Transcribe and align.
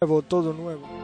nuevo, 0.00 0.22
todo 0.22 0.52
nuevo. 0.52 0.97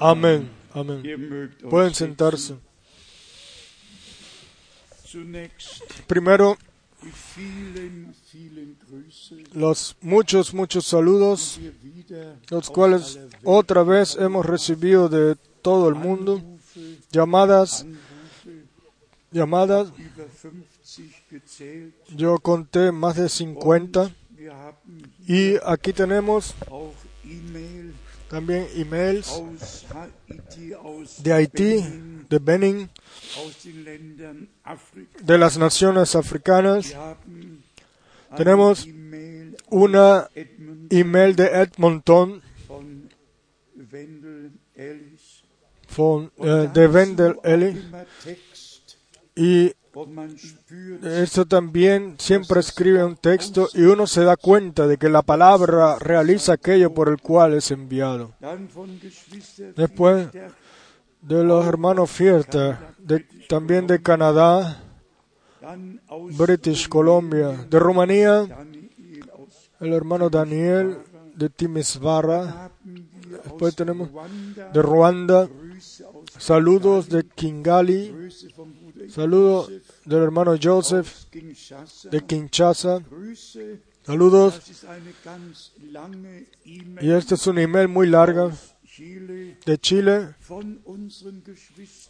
Amén, 0.00 0.48
amén. 0.72 1.02
Mögt 1.02 1.62
euch 1.62 1.70
Pueden 1.70 1.94
sentarse. 1.94 2.54
Primero, 6.06 6.56
los 9.52 9.96
muchos, 10.00 10.54
muchos 10.54 10.86
saludos, 10.86 11.60
los 12.48 12.70
cuales 12.70 13.18
otra 13.44 13.82
vez 13.82 14.16
hemos 14.16 14.46
recibido 14.46 15.10
de 15.10 15.36
todo 15.60 15.90
el 15.90 15.96
mundo, 15.96 16.40
llamadas, 17.12 17.84
llamadas. 19.30 19.92
über 19.98 20.28
50 20.82 21.20
gezählt. 21.28 21.94
Yo 22.16 22.38
conté 22.38 22.90
más 22.90 23.16
de 23.16 23.28
50 23.28 24.10
Wir 24.36 24.52
haben 24.52 25.12
y 25.28 25.56
aquí 25.64 25.92
tenemos 25.92 26.54
también 28.30 28.68
emails 28.76 29.42
de 31.18 31.32
Haití, 31.32 31.84
de 32.28 32.38
Benin, 32.38 32.88
de 35.22 35.36
las 35.36 35.58
naciones 35.58 36.14
africanas. 36.14 36.94
Tenemos 38.36 38.86
Una 39.68 40.28
email 40.90 41.36
de 41.36 41.46
Edmonton 41.46 42.42
von 42.68 43.08
Ellis. 44.74 45.42
eh, 46.38 46.70
de 46.72 46.86
Wendell 46.86 47.36
Text, 48.24 48.94
y 49.34 49.72
Esto 51.02 51.46
también 51.46 52.14
siempre 52.18 52.60
escribe 52.60 53.02
un 53.04 53.16
texto 53.16 53.68
y 53.74 53.82
uno 53.82 54.06
se 54.06 54.22
da 54.22 54.36
cuenta 54.36 54.86
de 54.86 54.96
que 54.96 55.08
la 55.08 55.22
palabra 55.22 55.98
realiza 55.98 56.52
aquello 56.52 56.94
por 56.94 57.08
el 57.08 57.20
cual 57.20 57.54
es 57.54 57.70
enviado. 57.70 58.32
Después 59.76 60.28
de 61.22 61.44
los 61.44 61.66
hermanos 61.66 62.10
Fierter, 62.10 62.76
de- 62.98 63.26
también 63.48 63.86
de 63.86 64.00
Canadá, 64.00 64.80
British 66.38 66.88
Columbia, 66.88 67.48
de 67.68 67.78
Rumanía, 67.78 68.46
el 69.80 69.92
hermano 69.92 70.30
Daniel 70.30 70.98
de 71.34 71.48
Timisvara, 71.50 72.70
después 73.44 73.74
tenemos 73.74 74.08
de 74.72 74.82
Ruanda, 74.82 75.48
saludos 76.38 77.08
de 77.08 77.24
Kingali, 77.24 78.14
saludos 79.08 79.70
del 80.04 80.22
hermano 80.22 80.54
Joseph 80.60 81.30
de 82.10 82.20
Kinshasa, 82.26 83.02
saludos. 84.04 84.60
Y 87.00 87.10
este 87.10 87.34
es 87.34 87.46
un 87.46 87.58
email 87.58 87.88
muy 87.88 88.08
Chile 88.08 88.46
de 89.64 89.78
Chile, 89.78 90.34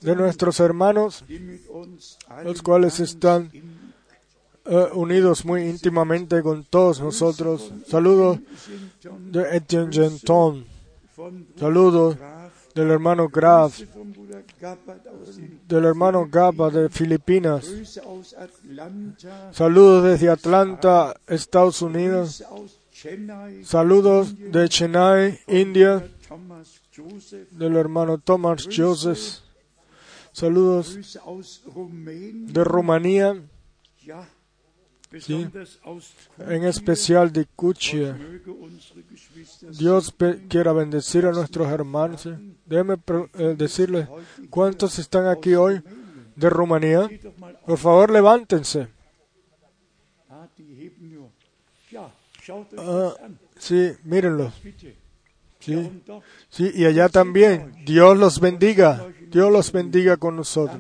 de 0.01 0.17
nuestros 0.17 0.61
hermanos, 0.61 1.25
los 2.45 2.63
cuales 2.63 2.99
están 3.01 3.51
eh, 4.65 4.89
unidos 4.95 5.45
muy 5.45 5.69
íntimamente 5.69 6.43
con 6.43 6.65
todos 6.65 7.01
nosotros. 7.01 7.73
Saludos 7.87 8.39
de 9.31 9.57
Etienne 9.57 9.93
Genton, 9.93 10.65
saludos 11.57 12.17
del 12.75 12.91
hermano 12.91 13.29
Graf, 13.29 13.81
del 15.69 15.85
hermano 15.85 16.27
Gaba 16.31 16.71
de 16.71 16.89
Filipinas, 16.89 17.67
saludos 19.53 20.05
desde 20.05 20.31
Atlanta, 20.31 21.15
Estados 21.27 21.83
Unidos, 21.83 22.45
saludos 23.65 24.35
de 24.37 24.69
Chennai, 24.69 25.41
India, 25.47 26.07
del 27.51 27.77
hermano 27.77 28.19
Thomas 28.19 28.69
Joseph, 28.71 29.41
saludos 30.33 31.19
de 32.15 32.65
Rumanía, 32.65 33.43
aus 35.83 36.15
en 36.39 36.65
especial 36.65 37.33
de 37.33 37.45
Geschwister 37.59 38.17
Dios 39.77 40.15
quiera 40.49 40.73
bendecir 40.73 41.27
a 41.27 41.33
nuestros 41.33 41.69
hermanos. 41.69 42.29
Pre- 43.05 43.29
eh, 43.35 43.55
decirles 43.57 44.09
cuántos 44.49 44.99
están 44.99 45.27
aquí 45.27 45.55
hoy 45.55 45.83
de 46.37 46.49
Rumanía. 46.51 47.09
Por 47.67 47.79
favor, 47.79 48.11
levántense. 48.11 48.89
Ah, 52.79 53.15
sí, 53.59 53.93
mírenlos. 54.05 54.53
Sí, 55.59 56.03
sí, 56.49 56.71
y 56.75 56.85
allá 56.87 57.09
también. 57.09 57.73
Dios 57.85 58.17
los 58.17 58.41
bendiga. 58.41 59.07
Dios 59.31 59.53
los 59.53 59.71
bendiga 59.73 60.17
con 60.17 60.37
nosotros. 60.37 60.79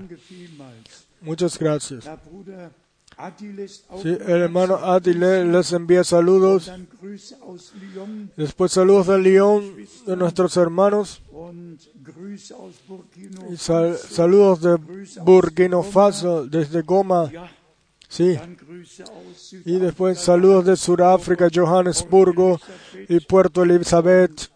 Muchas 1.21 1.59
gracias. 1.59 2.07
Sí, 4.03 4.09
el 4.09 4.43
hermano 4.43 4.77
Adile 4.77 5.45
les 5.45 5.73
envía 5.73 6.05
saludos. 6.05 6.71
Después 8.37 8.73
saludos 8.73 9.07
de 9.09 9.19
Lyon, 9.19 9.77
de 10.07 10.17
nuestros 10.17 10.57
hermanos. 10.57 11.23
Y 13.53 13.57
sal- 13.57 13.97
saludos 13.97 14.61
de 14.63 14.77
Burkina 15.25 15.83
Faso, 15.83 16.47
desde 16.47 16.83
Goma. 16.83 17.31
Sí. 18.09 18.39
Y 19.65 19.79
después 19.79 20.19
saludos 20.19 20.65
de 20.65 20.77
Sudáfrica, 20.77 21.49
Johannesburgo 21.55 22.59
y 23.09 23.21
Puerto 23.21 23.63
Elizabeth. 23.63 24.51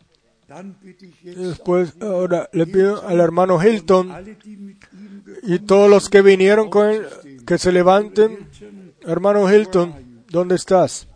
Y 1.23 1.31
después 1.35 1.95
ahora 2.01 2.49
le 2.53 2.67
pido 2.67 3.07
al 3.07 3.19
hermano 3.21 3.63
Hilton 3.63 4.13
y 5.43 5.59
todos 5.61 5.91
los 5.91 6.09
que 6.09 6.23
vinieron 6.23 6.71
con 6.71 6.89
él 6.89 7.07
que 7.47 7.59
se 7.59 7.73
levanten. 7.73 8.49
Hermano 9.07 9.53
Hilton, 9.53 10.25
¿dónde 10.31 10.55
estás? 10.57 11.07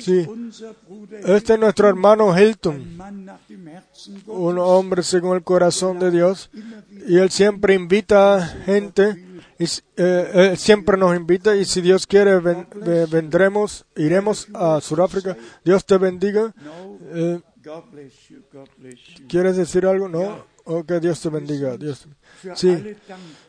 Sí. 0.00 0.26
Este 1.24 1.54
es 1.54 1.58
nuestro 1.58 1.88
hermano 1.88 2.38
Hilton, 2.38 2.96
un 4.26 4.58
hombre 4.58 5.02
según 5.02 5.36
el 5.36 5.42
corazón 5.42 5.98
de 5.98 6.10
Dios. 6.10 6.50
Y 7.08 7.16
él 7.18 7.30
siempre 7.30 7.74
invita 7.74 8.36
a 8.36 8.46
gente, 8.46 9.24
y, 9.58 9.64
eh, 9.96 10.30
él 10.52 10.56
siempre 10.58 10.96
nos 10.98 11.16
invita 11.16 11.56
y 11.56 11.64
si 11.64 11.80
Dios 11.80 12.06
quiere 12.06 12.38
ven- 12.40 12.66
ve- 12.74 13.06
vendremos, 13.06 13.86
iremos 13.96 14.46
a 14.52 14.80
Sudáfrica. 14.82 15.36
Dios 15.64 15.84
te 15.86 15.96
bendiga. 15.96 16.54
Eh. 17.14 17.40
¿Quieres 19.28 19.56
decir 19.56 19.86
algo? 19.86 20.08
No. 20.08 20.44
O 20.68 20.82
que 20.84 20.98
Dios 20.98 21.20
te 21.20 21.28
bendiga. 21.28 21.76
Dios. 21.76 22.08
Sí, 22.56 22.96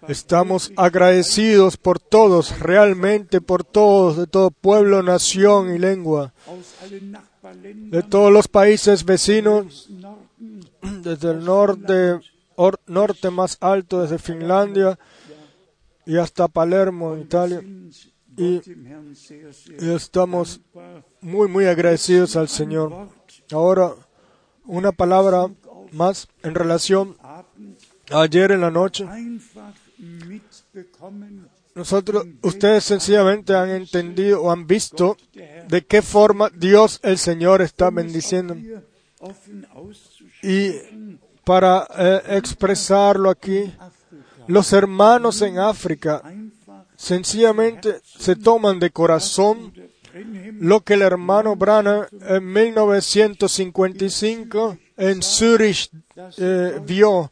estamos 0.08 0.72
agradecidos 0.78 1.76
por 1.76 2.00
todos, 2.00 2.60
realmente 2.60 3.42
por 3.42 3.64
todos, 3.64 4.18
de 4.18 4.28
todo 4.28 4.52
pueblo, 4.52 5.02
nación 5.02 5.74
y 5.76 5.80
lengua, 5.80 6.32
de 7.64 8.04
todos 8.04 8.32
los 8.32 8.48
países 8.48 9.04
vecinos, 9.04 9.90
desde 11.02 11.32
el 11.32 11.44
norte, 11.44 12.20
or- 12.56 12.80
norte 12.86 13.30
más 13.32 13.58
alto, 13.62 14.02
desde 14.04 14.20
Finlandia 14.20 14.98
y 16.06 16.18
hasta 16.18 16.48
Palermo, 16.48 17.18
Italia. 17.18 17.62
Y- 18.38 18.62
estamos 19.92 20.62
muy, 21.22 21.48
muy 21.48 21.66
agradecidos 21.66 22.36
al 22.36 22.48
Señor. 22.48 23.10
Ahora, 23.52 23.92
una 24.66 24.92
palabra 24.92 25.48
más 25.92 26.28
en 26.44 26.56
relación 26.56 27.16
ayer 28.12 28.52
en 28.52 28.62
la 28.62 28.72
noche. 28.72 29.06
Nosotros, 31.76 32.26
ustedes 32.42 32.84
sencillamente 32.84 33.56
han 33.56 33.70
entendido 33.70 34.42
o 34.42 34.52
han 34.52 34.66
visto 34.66 35.18
de 35.68 35.86
qué 35.86 36.02
forma 36.02 36.50
Dios 36.50 37.00
el 37.04 37.18
Señor 37.18 37.62
está 37.62 37.92
bendiciendo. 37.92 38.56
Y 40.42 40.72
para 41.48 41.88
eh, 41.98 42.22
expresarlo 42.32 43.30
aquí. 43.30 43.74
Los 44.48 44.74
hermanos 44.74 45.42
en 45.42 45.60
África 45.60 46.22
sencillamente 46.98 48.02
se 48.04 48.36
toman 48.36 48.80
de 48.80 48.92
corazón 48.92 49.74
lo 50.60 50.82
que 50.82 50.96
el 50.96 51.04
hermano 51.04 51.56
Branham 51.56 52.06
en 52.12 52.52
1955 52.52 54.78
en 54.98 55.22
Zurich 55.22 55.90
eh, 56.38 56.80
vio 56.86 57.32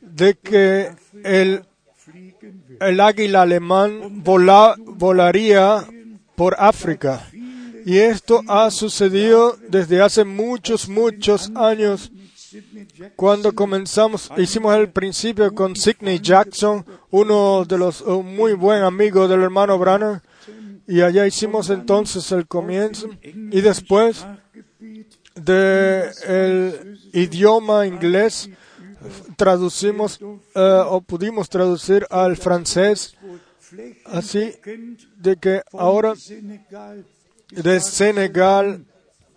de 0.00 0.34
que 0.34 0.90
el, 1.24 1.62
el 2.80 3.00
águila 3.00 3.42
alemán 3.42 4.22
vola- 4.22 4.74
volaría 4.78 5.84
por 6.34 6.56
África. 6.58 7.26
Y 7.86 7.96
esto 7.98 8.42
ha 8.46 8.70
sucedido 8.70 9.56
desde 9.68 10.02
hace 10.02 10.24
muchos, 10.24 10.88
muchos 10.88 11.50
años. 11.54 12.10
Cuando 13.16 13.54
comenzamos, 13.54 14.30
hicimos 14.36 14.76
el 14.76 14.90
principio 14.90 15.54
con 15.54 15.76
Sidney 15.76 16.18
Jackson, 16.20 16.84
uno 17.10 17.64
de 17.64 17.78
los 17.78 18.00
un 18.02 18.36
muy 18.36 18.52
buen 18.54 18.82
amigo 18.82 19.28
del 19.28 19.42
hermano 19.42 19.78
Branham, 19.78 20.20
y 20.86 21.00
allá 21.02 21.26
hicimos 21.26 21.70
entonces 21.70 22.30
el 22.32 22.46
comienzo. 22.48 23.08
Y 23.22 23.60
después 23.60 24.26
de 25.44 26.10
el 26.26 26.98
idioma 27.12 27.86
inglés 27.86 28.48
traducimos 29.36 30.18
eh, 30.54 30.82
o 30.86 31.00
pudimos 31.00 31.48
traducir 31.48 32.06
al 32.10 32.36
francés. 32.36 33.16
Así 34.04 34.52
de 35.16 35.36
que 35.36 35.62
ahora 35.72 36.14
de 37.50 37.80
Senegal 37.80 38.84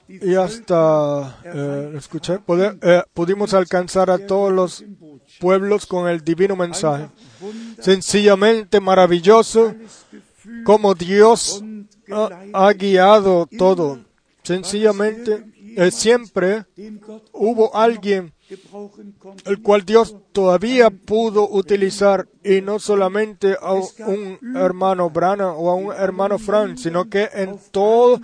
y 0.08 0.36
hasta 0.36 1.40
eh, 1.46 1.94
escuché 1.98 2.40
poder- 2.40 2.78
eh, 2.82 3.04
pudimos 3.14 3.54
alcanzar 3.54 4.10
a 4.10 4.18
todos 4.18 4.52
los 4.52 4.84
pueblos 5.40 5.86
con 5.86 6.08
el 6.10 6.24
divino 6.24 6.56
mensaje. 6.56 7.08
Sencillamente 7.80 8.80
maravilloso 8.80 9.74
como 10.66 10.94
Dios 10.94 11.64
ha 12.54 12.74
guiado 12.74 13.48
todo. 13.58 14.00
Sencillamente 14.44 15.46
eh, 15.78 15.92
siempre 15.92 16.66
hubo 17.32 17.76
alguien 17.76 18.34
el 19.46 19.62
cual 19.62 19.86
Dios 19.86 20.16
todavía 20.32 20.90
pudo 20.90 21.50
utilizar 21.50 22.28
y 22.44 22.62
no 22.62 22.80
solamente 22.80 23.56
a 23.60 23.74
un 23.74 24.40
hermano 24.56 25.10
Brana 25.10 25.54
o 25.54 25.70
a 25.70 25.76
un 25.76 25.94
hermano 25.94 26.38
Frank, 26.38 26.78
sino 26.78 27.10
que 27.10 27.30
en 27.34 27.58
todo, 27.72 28.20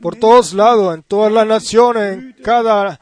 por 0.00 0.16
todos 0.16 0.52
lados, 0.52 0.94
en 0.94 1.02
todas 1.02 1.32
las 1.32 1.46
naciones, 1.46 2.14
en 2.14 2.36
cada 2.42 3.00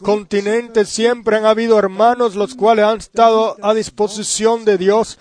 continente 0.00 0.84
siempre 0.84 1.36
han 1.36 1.46
habido 1.46 1.78
hermanos 1.78 2.34
los 2.34 2.54
cuales 2.54 2.84
han 2.84 2.98
estado 2.98 3.56
a 3.62 3.72
disposición 3.72 4.64
de 4.64 4.78
Dios 4.78 5.18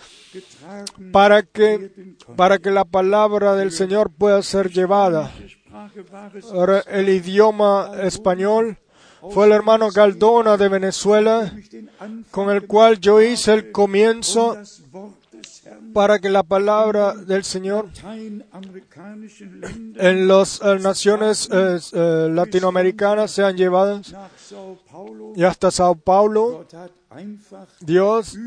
para 1.12 1.44
que 1.44 2.16
para 2.36 2.60
que 2.60 2.72
la 2.72 2.86
palabra 2.86 3.56
del 3.56 3.72
Señor 3.72 4.12
pueda 4.12 4.42
ser 4.42 4.72
llevada. 4.72 5.32
El 6.88 7.10
idioma 7.10 7.92
español 8.02 8.78
fue 9.32 9.46
el 9.46 9.52
hermano 9.52 9.92
Galdona 9.92 10.58
de 10.58 10.70
Venezuela, 10.70 11.52
con 12.32 12.50
el 12.50 12.66
cual 12.66 13.00
yo 13.00 13.22
hice 13.22 13.54
el 13.54 13.72
comienzo 13.72 14.58
para 15.94 16.20
que 16.20 16.30
la 16.30 16.44
palabra 16.44 17.14
del 17.14 17.44
Señor 17.44 17.90
en 19.96 20.28
las 20.28 20.62
eh, 20.62 20.80
naciones 20.80 21.50
eh, 21.52 21.80
eh, 21.94 22.30
latinoamericanas 22.32 23.32
sean 23.32 23.58
llevadas 23.58 24.14
y 25.36 25.44
hasta 25.44 25.72
Sao 25.72 25.96
Paulo. 25.96 26.66
Dios 27.82 28.38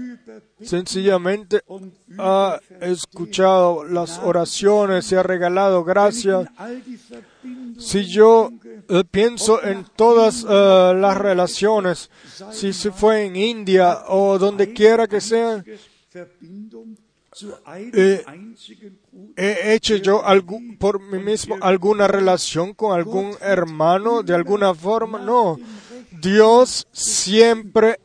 sencillamente 0.63 1.61
ha 2.19 2.59
escuchado 2.81 3.85
las 3.85 4.19
oraciones 4.19 5.13
y 5.13 5.17
ha 5.17 5.23
regalado 5.23 5.85
gracia. 5.85 6.51
Si 7.79 8.05
yo 8.05 8.51
eh, 8.89 9.05
pienso 9.11 9.63
en 9.63 9.85
todas 9.97 10.45
eh, 10.49 10.93
las 10.97 11.17
relaciones, 11.17 12.11
si 12.51 12.73
se 12.73 12.91
fue 12.91 13.25
en 13.25 13.37
India 13.37 14.05
o 14.09 14.39
donde 14.39 14.73
quiera 14.73 15.07
que 15.07 15.21
sea, 15.21 15.65
eh, 17.93 18.25
he 19.37 19.75
hecho 19.75 19.97
yo 19.97 20.23
por 20.79 21.01
mí 21.01 21.19
mismo 21.19 21.57
alguna 21.61 22.07
relación 22.07 22.75
con 22.75 22.97
algún 22.97 23.33
hermano 23.41 24.23
de 24.23 24.35
alguna 24.35 24.75
forma. 24.75 25.19
No, 25.19 25.59
Dios 26.21 26.87
siempre 26.93 27.99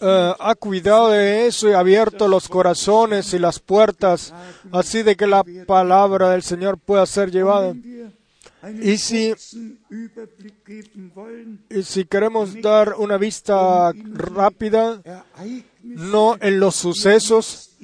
eh, 0.00 0.34
ha 0.38 0.54
cuidado 0.54 1.10
de 1.10 1.46
eso 1.46 1.68
y 1.68 1.72
ha 1.72 1.80
abierto 1.80 2.28
los 2.28 2.48
corazones 2.48 3.32
y 3.34 3.38
las 3.38 3.58
puertas, 3.60 4.32
así 4.72 5.02
de 5.02 5.16
que 5.16 5.26
la 5.26 5.44
palabra 5.66 6.30
del 6.30 6.42
Señor 6.42 6.78
pueda 6.78 7.04
ser 7.06 7.30
llevada. 7.30 7.74
Y 8.82 8.98
si, 8.98 9.32
y 11.70 11.82
si 11.84 12.04
queremos 12.06 12.60
dar 12.60 12.94
una 12.98 13.16
vista 13.16 13.92
rápida, 13.92 15.00
no 15.82 16.36
en 16.40 16.58
los 16.58 16.74
sucesos, 16.74 17.76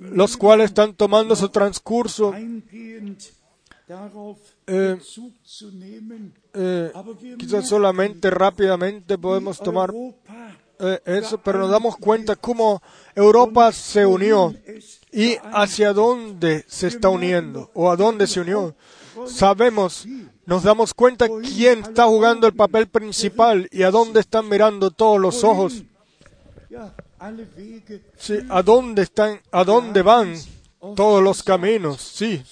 los 0.00 0.36
cuales 0.36 0.66
están 0.66 0.94
tomando 0.94 1.34
su 1.34 1.48
transcurso, 1.48 2.34
eh, 4.66 4.96
eh, 6.54 6.92
quizás 7.38 7.68
solamente 7.68 8.30
rápidamente 8.30 9.18
podemos 9.18 9.58
tomar 9.58 9.92
eh, 10.92 11.00
eso, 11.04 11.38
pero 11.38 11.58
nos 11.58 11.70
damos 11.70 11.96
cuenta 11.96 12.36
cómo 12.36 12.82
Europa 13.14 13.72
se 13.72 14.04
unió 14.04 14.54
y 15.12 15.36
hacia 15.52 15.92
dónde 15.92 16.64
se 16.66 16.88
está 16.88 17.08
uniendo 17.08 17.70
o 17.74 17.90
a 17.90 17.96
dónde 17.96 18.26
se 18.26 18.40
unió. 18.40 18.74
Sabemos, 19.26 20.06
nos 20.44 20.64
damos 20.64 20.92
cuenta 20.92 21.28
quién 21.28 21.80
está 21.80 22.04
jugando 22.06 22.46
el 22.46 22.54
papel 22.54 22.88
principal 22.88 23.68
y 23.70 23.82
a 23.82 23.90
dónde 23.90 24.20
están 24.20 24.48
mirando 24.48 24.90
todos 24.90 25.20
los 25.20 25.44
ojos. 25.44 25.84
Sí, 28.18 28.38
a 28.48 28.62
dónde 28.62 29.02
están, 29.02 29.40
a 29.52 29.64
dónde 29.64 30.02
van 30.02 30.34
todos 30.94 31.22
los 31.22 31.42
caminos, 31.42 32.00
sí. 32.00 32.42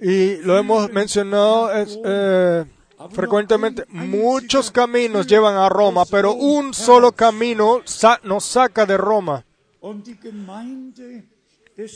Y 0.00 0.36
lo 0.36 0.56
hemos 0.56 0.90
mencionado 0.90 1.72
es, 1.72 1.98
eh, 2.04 2.64
frecuentemente. 3.08 3.84
Muchos 3.88 4.70
caminos 4.70 5.26
llevan 5.26 5.56
a 5.56 5.68
Roma, 5.68 6.04
pero 6.04 6.32
un 6.34 6.74
solo 6.74 7.12
camino 7.12 7.80
sa- 7.84 8.20
nos 8.24 8.44
saca 8.44 8.84
de 8.86 8.96
Roma. 8.96 9.44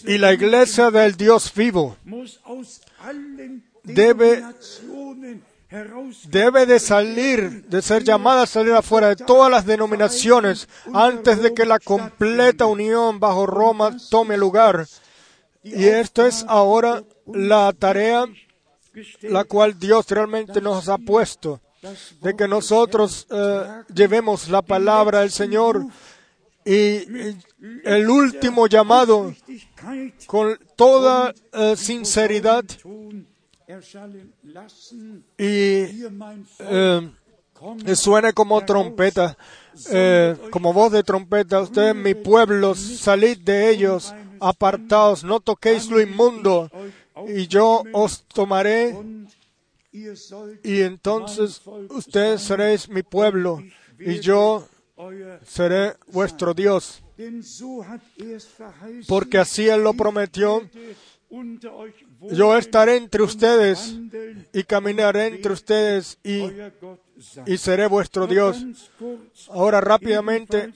Y 0.07 0.19
la 0.19 0.33
iglesia 0.33 0.91
del 0.91 1.15
Dios 1.17 1.53
vivo 1.55 1.97
debe, 3.83 4.43
debe 6.29 6.67
de 6.67 6.79
salir, 6.81 7.65
de 7.67 7.83
ser 7.83 8.03
llamada 8.05 8.43
a 8.43 8.47
salir 8.47 8.73
afuera 8.73 9.09
de 9.09 9.17
todas 9.17 9.51
las 9.51 9.67
denominaciones 9.67 10.69
antes 10.95 11.43
de 11.43 11.53
que 11.53 11.67
la 11.67 11.79
completa 11.79 12.65
unión 12.67 13.21
bajo 13.21 13.47
Roma 13.47 13.95
tome 14.11 14.39
lugar. 14.39 14.87
Y 15.63 15.85
esto 15.87 16.25
es 16.25 16.45
ahora 16.49 17.03
la 17.27 17.73
tarea 17.79 18.25
la 19.23 19.45
cual 19.45 19.79
Dios 19.79 20.09
realmente 20.09 20.61
nos 20.61 20.89
ha 20.89 20.99
puesto, 20.99 21.61
de 22.21 22.35
que 22.35 22.49
nosotros 22.49 23.27
eh, 23.31 23.83
llevemos 23.95 24.49
la 24.49 24.63
palabra 24.63 25.21
del 25.21 25.31
Señor 25.31 25.87
y, 26.65 27.05
el 27.85 28.11
último 28.11 28.67
llamado 28.67 29.35
con 30.27 30.59
toda 30.77 31.35
eh, 31.53 31.75
sinceridad 31.77 32.65
y 35.39 36.05
eh, 36.59 37.11
suene 37.95 38.33
como 38.33 38.65
trompeta, 38.65 39.37
como 40.51 40.73
voz 40.73 40.93
de 40.93 41.03
trompeta. 41.03 41.61
Ustedes, 41.61 41.95
mi 41.95 42.15
pueblo, 42.15 42.75
salid 42.75 43.39
de 43.39 43.71
ellos, 43.71 44.15
apartaos, 44.41 45.25
no 45.25 45.41
toquéis 45.41 45.89
lo 45.89 46.01
inmundo, 46.01 46.71
y 47.29 47.47
yo 47.47 47.85
os 47.93 48.25
tomaré, 48.25 48.97
y 50.63 50.81
entonces 50.81 51.61
ustedes 51.91 52.43
seréis 52.43 52.89
mi 52.89 53.03
pueblo, 53.03 53.63
y 53.99 54.21
yo 54.21 54.67
seré 55.45 55.95
vuestro 56.09 56.55
Dios. 56.55 57.03
Porque 59.07 59.39
así 59.39 59.69
Él 59.69 59.83
lo 59.83 59.95
prometió. 59.95 60.69
Yo 62.31 62.57
estaré 62.57 62.97
entre 62.97 63.23
ustedes 63.23 63.97
y 64.53 64.63
caminaré 64.65 65.27
entre 65.27 65.53
ustedes 65.53 66.19
y, 66.23 66.43
y 67.47 67.57
seré 67.57 67.87
vuestro 67.87 68.27
Dios. 68.27 68.65
Ahora 69.51 69.81
rápidamente, 69.81 70.73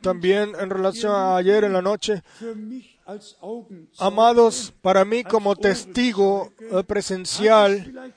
también 0.00 0.52
en 0.58 0.70
relación 0.70 1.12
a 1.12 1.36
ayer 1.36 1.64
en 1.64 1.72
la 1.72 1.82
noche, 1.82 2.22
amados, 3.98 4.72
para 4.80 5.04
mí 5.04 5.24
como 5.24 5.56
testigo 5.56 6.52
eh, 6.58 6.82
presencial, 6.84 8.14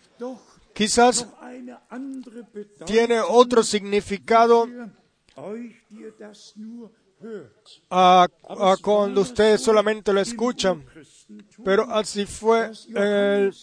quizás 0.74 1.28
tiene 2.86 3.20
otro 3.20 3.64
significado 3.64 4.68
a, 7.90 8.28
a 8.44 8.78
cuando 8.82 9.22
ustedes 9.22 9.62
solamente 9.62 10.14
lo 10.14 10.22
escuchan. 10.22 10.86
Pero 11.64 11.84
así 11.92 12.26
fue 12.26 12.72
el 12.96 13.54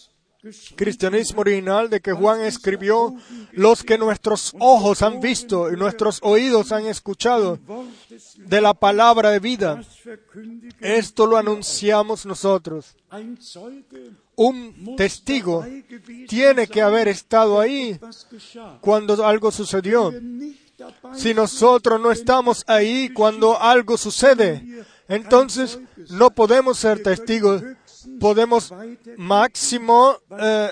cristianismo 0.75 1.41
original 1.41 1.89
de 1.89 2.01
que 2.01 2.11
Juan 2.11 2.41
escribió 2.41 3.15
los 3.53 3.83
que 3.83 3.97
nuestros 3.97 4.53
ojos 4.59 5.01
han 5.01 5.19
visto 5.19 5.71
y 5.71 5.75
nuestros 5.75 6.19
oídos 6.21 6.71
han 6.71 6.85
escuchado 6.85 7.59
de 8.37 8.61
la 8.61 8.73
palabra 8.73 9.31
de 9.31 9.39
vida. 9.39 9.81
Esto 10.79 11.25
lo 11.25 11.37
anunciamos 11.37 12.25
nosotros. 12.25 12.95
Un 14.35 14.95
testigo 14.97 15.65
tiene 16.27 16.67
que 16.67 16.81
haber 16.81 17.07
estado 17.07 17.59
ahí 17.59 17.99
cuando 18.81 19.25
algo 19.25 19.51
sucedió. 19.51 20.13
Si 21.13 21.33
nosotros 21.33 22.01
no 22.01 22.11
estamos 22.11 22.63
ahí 22.67 23.09
cuando 23.09 23.59
algo 23.59 23.97
sucede, 23.97 24.83
entonces 25.07 25.79
no 26.09 26.31
podemos 26.31 26.77
ser 26.77 27.01
testigos. 27.01 27.63
Podemos 28.19 28.73
máximo 29.17 30.17
eh, 30.39 30.69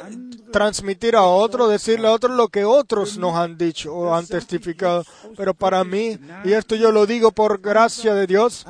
transmitir 0.51 1.15
a 1.15 1.23
otro, 1.23 1.67
decirle 1.67 2.07
a 2.07 2.11
otro 2.11 2.33
lo 2.33 2.47
que 2.47 2.65
otros 2.65 3.17
nos 3.17 3.35
han 3.35 3.57
dicho 3.57 3.93
o 3.93 4.13
han 4.13 4.27
testificado. 4.27 5.03
Pero 5.35 5.53
para 5.53 5.83
mí, 5.83 6.17
y 6.43 6.53
esto 6.53 6.75
yo 6.75 6.91
lo 6.91 7.05
digo 7.05 7.31
por 7.31 7.59
gracia 7.61 8.13
de 8.13 8.27
Dios, 8.27 8.65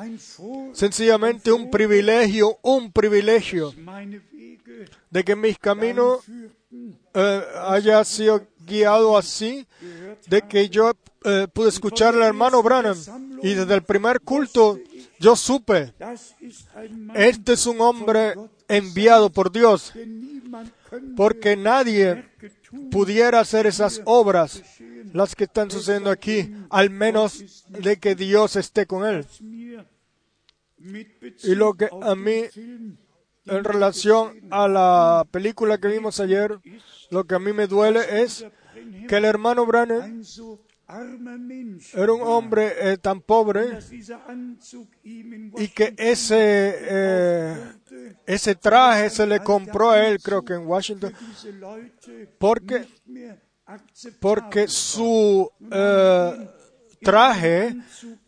sencillamente 0.72 1.52
un 1.52 1.70
privilegio, 1.70 2.58
un 2.62 2.92
privilegio 2.92 3.72
de 5.10 5.24
que 5.24 5.36
mis 5.36 5.58
caminos 5.58 6.20
eh, 7.14 7.42
haya 7.68 8.02
sido 8.04 8.46
guiado 8.66 9.16
así, 9.16 9.66
de 10.26 10.42
que 10.42 10.68
yo 10.68 10.92
eh, 11.24 11.46
pude 11.52 11.68
escuchar 11.68 12.14
al 12.14 12.22
hermano 12.22 12.62
Branham 12.62 12.98
y 13.42 13.54
desde 13.54 13.74
el 13.74 13.82
primer 13.82 14.20
culto 14.20 14.78
yo 15.18 15.36
supe, 15.36 15.94
este 17.14 17.52
es 17.52 17.66
un 17.66 17.80
hombre 17.80 18.34
enviado 18.68 19.30
por 19.30 19.52
Dios, 19.52 19.92
porque 21.16 21.56
nadie 21.56 22.24
pudiera 22.90 23.40
hacer 23.40 23.66
esas 23.66 24.02
obras, 24.04 24.62
las 25.12 25.34
que 25.34 25.44
están 25.44 25.70
sucediendo 25.70 26.10
aquí, 26.10 26.54
al 26.70 26.90
menos 26.90 27.64
de 27.68 27.98
que 27.98 28.14
Dios 28.14 28.56
esté 28.56 28.86
con 28.86 29.06
él. 29.06 29.26
Y 31.42 31.54
lo 31.54 31.74
que 31.74 31.88
a 32.02 32.14
mí 32.14 32.42
en 33.46 33.64
relación 33.64 34.40
a 34.50 34.68
la 34.68 35.26
película 35.30 35.78
que 35.78 35.88
vimos 35.88 36.20
ayer, 36.20 36.58
lo 37.10 37.24
que 37.24 37.34
a 37.34 37.38
mí 37.38 37.52
me 37.52 37.66
duele 37.66 38.22
es 38.22 38.46
que 39.08 39.16
el 39.16 39.24
hermano 39.24 39.66
Branham 39.66 40.22
era 41.94 42.12
un 42.12 42.22
hombre 42.22 42.72
eh, 42.78 42.98
tan 42.98 43.20
pobre 43.20 43.78
y 45.02 45.68
que 45.68 45.94
ese, 45.96 46.76
eh, 46.80 47.72
ese 48.26 48.54
traje 48.54 49.08
se 49.08 49.26
le 49.26 49.40
compró 49.40 49.90
a 49.90 50.06
él, 50.06 50.20
creo 50.20 50.44
que 50.44 50.54
en 50.54 50.66
Washington, 50.66 51.14
porque, 52.38 52.86
porque 54.20 54.68
su 54.68 55.50
eh, 55.70 56.50
traje 57.00 57.76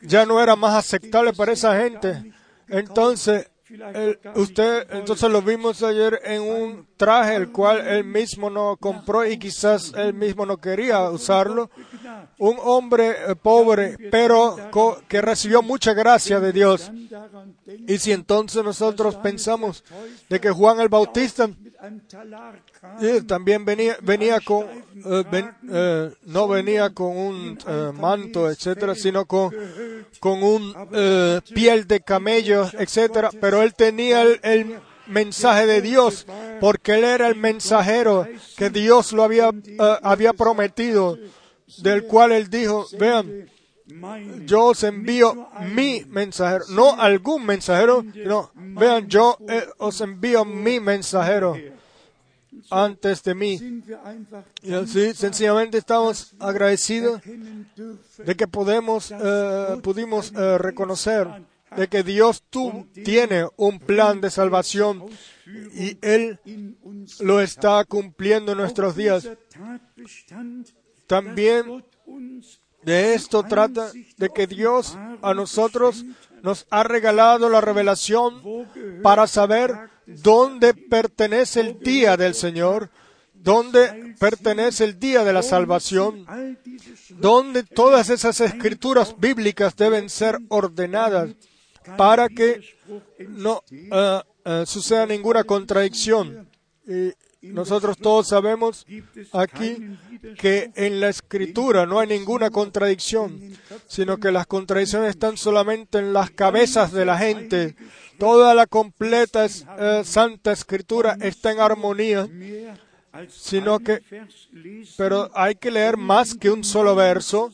ya 0.01 0.25
no 0.25 0.43
era 0.43 0.57
más 0.57 0.75
aceptable 0.75 1.33
para 1.35 1.53
esa 1.53 1.79
gente. 1.79 2.33
Entonces, 2.69 3.51
el- 3.95 4.19
usted, 4.37 4.87
entonces 4.93 5.29
lo 5.31 5.43
vimos 5.43 5.83
ayer 5.83 6.21
en 6.25 6.43
un 6.43 6.87
traje 6.97 7.35
el 7.35 7.51
cual 7.51 7.87
él 7.87 8.05
mismo 8.05 8.49
no 8.49 8.77
compró 8.77 9.25
y 9.27 9.39
quizás 9.39 9.93
él 9.97 10.15
mismo 10.15 10.47
no 10.47 10.57
quería 10.59 11.03
usarlo. 11.11 11.71
Un 12.39 12.57
hombre 12.63 13.11
eh, 13.29 13.35
pobre, 13.35 13.97
pero 14.11 14.57
que 15.09 15.21
recibió 15.21 15.63
mucha 15.63 15.95
gracia 15.95 16.39
de 16.41 16.53
Dios. 16.53 16.91
Y 17.89 17.99
si 17.99 18.13
entonces 18.13 18.63
nosotros 18.63 19.17
pensamos 19.17 19.83
de 20.29 20.41
que 20.41 20.51
Juan 20.51 20.81
el 20.81 20.89
Bautista 20.89 21.49
también 23.27 23.65
venía, 23.65 23.97
venía 24.03 24.41
con, 24.41 24.67
eh, 24.67 25.45
eh, 25.71 26.11
no 26.25 26.49
venía 26.49 26.91
con 26.91 27.17
un 27.17 27.59
eh, 27.67 27.93
manto, 27.95 28.51
etcétera, 28.51 28.95
sino 28.95 29.25
con, 29.27 29.53
con 30.21 30.43
un 30.43 30.75
piel 31.55 31.87
de 31.87 32.01
camello, 32.01 32.69
etcétera, 32.79 33.31
pero 33.41 33.63
él 33.63 33.75
tenía 33.75 34.23
el, 34.23 34.41
el 34.43 34.79
mensaje 35.07 35.67
de 35.67 35.83
Dios, 35.83 36.27
porque 36.61 36.95
él 36.95 37.05
era 37.05 37.29
el 37.29 37.37
mensajero 37.37 38.27
que 38.57 38.71
Dios 38.71 39.13
lo 39.13 39.23
había, 39.25 39.51
había 40.03 40.33
prometido, 40.33 41.19
del 41.79 42.05
cual 42.05 42.33
él 42.33 42.49
dijo, 42.49 42.87
vean, 42.99 43.49
yo 44.45 44.67
os 44.67 44.83
envío 44.83 45.49
mi 45.73 46.05
mensajero, 46.09 46.65
no 46.71 47.01
algún 47.01 47.47
mensajero, 47.47 48.03
no, 48.03 48.51
vean, 48.55 49.07
yo 49.09 49.39
eh, 49.49 49.65
os 49.79 50.01
envío 50.01 50.45
mi 50.45 50.81
mensajero 50.81 51.57
antes 52.71 53.23
de 53.23 53.35
mí. 53.35 53.83
Y 54.63 54.73
así 54.75 55.15
sencillamente 55.15 55.79
estamos 55.79 56.35
agradecidos 56.39 57.21
de 57.23 58.35
que 58.35 58.49
podemos, 58.49 59.13
eh, 59.13 59.81
pudimos 59.83 60.33
eh, 60.33 60.59
reconocer 60.59 61.29
de 61.77 61.89
que 61.89 62.03
Dios 62.03 62.43
tú 62.49 62.87
tiene 63.05 63.47
un 63.57 63.79
plan 63.79 64.21
de 64.21 64.31
salvación 64.31 65.05
y 65.75 65.99
Él 66.01 66.41
lo 67.21 67.41
está 67.41 67.85
cumpliendo 67.85 68.53
en 68.53 68.59
nuestros 68.59 68.97
días. 68.97 69.29
También 71.07 71.85
De 72.87 73.15
esto 73.15 73.43
trata 73.43 73.91
de 74.17 74.29
que 74.31 74.47
Dios 74.47 74.97
a 75.21 75.35
nosotros 75.35 76.05
nos 76.45 76.69
ha 76.71 76.85
regalado 76.85 77.51
la 77.51 77.61
revelación 77.61 78.41
para 79.03 79.27
saber 79.27 79.91
dónde 80.07 80.73
pertenece 80.73 81.59
el 81.59 81.81
día 81.81 82.17
del 82.17 82.37
Señor, 82.37 82.91
dónde 83.35 84.15
pertenece 84.21 84.85
el 84.85 85.01
día 85.01 85.25
de 85.25 85.33
la 85.33 85.43
salvación, 85.43 86.25
dónde 87.09 87.65
todas 87.65 88.09
esas 88.09 88.41
escrituras 88.41 89.17
bíblicas 89.19 89.75
deben 89.75 90.09
ser 90.09 90.39
ordenadas 90.47 91.31
para 91.97 92.29
que 92.29 92.61
no 93.31 93.65
eh, 93.69 94.21
eh, 94.45 94.63
suceda 94.65 95.07
ninguna 95.07 95.43
contradicción. 95.43 96.49
Y 96.87 97.13
nosotros 97.53 97.97
todos 97.99 98.29
sabemos 98.29 98.85
aquí 99.33 99.97
que 100.39 100.71
en 100.75 101.01
la 101.01 101.09
escritura 101.09 101.87
no 101.87 102.01
hay 102.01 102.09
ninguna 102.09 102.51
contradicción, 102.51 103.41
sino 103.87 104.19
que 104.19 104.31
las 104.33 104.47
contradicciones 104.47 105.11
están 105.11 105.37
solamente 105.37 105.99
en 105.99 106.13
las 106.13 106.31
cabezas 106.31 106.93
de 106.93 107.05
la 107.05 107.19
gente. 107.19 107.77
Toda 108.19 108.55
la 108.55 108.67
completa 108.67 109.45
eh, 109.47 110.03
santa 110.05 110.53
escritura 110.53 111.17
está 111.21 111.53
en 111.53 111.61
armonía, 111.61 112.27
sino 113.29 113.79
que 113.79 114.03
pero 114.99 115.31
hay 115.35 115.55
que 115.55 115.71
leer 115.71 115.97
más 115.97 116.35
que 116.35 116.51
un 116.51 116.65
solo 116.65 116.95
verso 116.95 117.51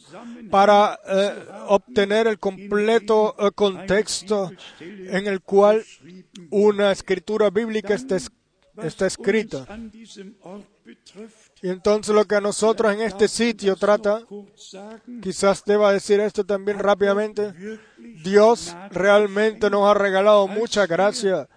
para 0.51 0.99
eh, 1.07 1.33
obtener 1.69 2.27
el 2.27 2.39
completo 2.39 3.35
eh, 3.39 3.51
contexto 3.55 4.51
en 4.81 5.27
el 5.29 5.41
cual 5.41 5.85
una 6.51 6.91
escritura 6.93 7.51
bíblica 7.51 7.95
está, 7.95 8.17
es- 8.17 8.31
está 8.85 9.07
escrita. 9.07 9.67
Y 11.63 11.69
entonces 11.69 12.15
lo 12.15 12.25
que 12.25 12.37
a 12.37 12.41
nosotros 12.41 12.91
en 12.93 13.03
este 13.03 13.29
sitio 13.29 13.77
trata, 13.77 14.23
quizás 15.23 15.63
deba 15.65 15.93
decir 15.93 16.19
esto 16.21 16.45
también 16.45 16.79
rápidamente, 16.79 17.53
Dios 18.25 18.75
realmente 18.91 19.71
nos 19.71 19.89
ha 19.89 19.95
regalado 19.95 20.49
mucha 20.49 20.87
gracia. 20.87 21.49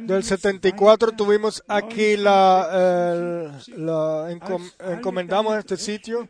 Del 0.06 0.22
74 0.24 1.12
tuvimos 1.12 1.62
aquí 1.68 2.16
la, 2.16 3.12
el- 3.12 3.84
la 3.86 4.30
encom- 4.32 4.72
encomendamos 4.96 5.56
este 5.58 5.76
sitio 5.76 6.28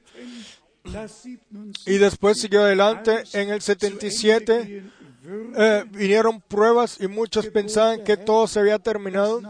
y 1.86 1.98
después 1.98 2.40
siguió 2.40 2.62
adelante 2.62 3.22
en 3.34 3.50
el 3.50 3.60
77 3.60 4.82
eh, 5.56 5.84
vinieron 5.90 6.40
pruebas 6.40 6.98
y 7.00 7.06
muchos 7.08 7.46
pensaban 7.46 8.04
que 8.04 8.16
todo 8.16 8.46
se 8.46 8.60
había 8.60 8.78
terminado. 8.78 9.40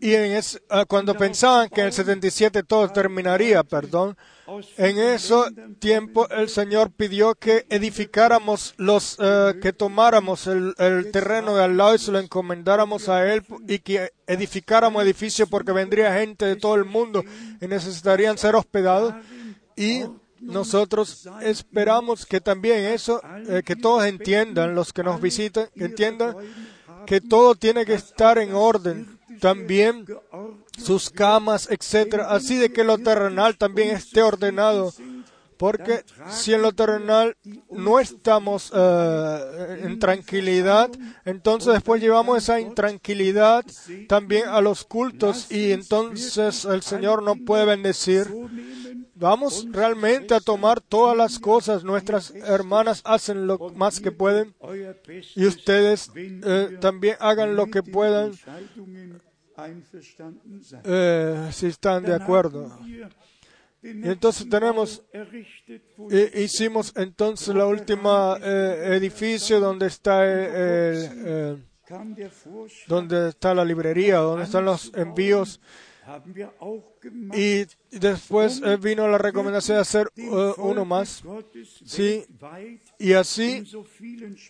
Y 0.00 0.14
en 0.14 0.32
es- 0.32 0.60
ah, 0.70 0.84
cuando 0.86 1.14
pensaban 1.14 1.68
que 1.68 1.80
en 1.82 1.86
el 1.88 1.92
77 1.92 2.62
todo 2.62 2.88
terminaría, 2.90 3.62
perdón, 3.62 4.16
en 4.76 4.98
ese 4.98 5.34
tiempo 5.80 6.28
el 6.30 6.48
Señor 6.48 6.90
pidió 6.92 7.34
que 7.34 7.66
edificáramos 7.68 8.74
los, 8.76 9.16
eh, 9.20 9.54
que 9.60 9.72
tomáramos 9.72 10.46
el, 10.46 10.74
el 10.78 11.10
terreno 11.10 11.54
de 11.56 11.64
al 11.64 11.76
lado 11.76 11.94
y 11.94 11.98
se 11.98 12.12
lo 12.12 12.18
encomendáramos 12.20 13.08
a 13.08 13.32
Él 13.32 13.42
y 13.68 13.80
que 13.80 14.12
edificáramos 14.26 15.02
edificios 15.02 15.48
porque 15.48 15.72
vendría 15.72 16.14
gente 16.14 16.44
de 16.46 16.56
todo 16.56 16.76
el 16.76 16.84
mundo 16.84 17.24
y 17.60 17.66
necesitarían 17.66 18.38
ser 18.38 18.54
hospedados. 18.54 19.14
Y 19.76 20.04
nosotros 20.46 21.28
esperamos 21.42 22.24
que 22.24 22.40
también 22.40 22.84
eso, 22.86 23.20
eh, 23.48 23.62
que 23.64 23.76
todos 23.76 24.04
entiendan, 24.04 24.74
los 24.74 24.92
que 24.92 25.02
nos 25.02 25.20
visitan, 25.20 25.68
entiendan 25.74 26.36
que 27.06 27.20
todo 27.20 27.54
tiene 27.54 27.84
que 27.84 27.94
estar 27.94 28.38
en 28.38 28.54
orden. 28.54 29.18
También 29.40 30.06
sus 30.78 31.10
camas, 31.10 31.68
etcétera, 31.70 32.30
así 32.30 32.56
de 32.56 32.72
que 32.72 32.84
lo 32.84 32.98
terrenal 32.98 33.56
también 33.58 33.90
esté 33.90 34.22
ordenado. 34.22 34.92
Porque 35.56 36.04
si 36.28 36.52
en 36.52 36.62
lo 36.62 36.72
terrenal 36.72 37.36
no 37.70 37.98
estamos 37.98 38.72
eh, 38.74 39.80
en 39.82 39.98
tranquilidad, 39.98 40.90
entonces 41.24 41.72
después 41.72 42.02
llevamos 42.02 42.38
esa 42.38 42.60
intranquilidad 42.60 43.64
también 44.08 44.48
a 44.48 44.60
los 44.60 44.84
cultos 44.84 45.50
y 45.50 45.72
entonces 45.72 46.64
el 46.64 46.82
Señor 46.82 47.22
no 47.22 47.36
puede 47.36 47.64
bendecir. 47.64 48.28
Vamos 49.14 49.66
realmente 49.70 50.34
a 50.34 50.40
tomar 50.40 50.82
todas 50.82 51.16
las 51.16 51.38
cosas. 51.38 51.84
Nuestras 51.84 52.32
hermanas 52.34 53.00
hacen 53.04 53.46
lo 53.46 53.58
más 53.74 54.00
que 54.00 54.12
pueden 54.12 54.54
y 55.34 55.46
ustedes 55.46 56.10
eh, 56.14 56.76
también 56.80 57.16
hagan 57.18 57.56
lo 57.56 57.66
que 57.66 57.82
puedan 57.82 58.32
eh, 60.84 61.48
si 61.52 61.66
están 61.66 62.02
de 62.04 62.14
acuerdo. 62.14 62.78
Y 63.82 64.08
entonces 64.08 64.48
tenemos- 64.48 65.02
hicimos 66.34 66.92
entonces 66.96 67.54
la 67.54 67.66
última 67.66 68.38
eh, 68.42 68.94
edificio 68.96 69.60
donde 69.60 69.86
está 69.86 70.24
el- 70.24 70.54
el, 70.54 71.10
eh, 71.26 71.56
donde 72.88 73.28
está 73.28 73.54
la 73.54 73.64
librería, 73.64 74.16
donde 74.16 74.44
están 74.44 74.64
los 74.64 74.92
envíos 74.94 75.60
y 77.36 77.66
después 77.98 78.60
eh, 78.64 78.76
vino 78.76 79.06
la 79.08 79.18
recomendación 79.18 79.76
de 79.76 79.80
hacer 79.82 80.08
eh, 80.16 80.52
uno 80.58 80.84
más. 80.84 81.22
Sí, 81.84 82.24
y 82.98 83.12
así 83.12 83.64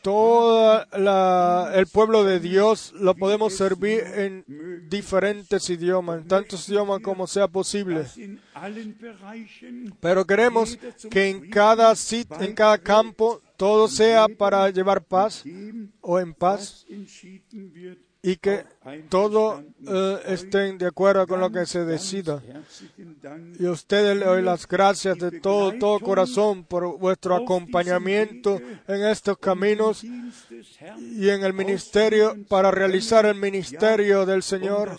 todo 0.02 0.84
el 1.74 1.86
pueblo 1.86 2.24
de 2.24 2.40
Dios 2.40 2.92
lo 2.94 3.14
podemos 3.14 3.54
servir 3.56 4.00
en 4.14 4.44
diferentes 4.88 5.68
idiomas, 5.70 6.22
en 6.22 6.28
tantos 6.28 6.68
idiomas 6.68 7.00
como 7.00 7.26
sea 7.26 7.48
posible. 7.48 8.04
Pero 10.00 10.24
queremos 10.26 10.78
que 11.10 11.28
en 11.30 11.50
cada 11.50 11.92
sit- 11.94 12.26
en 12.42 12.54
cada 12.54 12.78
campo 12.78 13.40
todo 13.56 13.88
sea 13.88 14.26
para 14.28 14.68
llevar 14.70 15.02
paz 15.02 15.42
o 16.02 16.20
en 16.20 16.34
paz 16.34 16.84
y 18.26 18.38
que 18.38 18.64
todo 19.08 19.62
eh, 19.86 20.18
estén 20.26 20.78
de 20.78 20.86
acuerdo 20.86 21.28
con 21.28 21.38
lo 21.38 21.48
que 21.48 21.64
se 21.64 21.84
decida. 21.84 22.42
Y 23.56 23.66
a 23.66 23.70
ustedes 23.70 24.16
le 24.16 24.24
doy 24.24 24.42
las 24.42 24.66
gracias 24.66 25.16
de 25.18 25.40
todo, 25.40 25.72
todo 25.78 26.00
corazón 26.00 26.64
por 26.64 26.98
vuestro 26.98 27.36
acompañamiento 27.36 28.60
en 28.88 29.06
estos 29.06 29.38
caminos 29.38 30.02
y 30.02 31.28
en 31.28 31.44
el 31.44 31.52
ministerio 31.52 32.36
para 32.48 32.72
realizar 32.72 33.26
el 33.26 33.36
ministerio 33.36 34.26
del 34.26 34.42
Señor 34.42 34.98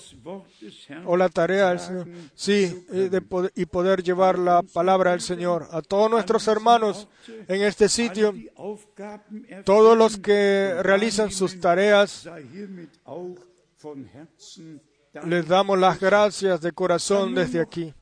o 1.06 1.18
la 1.18 1.30
tarea 1.30 1.70
del 1.70 1.80
Señor. 1.80 2.08
Sí, 2.36 2.86
poder, 3.30 3.52
y 3.56 3.66
poder 3.66 4.04
llevar 4.04 4.40
la 4.40 4.62
palabra 4.62 5.12
del 5.12 5.22
Señor 5.22 5.68
a 5.72 5.82
todos 5.82 6.10
nuestros 6.10 6.48
hermanos 6.48 7.08
en 7.48 7.62
este 7.64 7.90
sitio, 7.90 8.34
todos 9.64 9.98
los 9.98 10.18
que 10.18 10.76
realizan 10.82 11.32
sus 11.32 11.60
tareas, 11.60 12.28
les 15.26 15.48
damos 15.48 15.80
las 15.80 16.00
gracias 16.00 16.62
de 16.62 16.72
corazón 16.72 17.36
desde 17.36 17.60
aquí. 17.62 17.94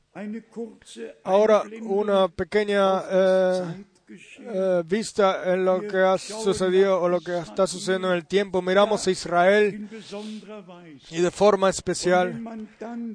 Ahora 1.24 1.62
una 1.82 2.28
pequeña 2.28 3.02
eh, 3.10 3.84
eh, 4.08 4.82
vista 4.86 5.52
en 5.52 5.64
lo 5.64 5.80
que 5.80 5.98
ha 5.98 6.16
sucedido 6.16 7.00
o 7.00 7.08
lo 7.08 7.20
que 7.20 7.38
está 7.38 7.66
sucediendo 7.66 8.10
en 8.10 8.16
el 8.16 8.26
tiempo. 8.26 8.62
Miramos 8.62 9.06
a 9.06 9.10
Israel 9.10 9.88
y 11.10 11.20
de 11.20 11.30
forma 11.30 11.68
especial. 11.70 12.40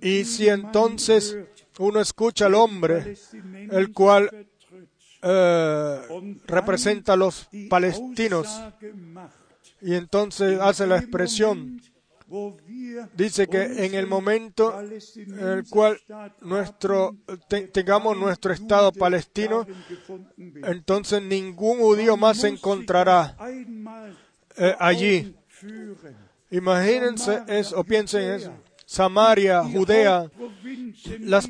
Y 0.01 0.25
si 0.25 0.49
entonces 0.49 1.37
uno 1.79 2.01
escucha 2.01 2.47
al 2.47 2.55
hombre, 2.55 3.15
el 3.71 3.93
cual 3.93 4.47
eh, 5.21 5.99
representa 6.45 7.13
a 7.13 7.17
los 7.17 7.47
palestinos, 7.69 8.47
y 9.81 9.95
entonces 9.95 10.59
hace 10.59 10.85
la 10.87 10.97
expresión, 10.97 11.81
dice 13.15 13.47
que 13.47 13.85
en 13.85 13.93
el 13.93 14.07
momento 14.07 14.79
en 14.81 15.47
el 15.47 15.63
cual 15.69 15.99
nuestro, 16.41 17.15
te- 17.47 17.67
tengamos 17.67 18.17
nuestro 18.17 18.53
Estado 18.53 18.91
palestino, 18.91 19.65
entonces 20.37 21.21
ningún 21.21 21.79
judío 21.79 22.17
más 22.17 22.37
se 22.39 22.47
encontrará 22.47 23.35
eh, 24.57 24.75
allí. 24.79 25.35
Imagínense 26.49 27.41
eso, 27.47 27.79
o 27.79 27.83
piensen 27.83 28.31
eso. 28.31 28.53
Samaria, 28.85 29.63
Judea, 29.63 30.29
las 31.21 31.47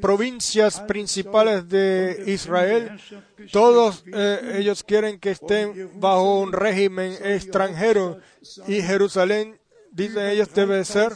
provincias 0.00 0.80
principales 0.80 1.68
de 1.68 2.24
Israel, 2.26 2.90
todos 3.52 4.02
eh, 4.12 4.56
ellos 4.58 4.82
quieren 4.82 5.20
que 5.20 5.30
estén 5.30 5.90
bajo 6.00 6.40
un 6.40 6.52
régimen 6.52 7.12
extranjero 7.22 8.18
y 8.66 8.82
Jerusalén, 8.82 9.56
dicen 9.94 10.26
ellos, 10.26 10.52
debe 10.54 10.84
ser 10.84 11.12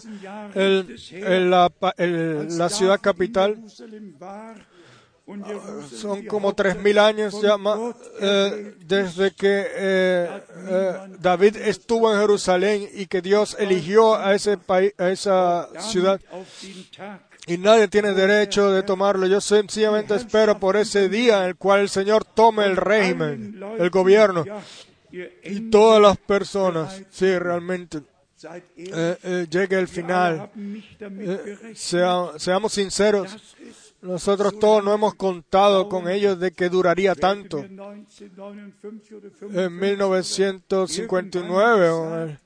el- 0.55 0.97
el- 1.13 1.51
la, 1.51 1.71
la 2.57 2.69
ciudad 2.69 3.01
capital. 3.01 3.57
Son 5.91 6.25
como 6.25 6.55
tres 6.55 6.77
mil 6.83 6.99
años 6.99 7.35
ya 7.43 7.57
eh, 8.21 8.75
desde 8.87 9.33
que 9.33 9.67
eh, 9.75 10.43
eh, 10.69 10.93
David 11.21 11.57
estuvo 11.57 12.11
en 12.15 12.19
Jerusalén 12.21 12.89
y 12.95 13.05
que 13.07 13.21
Dios 13.21 13.55
eligió 13.59 14.15
a 14.15 14.35
ese 14.35 14.57
país, 14.57 14.95
a 14.97 15.11
esa 15.11 15.69
ciudad 15.81 16.19
y 17.47 17.59
nadie 17.59 17.89
tiene 17.89 18.13
derecho 18.15 18.71
de 18.71 18.83
tomarlo. 18.83 19.27
Yo 19.27 19.41
sencillamente 19.43 20.15
espero 20.15 20.59
por 20.59 20.77
ese 20.77 21.11
día 21.11 21.43
en 21.43 21.49
el 21.51 21.57
cual 21.57 21.81
el 21.81 21.89
Señor 21.91 22.25
tome 22.25 22.65
el 22.65 22.77
régimen, 22.79 23.61
el 23.79 23.91
gobierno 23.91 24.45
y 25.45 25.71
todas 25.71 26.01
las 26.01 26.17
personas, 26.17 27.03
sí, 27.11 27.39
realmente 27.39 28.01
eh, 28.77 29.17
eh, 29.23 29.47
llegue 29.51 29.79
el 29.79 29.89
final. 29.89 30.51
Eh, 31.01 31.73
sea- 31.75 32.33
seamos 32.39 32.73
sinceros, 32.73 33.37
nosotros 34.01 34.59
todos 34.59 34.85
no 34.85 34.95
hemos 34.95 35.15
contado 35.15 35.89
con 35.89 36.09
ellos 36.09 36.39
de 36.39 36.53
que 36.53 36.69
duraría 36.69 37.15
tanto. 37.15 37.59
En 39.53 39.79
1959 39.79 41.89
o 41.91 42.23
el, 42.25 42.39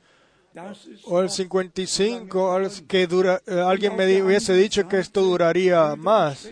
o 1.05 1.21
el 1.23 1.31
55, 1.31 2.53
al- 2.53 2.71
que 2.87 3.07
dura, 3.07 3.41
alguien 3.67 3.97
me 3.97 4.23
hubiese 4.23 4.55
dicho 4.55 4.87
que 4.89 4.99
esto 4.99 5.23
duraría 5.23 5.95
más. 5.97 6.49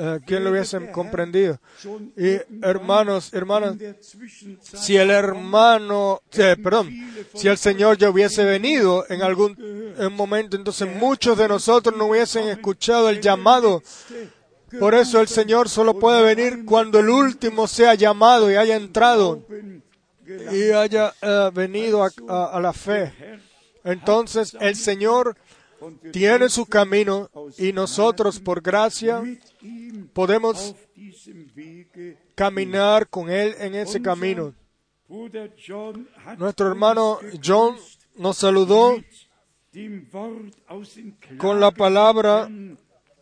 Eh, 0.00 0.20
¿Quién 0.26 0.44
lo 0.44 0.50
hubiese 0.50 0.90
comprendido? 0.92 1.58
Y 2.16 2.36
hermanos, 2.62 3.32
hermanas, 3.34 3.74
si 4.62 4.96
el 4.96 5.10
hermano, 5.10 6.20
eh, 6.32 6.56
perdón, 6.62 6.88
si 7.34 7.48
el 7.48 7.58
Señor 7.58 7.98
ya 7.98 8.08
hubiese 8.10 8.44
venido 8.44 9.04
en 9.08 9.22
algún 9.22 9.56
en 9.98 10.12
momento, 10.12 10.56
entonces 10.56 10.88
muchos 10.94 11.36
de 11.36 11.48
nosotros 11.48 11.96
no 11.96 12.06
hubiesen 12.06 12.48
escuchado 12.48 13.08
el 13.08 13.20
llamado. 13.20 13.82
Por 14.78 14.94
eso 14.94 15.20
el 15.20 15.28
Señor 15.28 15.68
solo 15.68 15.98
puede 15.98 16.22
venir 16.22 16.64
cuando 16.64 17.00
el 17.00 17.08
último 17.08 17.66
sea 17.66 17.94
llamado 17.94 18.50
y 18.52 18.54
haya 18.56 18.76
entrado 18.76 19.42
y 20.52 20.70
haya 20.70 21.12
eh, 21.22 21.50
venido 21.54 22.04
a, 22.04 22.10
a- 22.28 22.56
a 22.56 22.60
la 22.60 22.72
fe. 22.72 23.12
Entonces 23.82 24.56
el 24.60 24.76
Señor 24.76 25.36
tiene 26.12 26.48
su 26.48 26.66
camino 26.66 27.30
y 27.56 27.72
nosotros 27.72 28.40
por 28.40 28.60
gracia 28.60 29.22
podemos 30.18 30.74
caminar 32.34 33.08
con 33.08 33.30
Él 33.30 33.54
en 33.60 33.76
ese 33.76 34.02
camino. 34.02 34.52
Nuestro 36.36 36.66
hermano 36.66 37.20
John 37.40 37.76
nos 38.16 38.38
saludó 38.38 38.96
con 41.36 41.60
la 41.60 41.70
palabra 41.70 42.48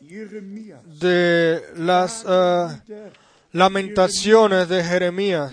de 0.00 1.62
las 1.76 2.24
Der 2.24 3.12
lamentaciones 3.52 4.66
de 4.70 4.82
Jeremías, 4.82 5.52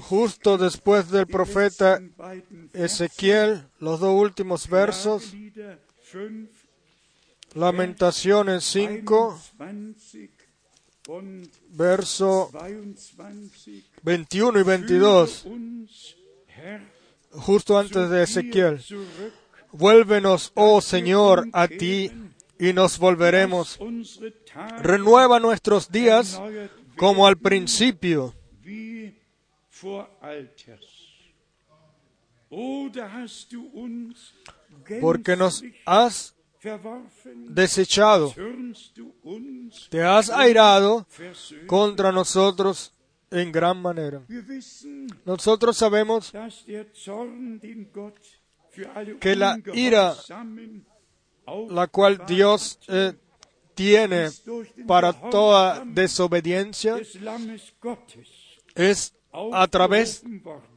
justo 0.00 0.58
después 0.58 1.08
del 1.08 1.28
profeta 1.28 2.02
Ezequiel, 2.72 3.68
los 3.78 4.00
dos 4.00 4.20
últimos 4.20 4.68
versos, 4.68 5.32
Klagelieder 5.32 5.78
5, 6.10 6.57
Lamentaciones 7.54 8.64
5, 8.64 9.40
21 9.58 10.30
und 11.08 11.50
verso 11.70 12.50
22. 12.52 13.84
21 14.02 14.60
y 14.60 14.62
22, 14.62 15.42
Führe 15.42 15.54
uns, 15.54 16.16
Herr, 16.46 16.80
justo 17.32 17.78
antes 17.78 18.10
de 18.10 18.22
Ezequiel. 18.22 18.84
Vuélvenos, 19.72 20.52
oh 20.54 20.80
Señor, 20.80 21.48
a 21.52 21.66
ti 21.68 22.10
y 22.58 22.72
nos 22.72 22.98
volveremos. 22.98 23.78
Renueva 24.82 25.40
nuestros 25.40 25.90
días 25.90 26.40
como 26.96 27.26
al 27.26 27.38
principio, 27.38 28.34
porque 35.00 35.36
nos 35.36 35.62
has 35.86 36.34
desechado, 37.48 38.34
te 39.90 40.02
has 40.02 40.30
airado 40.30 41.06
contra 41.66 42.12
nosotros 42.12 42.92
en 43.30 43.52
gran 43.52 43.80
manera. 43.80 44.22
Nosotros 45.24 45.76
sabemos 45.76 46.32
que 49.20 49.36
la 49.36 49.60
ira, 49.74 50.14
la 51.68 51.86
cual 51.86 52.22
Dios 52.26 52.78
eh, 52.88 53.14
tiene 53.74 54.28
para 54.86 55.12
toda 55.12 55.84
desobediencia 55.84 56.96
es 58.74 59.14
a 59.52 59.66
través 59.68 60.22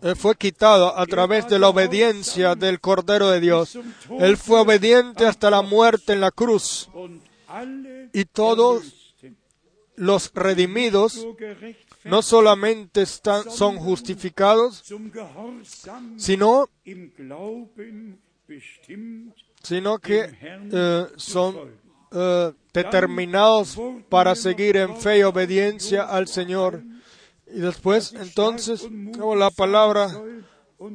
eh, 0.02 0.15
fue 0.15 0.36
quitado 0.36 0.97
a 0.97 1.06
través 1.06 1.47
de 1.47 1.60
la 1.60 1.69
obediencia 1.69 2.56
del 2.56 2.80
Cordero 2.80 3.30
de 3.30 3.39
Dios. 3.39 3.78
Él 4.19 4.38
fue 4.38 4.60
obediente 4.60 5.26
hasta 5.26 5.50
la 5.50 5.62
muerte 5.62 6.13
en 6.13 6.21
la 6.21 6.32
cruz. 6.32 6.89
Y 8.13 8.26
todos 8.26 9.15
los 9.95 10.32
redimidos 10.34 11.26
no 12.04 12.21
solamente 12.21 13.04
están, 13.04 13.50
son 13.52 13.78
justificados, 13.78 14.84
sino, 16.17 16.69
sino 19.62 20.00
que 20.00 20.30
eh, 20.41 21.06
son 21.17 21.71
eh, 22.12 22.52
determinados 22.74 23.80
para 24.10 24.36
seguir 24.36 24.78
en 24.78 24.97
fe 24.97 25.19
y 25.19 25.24
obediencia 25.24 26.04
al 26.04 26.28
Señor. 26.28 26.84
Y 27.54 27.60
después, 27.60 28.14
entonces, 28.14 28.88
la 29.36 29.52
palabra, 29.52 30.10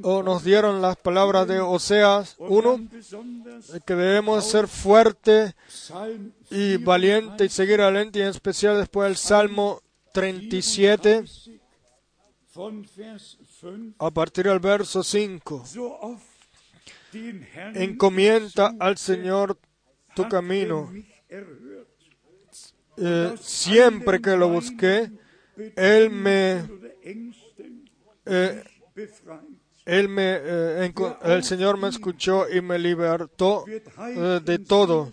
o 0.03 0.23
nos 0.23 0.42
dieron 0.42 0.83
las 0.83 0.97
palabras 0.97 1.47
de 1.47 1.61
Oseas 1.61 2.37
1, 2.38 2.88
besonders 2.90 3.73
que 3.85 3.95
debemos 3.95 4.45
ser 4.45 4.66
fuertes 4.69 5.55
Psalm 5.69 6.33
y 6.51 6.77
valiente 6.79 7.45
y 7.45 7.49
seguir 7.49 7.81
adelante, 7.81 8.19
y 8.19 8.23
en 8.23 8.29
especial 8.29 8.79
después 8.79 9.09
el 9.09 9.16
Salmo 9.16 9.83
37, 10.12 11.25
34 11.25 11.66
von 12.57 12.87
Vers 12.97 13.38
5 13.61 13.95
a 13.99 14.11
partir 14.11 14.47
del 14.47 14.61
verso 14.61 15.03
5. 15.03 15.66
so 15.66 15.99
oft 16.01 16.25
den 17.12 17.47
Herrn 17.55 17.77
Encomienda 17.77 18.75
al 18.79 18.97
Señor 18.97 19.59
tu 20.14 20.29
camino. 20.29 20.90
Eh, 22.99 23.35
siempre 23.40 24.23
que 24.23 24.37
lo 24.37 24.49
busqué, 24.49 25.11
Él 25.77 26.11
me, 26.11 26.69
eh, 28.27 28.64
él 29.85 30.09
me, 30.09 30.37
eh, 30.42 30.92
el 31.23 31.45
Señor 31.45 31.79
me 31.79 31.88
escuchó 31.88 32.49
y 32.49 32.61
me 32.61 32.79
libertó 32.79 33.64
eh, 33.69 34.40
de 34.45 34.59
todo. 34.59 35.12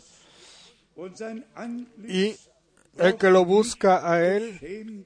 Y 2.08 2.36
el 2.97 3.17
que 3.17 3.29
lo 3.29 3.45
busca 3.45 4.10
a 4.10 4.23
Él, 4.25 5.06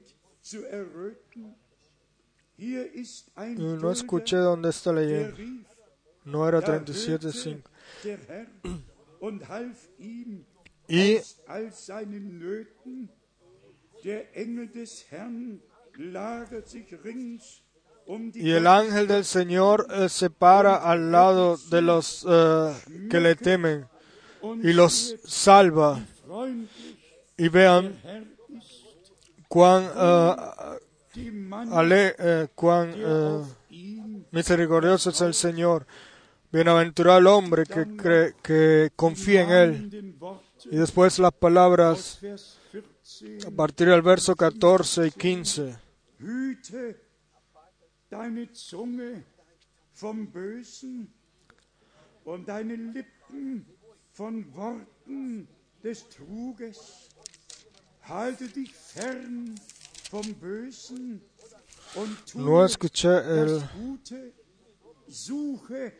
no 3.56 3.90
escuché 3.92 4.36
dónde 4.36 4.70
está 4.70 4.92
leyendo. 4.92 5.36
No 6.24 6.46
era 6.46 6.60
da 6.60 6.76
37.5. 6.76 7.62
hörte 7.62 7.62
der 8.04 8.18
Herr 8.28 8.46
und 9.20 9.48
half 9.48 9.88
ihm 9.98 10.44
Y 10.88 11.20
Y 18.34 18.52
el 18.52 18.66
ángel 18.66 19.06
del 19.06 19.24
Señor 19.24 19.86
eh, 19.90 20.08
se 20.08 20.30
para 20.30 20.76
al 20.76 21.10
lado 21.12 21.58
de 21.70 21.82
los 21.82 22.24
eh, 22.28 22.72
que 23.10 23.20
le 23.20 23.34
temen 23.36 23.86
y 24.62 24.72
los 24.72 25.16
salva. 25.26 26.00
Y 27.36 27.48
vean 27.48 28.00
cuán, 29.48 29.84
eh, 29.94 30.34
ale- 31.72 32.14
eh, 32.18 32.48
cuán 32.54 32.94
misericordioso 34.30 35.10
es 35.10 35.20
el 35.20 35.34
Señor. 35.34 35.86
Bienaventurado 36.50 37.18
el 37.18 37.26
hombre 37.26 37.64
que, 37.64 37.84
cree, 37.96 38.34
que 38.42 38.90
confía 38.96 39.42
en 39.42 39.50
Él. 39.50 40.14
Y 40.70 40.76
después 40.76 41.18
las 41.18 41.32
palabras 41.32 42.18
Vers 42.22 42.58
14 42.67 42.67
a 43.46 43.50
partir 43.50 43.88
del 43.88 44.02
verso 44.02 44.34
14 44.36 45.06
y 45.06 45.10
15. 45.10 45.78
Hüte 46.18 47.00
deine 48.10 48.52
Zunge 48.52 49.24
vom 49.92 50.30
Bösen 50.30 51.12
und 52.24 52.48
deine 52.48 52.76
Lippen 52.76 53.66
von 54.12 54.54
Worten 54.54 55.48
des 55.82 56.08
Truges. 56.10 57.08
Halte 58.02 58.48
dich 58.48 58.74
fern 58.74 59.54
vom 60.10 60.34
Bösen 60.34 61.22
und 61.94 62.34
No 62.34 62.44
tue 62.44 62.64
escuché 62.66 63.08
el... 63.08 63.60
das 63.60 63.72
Gute. 63.72 64.32
Suche 65.06 65.92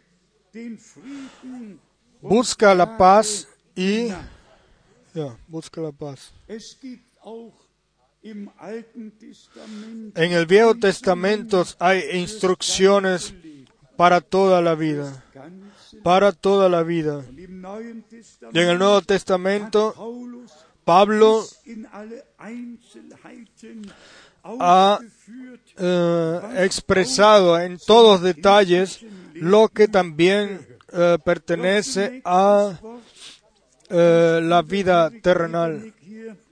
den 0.52 0.78
Frieden. 0.78 1.80
Busca 2.20 2.74
la 2.74 2.86
paz 2.98 3.46
y... 3.74 4.12
nach. 5.18 5.26
Ya, 5.26 5.38
busca 5.48 5.80
la 5.80 5.92
paz. 5.92 6.32
Es 6.46 6.76
gibt 6.80 7.04
auch 7.22 7.52
im 8.22 8.50
Alten 8.58 9.12
Testament 9.18 10.16
En 10.18 10.32
el 10.32 10.46
Viejo 10.46 10.74
Testamento 10.74 11.64
hay 11.78 12.02
instrucciones 12.12 13.34
para 13.96 14.20
toda 14.20 14.60
la 14.60 14.74
vida. 14.74 15.24
Para 16.02 16.32
toda 16.32 16.68
la 16.68 16.82
vida. 16.82 17.24
Y 17.36 18.58
en 18.58 18.68
el 18.68 18.78
Nuevo 18.78 19.02
Testamento, 19.02 19.94
Pablo 20.84 21.44
ha 24.60 25.00
eh, 25.76 26.40
expresado 26.58 27.58
en 27.58 27.78
todos 27.78 28.22
detalles 28.22 29.00
lo 29.34 29.68
que 29.68 29.88
también 29.88 30.66
eh, 30.92 31.18
pertenece 31.24 32.22
a 32.24 32.78
eh, 33.90 34.40
la 34.42 34.62
vida 34.62 35.10
terrenal. 35.22 35.94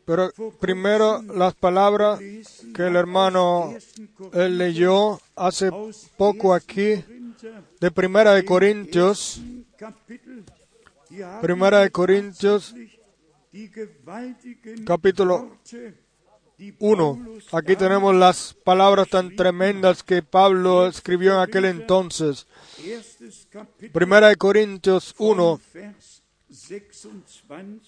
Pero 0.05 0.31
primero 0.61 1.21
las 1.23 1.55
palabras 1.55 2.21
que 2.75 2.87
el 2.87 2.95
hermano 2.95 3.75
leyó 4.33 5.21
hace 5.35 5.71
poco 6.17 6.55
aquí 6.55 7.05
de 7.81 7.91
Primera 7.91 8.35
de 8.35 8.45
Corintios, 8.45 9.41
Primera 11.41 11.81
de 11.81 11.91
Corintios 11.91 12.73
capítulo 14.85 15.37
Worte, 15.37 15.95
die 16.59 16.75
1. 16.79 16.97
Paulus 16.97 17.55
Aquí 17.55 17.77
tenemos 17.77 18.15
las 18.15 18.55
palabras 18.65 19.09
tan 19.09 19.35
tremendas 19.37 20.03
que 20.03 20.23
Pablo 20.23 20.87
escribió 20.87 21.35
en 21.35 21.41
aquel 21.41 21.65
entonces. 21.67 22.47
Primera 23.93 24.29
de 24.29 24.37
Corintios 24.37 25.15
1, 25.19 25.61
Vers 25.75 25.75
26. 25.75 26.16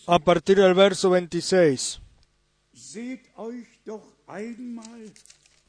A 0.07 0.19
partir 0.19 0.57
del 0.57 0.75
verso 0.75 1.11
26. 1.11 2.01
Seht 2.73 3.23
euch 3.37 3.67
doch 3.85 4.07
einmal 4.27 5.11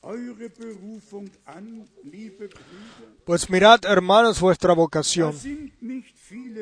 eure 0.02 0.50
Berufung 0.50 1.30
an, 1.45 1.88
liebe 2.04 2.48
Brüder. 2.48 3.15
Pues 3.26 3.50
mirad, 3.50 3.84
hermanos, 3.86 4.39
vuestra 4.39 4.74
vocación, 4.74 5.36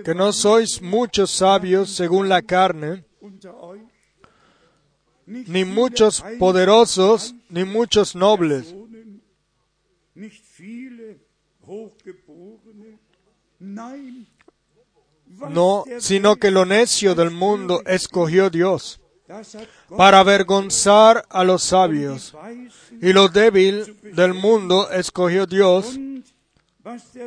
que 0.04 0.16
no 0.16 0.32
sois 0.34 0.82
muchos 0.82 1.32
sabios 1.32 1.92
según 1.92 2.30
la 2.30 2.42
carne, 2.42 3.04
ni 5.26 5.66
muchos 5.66 6.24
poderosos, 6.40 7.36
ni 7.50 7.64
muchos 7.64 8.16
nobles, 8.16 8.74
No, 15.50 15.84
sino 16.00 16.36
que 16.38 16.52
lo 16.52 16.66
necio 16.66 17.16
del 17.16 17.32
mundo 17.32 17.82
escogió 17.86 18.50
Dios 18.50 19.00
para 19.96 20.20
avergonzar 20.20 21.26
a 21.30 21.44
los 21.44 21.64
sabios. 21.64 22.36
Y 23.02 23.14
lo 23.14 23.28
débil 23.28 24.00
del 24.16 24.34
mundo 24.34 24.90
escogió 24.92 25.46
Dios 25.46 25.98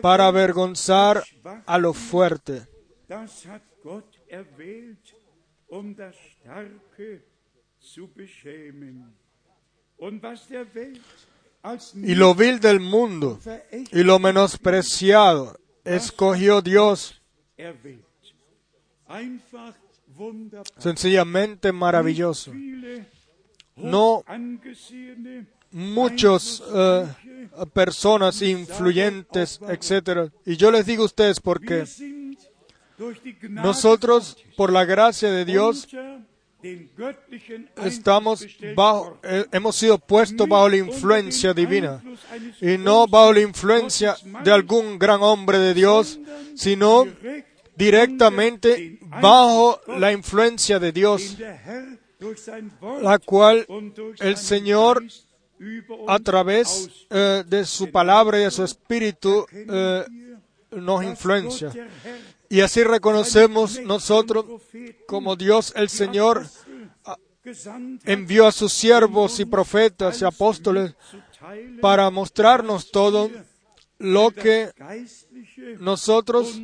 para 0.01 0.27
avergonzar 0.27 1.23
a 1.67 1.79
lo 1.79 1.93
fuerte. 1.93 2.67
Y 11.95 12.15
lo 12.15 12.35
vil 12.35 12.61
del 12.61 12.81
mundo 12.81 13.39
y 13.93 14.03
lo 14.03 14.19
menospreciado 14.19 15.59
escogió 15.85 16.63
Dios. 16.63 17.20
Sencillamente 20.79 21.73
maravilloso. 21.73 22.53
No 23.77 24.25
muchos 25.73 26.63
eh, 26.75 27.07
personas 27.73 28.43
influyentes, 28.43 29.61
etcétera. 29.69 30.31
Y 30.45 30.57
yo 30.57 30.71
les 30.71 30.87
digo 30.87 31.03
a 31.03 31.07
ustedes 31.07 31.41
porque 31.41 31.85
nosotros, 33.49 34.37
por 34.57 34.73
la 34.73 34.85
gracia 34.85 35.31
de 35.31 35.45
Dios, 35.45 35.89
estamos 37.83 38.47
bajo, 38.75 39.19
eh, 39.23 39.47
hemos 39.53 39.77
sido 39.77 39.99
puestos 39.99 40.47
bajo 40.49 40.69
la 40.69 40.77
influencia 40.77 41.55
divina. 41.55 42.03
Y 42.61 42.77
no 42.77 43.07
bajo 43.07 43.33
la 43.33 43.41
influencia 43.41 44.17
de 44.45 44.53
algún 44.53 44.99
gran 44.99 45.23
hombre 45.23 45.59
de 45.59 45.73
Dios, 45.73 46.19
sino 46.55 47.07
directamente 47.81 48.99
bajo 49.21 49.81
la 49.99 50.13
influencia 50.13 50.79
de 50.79 50.93
Dios, 50.93 51.37
la 53.01 53.19
cual 53.19 53.67
el 54.19 54.37
Señor 54.37 55.03
a 56.07 56.19
través 56.19 56.91
eh, 57.11 57.43
de 57.47 57.65
su 57.65 57.91
palabra 57.91 58.39
y 58.39 58.45
de 58.45 58.51
su 58.51 58.65
espíritu 58.65 59.47
eh, 59.53 60.05
nos 60.71 61.05
influencia. 61.05 61.73
Y 62.49 62.61
así 62.61 62.83
reconocemos 62.83 63.81
nosotros 63.81 64.45
como 65.07 65.37
Dios 65.37 65.73
el 65.77 65.89
Señor 65.89 66.47
envió 68.05 68.47
a 68.47 68.53
sus 68.53 68.73
siervos 68.73 69.41
y 69.41 69.45
profetas 69.47 70.21
y 70.21 70.25
apóstoles 70.25 70.95
para 71.81 72.11
mostrarnos 72.11 72.91
todo 72.91 73.31
lo 73.99 74.31
que 74.31 74.71
nosotros 75.79 76.59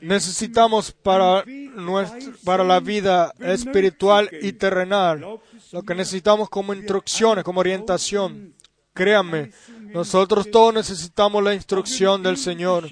necesitamos 0.00 0.92
para, 0.92 1.44
nuestra, 1.44 2.32
para 2.44 2.64
la 2.64 2.80
vida 2.80 3.32
espiritual 3.40 4.30
y 4.40 4.52
terrenal, 4.52 5.40
lo 5.72 5.82
que 5.82 5.94
necesitamos 5.94 6.48
como 6.48 6.74
instrucciones, 6.74 7.44
como 7.44 7.60
orientación. 7.60 8.54
Créanme, 8.94 9.52
nosotros 9.92 10.50
todos 10.50 10.74
necesitamos 10.74 11.42
la 11.42 11.54
instrucción 11.54 12.22
del 12.22 12.36
Señor, 12.36 12.88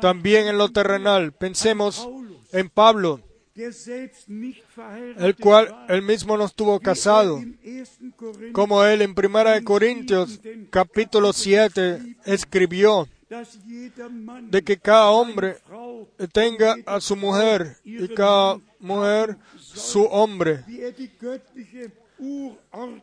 también 0.00 0.46
en 0.46 0.58
lo 0.58 0.70
terrenal. 0.70 1.32
Pensemos 1.32 2.06
en 2.52 2.68
Pablo, 2.68 3.20
el 3.54 5.36
cual 5.36 5.86
él 5.88 6.02
mismo 6.02 6.36
no 6.36 6.44
estuvo 6.44 6.78
casado, 6.80 7.42
como 8.52 8.84
él 8.84 9.02
en 9.02 9.14
Primera 9.14 9.52
de 9.52 9.64
Corintios 9.64 10.40
capítulo 10.70 11.32
7 11.32 12.16
escribió 12.24 13.08
de 13.28 14.62
que 14.62 14.78
cada 14.78 15.10
hombre 15.10 15.58
tenga 16.32 16.76
a 16.86 17.00
su 17.00 17.14
mujer 17.14 17.76
y 17.84 18.08
cada 18.08 18.58
mujer 18.80 19.36
su 19.56 20.02
hombre. 20.04 20.64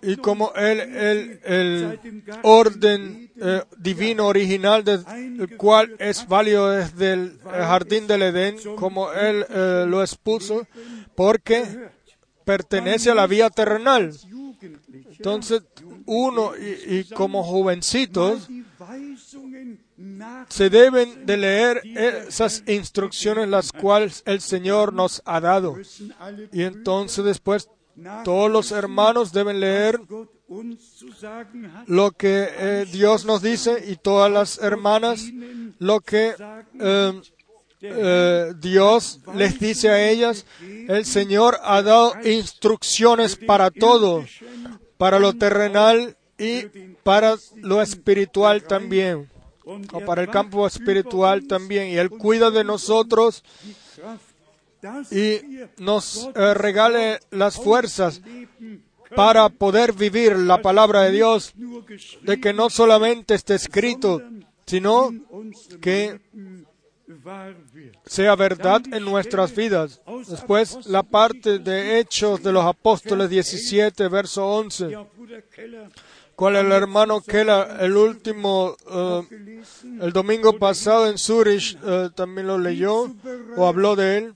Y 0.01 0.17
como 0.17 0.51
él, 0.55 0.79
el, 0.79 1.39
el 1.45 1.99
orden 2.43 3.31
eh, 3.39 3.63
divino 3.77 4.27
original 4.27 4.83
del 4.83 5.55
cual 5.57 5.95
es 5.99 6.27
válido 6.27 6.69
desde 6.71 7.13
el 7.13 7.39
jardín 7.43 8.07
del 8.07 8.23
Edén, 8.23 8.57
como 8.75 9.13
él 9.13 9.45
eh, 9.49 9.85
lo 9.87 10.01
expuso, 10.01 10.67
porque 11.15 11.89
pertenece 12.43 13.11
a 13.11 13.15
la 13.15 13.27
vía 13.27 13.49
terrenal. 13.49 14.11
Entonces, 15.17 15.61
uno 16.05 16.51
y, 16.57 16.97
y 16.97 17.03
como 17.05 17.43
jovencitos 17.43 18.49
se 20.49 20.69
deben 20.69 21.25
de 21.25 21.37
leer 21.37 21.81
esas 21.85 22.63
instrucciones 22.67 23.47
las 23.47 23.71
cuales 23.71 24.23
el 24.25 24.41
Señor 24.41 24.93
nos 24.93 25.21
ha 25.25 25.39
dado. 25.39 25.77
Y 26.51 26.63
entonces 26.63 27.23
después 27.23 27.69
todos 28.23 28.51
los 28.51 28.71
hermanos 28.71 29.31
deben 29.31 29.59
leer 29.59 29.99
lo 31.87 32.11
que 32.11 32.49
eh, 32.51 32.85
Dios 32.91 33.25
nos 33.25 33.41
dice 33.41 33.83
y 33.87 33.95
todas 33.95 34.31
las 34.31 34.57
hermanas 34.59 35.23
lo 35.79 36.01
que 36.01 36.35
eh, 36.79 37.21
eh, 37.81 38.53
Dios 38.59 39.21
les 39.33 39.59
dice 39.59 39.89
a 39.89 40.09
ellas. 40.09 40.45
El 40.61 41.05
Señor 41.05 41.57
ha 41.63 41.81
dado 41.81 42.13
instrucciones 42.23 43.35
para 43.35 43.71
todo, 43.71 44.25
para 44.97 45.19
lo 45.19 45.33
terrenal 45.33 46.17
y 46.37 46.63
para 47.03 47.35
lo 47.55 47.81
espiritual 47.81 48.63
también, 48.63 49.29
o 49.65 49.99
para 50.05 50.21
el 50.21 50.29
campo 50.29 50.65
espiritual 50.67 51.47
también. 51.47 51.87
Y 51.89 51.97
Él 51.97 52.09
cuida 52.09 52.51
de 52.51 52.63
nosotros 52.63 53.43
y 55.11 55.39
nos 55.77 56.29
eh, 56.35 56.53
regale 56.53 57.19
las 57.31 57.55
fuerzas 57.55 58.21
para 59.15 59.49
poder 59.49 59.93
vivir 59.93 60.37
la 60.37 60.61
palabra 60.61 61.01
de 61.03 61.11
Dios, 61.11 61.53
de 62.21 62.39
que 62.39 62.53
no 62.53 62.69
solamente 62.69 63.35
esté 63.35 63.55
escrito, 63.55 64.21
sino 64.65 65.11
que 65.81 66.19
sea 68.05 68.35
verdad 68.35 68.81
en 68.91 69.05
nuestras 69.05 69.55
vidas. 69.55 70.01
Después, 70.27 70.85
la 70.87 71.03
parte 71.03 71.59
de 71.59 71.99
Hechos 71.99 72.41
de 72.43 72.51
los 72.51 72.65
Apóstoles 72.65 73.29
17, 73.29 74.07
verso 74.09 74.47
11, 74.47 74.97
cual 76.35 76.55
el 76.57 76.71
hermano 76.71 77.21
Keller, 77.21 77.67
el 77.79 77.95
último, 77.95 78.75
uh, 78.87 79.23
el 80.01 80.11
domingo 80.11 80.57
pasado 80.57 81.07
en 81.07 81.17
Zurich, 81.17 81.77
uh, 81.83 82.09
también 82.09 82.47
lo 82.47 82.57
leyó 82.57 83.13
o 83.55 83.67
habló 83.67 83.95
de 83.95 84.17
él. 84.17 84.35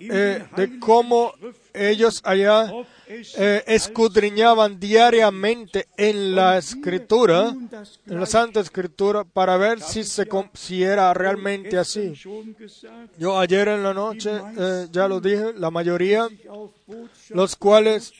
Eh, 0.00 0.44
de 0.56 0.78
cómo 0.78 1.32
ellos 1.74 2.20
allá 2.24 2.72
eh, 3.08 3.64
escudriñaban 3.66 4.78
diariamente 4.78 5.88
en 5.96 6.36
la 6.36 6.56
escritura, 6.56 7.52
en 8.06 8.20
la 8.20 8.26
Santa 8.26 8.60
Escritura, 8.60 9.24
para 9.24 9.56
ver 9.56 9.80
si, 9.80 10.04
se, 10.04 10.28
si 10.54 10.84
era 10.84 11.12
realmente 11.14 11.78
así. 11.78 12.14
Yo 13.18 13.38
ayer 13.40 13.68
en 13.68 13.82
la 13.82 13.92
noche 13.92 14.30
eh, 14.56 14.86
ya 14.92 15.08
lo 15.08 15.20
dije, 15.20 15.52
la 15.56 15.70
mayoría, 15.70 16.28
los 17.30 17.56
cuales 17.56 18.12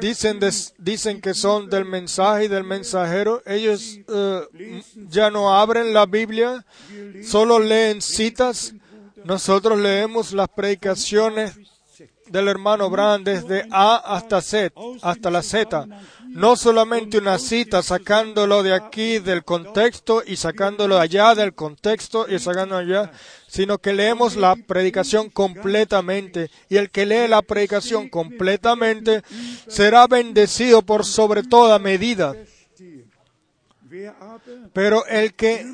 dicen, 0.00 0.38
dicen 0.78 1.20
que 1.22 1.32
son 1.32 1.70
del 1.70 1.86
mensaje 1.86 2.44
y 2.44 2.48
del 2.48 2.64
mensajero, 2.64 3.42
ellos 3.46 4.00
ya 5.08 5.30
no 5.30 5.54
abren 5.54 5.94
la 5.94 6.04
Biblia, 6.04 6.64
solo 7.22 7.58
leen 7.58 8.02
citas. 8.02 8.74
Nosotros 9.24 9.78
leemos 9.80 10.32
las 10.32 10.48
predicaciones 10.48 11.58
del 12.26 12.48
hermano 12.48 12.90
Brand 12.90 13.24
desde 13.24 13.66
A 13.70 13.96
hasta 13.96 14.40
Z, 14.40 14.74
hasta 15.02 15.30
la 15.30 15.42
Z. 15.42 15.86
No 16.28 16.56
solamente 16.56 17.18
una 17.18 17.38
cita 17.38 17.82
sacándolo 17.82 18.62
de 18.62 18.74
aquí 18.74 19.18
del 19.18 19.44
contexto 19.44 20.22
y 20.26 20.36
sacándolo 20.36 20.98
allá 20.98 21.34
del 21.34 21.54
contexto 21.54 22.26
y 22.28 22.38
sacándolo 22.38 22.80
allá, 22.80 23.12
sino 23.46 23.78
que 23.78 23.92
leemos 23.92 24.36
la 24.36 24.56
predicación 24.56 25.30
completamente. 25.30 26.50
Y 26.68 26.76
el 26.76 26.90
que 26.90 27.06
lee 27.06 27.28
la 27.28 27.42
predicación 27.42 28.08
completamente 28.08 29.22
será 29.68 30.06
bendecido 30.06 30.82
por 30.82 31.04
sobre 31.04 31.42
toda 31.44 31.78
medida. 31.78 32.34
Pero 34.72 35.06
el 35.06 35.34
que 35.34 35.64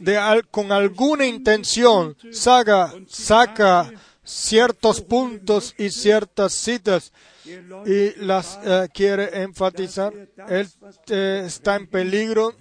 de 0.00 0.42
con 0.50 0.72
alguna 0.72 1.26
intención 1.26 2.16
saca, 2.30 2.92
saca 3.08 3.92
ciertos 4.22 5.00
puntos 5.00 5.74
y 5.78 5.90
ciertas 5.90 6.52
citas 6.52 7.12
y 7.44 8.14
las 8.24 8.58
uh, 8.64 8.88
quiere 8.92 9.42
enfatizar, 9.42 10.12
él 10.48 10.68
eh, 11.08 11.42
está 11.46 11.76
en 11.76 11.86
peligro 11.86 12.54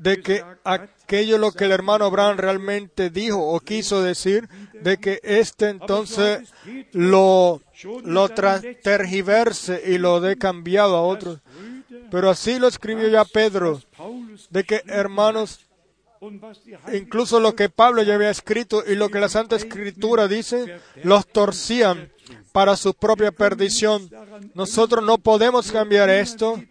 de 0.00 0.22
que 0.22 0.42
aquello 0.64 1.38
lo 1.38 1.52
que 1.52 1.66
el 1.66 1.72
hermano 1.72 2.06
Abraham 2.06 2.38
realmente 2.38 3.10
dijo 3.10 3.38
o 3.38 3.60
quiso 3.60 4.02
decir, 4.02 4.48
de 4.72 4.96
que 4.96 5.20
éste 5.22 5.68
entonces 5.68 6.52
lo, 6.92 7.60
lo 8.04 8.28
tergiverse 8.30 9.82
y 9.86 9.98
lo 9.98 10.20
dé 10.20 10.36
cambiado 10.36 10.96
a 10.96 11.02
otros. 11.02 11.40
Pero 12.10 12.30
así 12.30 12.58
lo 12.58 12.66
escribió 12.66 13.08
ya 13.08 13.24
Pedro, 13.24 13.80
de 14.48 14.64
que 14.64 14.82
hermanos, 14.86 15.60
incluso 16.92 17.40
lo 17.40 17.54
que 17.54 17.68
Pablo 17.68 18.02
ya 18.02 18.14
había 18.14 18.30
escrito 18.30 18.82
y 18.86 18.94
lo 18.94 19.08
que 19.08 19.20
la 19.20 19.28
Santa 19.28 19.56
Escritura 19.56 20.28
dice, 20.28 20.78
los 21.02 21.26
torcían 21.26 22.12
para 22.52 22.76
su 22.76 22.94
propia 22.94 23.32
perdición. 23.32 24.10
Nosotros 24.54 25.04
no 25.04 25.18
podemos 25.18 25.72
cambiar 25.72 26.10
esto, 26.10 26.62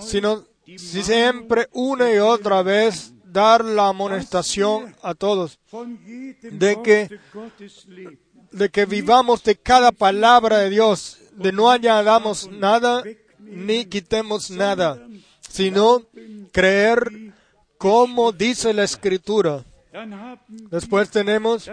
sino 0.00 0.44
si 0.66 1.02
siempre 1.02 1.68
una 1.72 2.12
y 2.12 2.18
otra 2.18 2.62
vez 2.62 3.12
dar 3.24 3.64
la 3.64 3.88
amonestación 3.88 4.94
a 5.02 5.14
todos 5.14 5.58
de 6.42 6.80
que, 6.82 7.18
de 8.52 8.68
que 8.70 8.86
vivamos 8.86 9.42
de 9.42 9.56
cada 9.56 9.92
palabra 9.92 10.58
de 10.58 10.70
Dios, 10.70 11.18
de 11.32 11.52
no 11.52 11.70
añadamos 11.70 12.48
nada 12.50 13.02
ni 13.38 13.84
quitemos 13.84 14.50
nada, 14.50 15.06
sino 15.40 16.02
creer 16.52 17.33
como 17.84 18.32
dice 18.32 18.72
la 18.72 18.84
Escritura. 18.84 19.62
Después 20.70 21.10
tenemos 21.10 21.70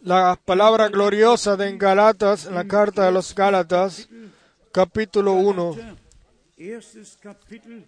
la 0.00 0.36
palabra 0.44 0.88
gloriosa 0.88 1.56
de 1.56 1.68
en 1.68 1.78
Galatas, 1.78 2.46
en 2.46 2.56
la 2.56 2.64
carta 2.66 3.06
de 3.06 3.12
los 3.12 3.32
Gálatas, 3.32 4.08
capítulo 4.72 5.34
1. 5.34 5.76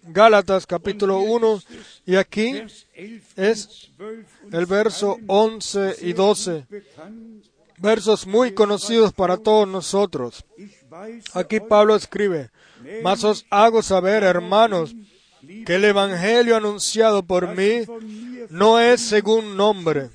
Gálatas 0.03 0.65
capítulo 0.65 1.19
1 1.19 1.59
y 2.05 2.15
aquí 2.15 2.63
es 3.35 3.91
el 4.53 4.65
verso 4.65 5.17
11 5.27 5.97
y 5.99 6.13
12, 6.13 6.65
versos 7.77 8.25
muy 8.25 8.53
conocidos 8.53 9.11
para 9.11 9.35
todos 9.35 9.67
nosotros. 9.67 10.45
Aquí 11.33 11.59
Pablo 11.59 11.97
escribe, 11.97 12.51
mas 13.03 13.25
os 13.25 13.45
hago 13.49 13.81
saber, 13.81 14.23
hermanos, 14.23 14.95
que 15.65 15.75
el 15.75 15.85
Evangelio 15.85 16.55
anunciado 16.55 17.23
por 17.23 17.55
mí 17.55 17.81
no 18.49 18.79
es 18.79 19.01
según 19.01 19.57
nombre, 19.57 20.09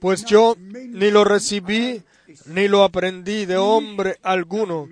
pues 0.00 0.24
yo 0.24 0.56
ni 0.58 1.10
lo 1.10 1.24
recibí 1.24 2.02
ni 2.46 2.68
lo 2.68 2.82
aprendí 2.82 3.46
de 3.46 3.56
hombre 3.56 4.18
alguno, 4.22 4.88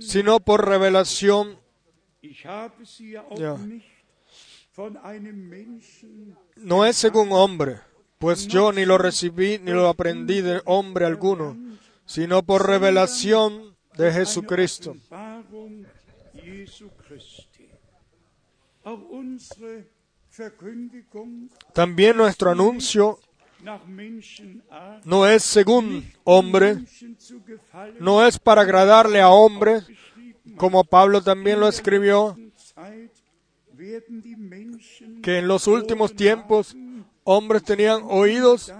sino 0.00 0.40
por 0.40 0.66
revelación. 0.66 1.58
No 6.56 6.84
es 6.84 6.96
según 6.96 7.32
hombre, 7.32 7.80
pues 8.18 8.46
yo 8.46 8.72
ni 8.72 8.84
lo 8.84 8.98
recibí 8.98 9.58
ni 9.58 9.72
lo 9.72 9.88
aprendí 9.88 10.40
de 10.42 10.60
hombre 10.64 11.06
alguno, 11.06 11.56
sino 12.04 12.42
por 12.42 12.66
revelación 12.66 13.74
de 13.96 14.12
Jesucristo. 14.12 14.96
También 21.72 22.16
nuestro 22.16 22.50
anuncio 22.50 23.18
no 25.04 25.26
es 25.26 25.42
según 25.42 26.12
hombre, 26.24 26.76
no 27.98 28.26
es 28.26 28.38
para 28.38 28.62
agradarle 28.62 29.20
a 29.20 29.30
hombre, 29.30 29.80
como 30.56 30.84
Pablo 30.84 31.22
también 31.22 31.60
lo 31.60 31.68
escribió, 31.68 32.36
que 35.22 35.38
en 35.38 35.48
los 35.48 35.66
últimos 35.66 36.14
tiempos 36.14 36.76
hombres 37.26 37.62
tenían 37.62 38.02
oídos, 38.08 38.72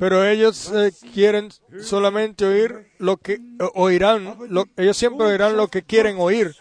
pero 0.00 0.24
ellos 0.24 0.72
eh, 0.74 0.90
quieren 1.14 1.50
solamente 1.80 2.44
oír 2.44 2.90
lo 2.98 3.16
que 3.16 3.40
oirán, 3.74 4.36
ellos 4.76 4.96
siempre 4.96 5.26
oirán 5.26 5.56
lo 5.56 5.68
que 5.68 5.82
quieren 5.82 6.16
oír. 6.18 6.56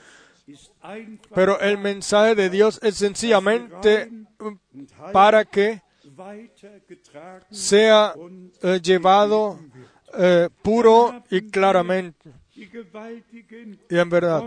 Pero 1.34 1.60
el 1.60 1.80
mensaje 1.80 2.36
de 2.36 2.50
Dios 2.50 2.80
es 2.84 2.96
sencillamente 2.96 4.12
para 5.12 5.43
que 5.43 5.82
sea 7.50 8.13
eh, 8.62 8.80
llevado 8.82 9.60
eh, 10.13 10.50
puro 10.62 11.24
y 11.30 11.50
claramente 11.50 12.32
y 13.89 13.98
en 13.98 14.10
verdad. 14.10 14.43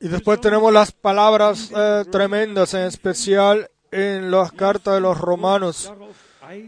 Y 0.00 0.08
después 0.08 0.40
tenemos 0.40 0.72
las 0.72 0.92
palabras 0.92 1.70
eh, 1.74 2.04
tremendas, 2.10 2.74
en 2.74 2.82
especial 2.82 3.70
en 3.94 4.30
las 4.30 4.52
cartas 4.52 4.94
de 4.94 5.00
los 5.00 5.18
romanos. 5.20 5.92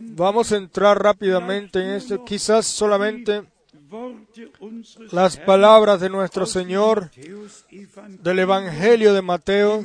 Vamos 0.01 0.53
a 0.53 0.57
entrar 0.57 1.03
rápidamente 1.03 1.81
en 1.81 1.91
esto, 1.91 2.25
quizás 2.25 2.67
solamente 2.67 3.43
las 5.13 5.37
palabras 5.37 6.01
de 6.01 6.09
nuestro 6.09 6.47
Señor 6.47 7.11
del 8.23 8.39
Evangelio 8.39 9.13
de 9.13 9.23
Mateo, 9.23 9.85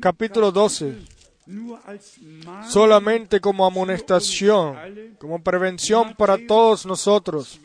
capítulo 0.00 0.52
12 0.52 1.22
solamente 2.68 3.40
como 3.40 3.66
amonestación, 3.66 5.16
como 5.18 5.42
prevención 5.42 6.14
para 6.14 6.38
todos 6.46 6.86
nosotros. 6.86 7.60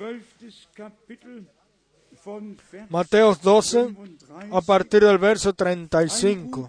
Mateo 2.90 3.36
12, 3.36 3.96
a 4.52 4.62
partir 4.62 5.04
del 5.04 5.18
verso 5.18 5.54
35. 5.54 6.68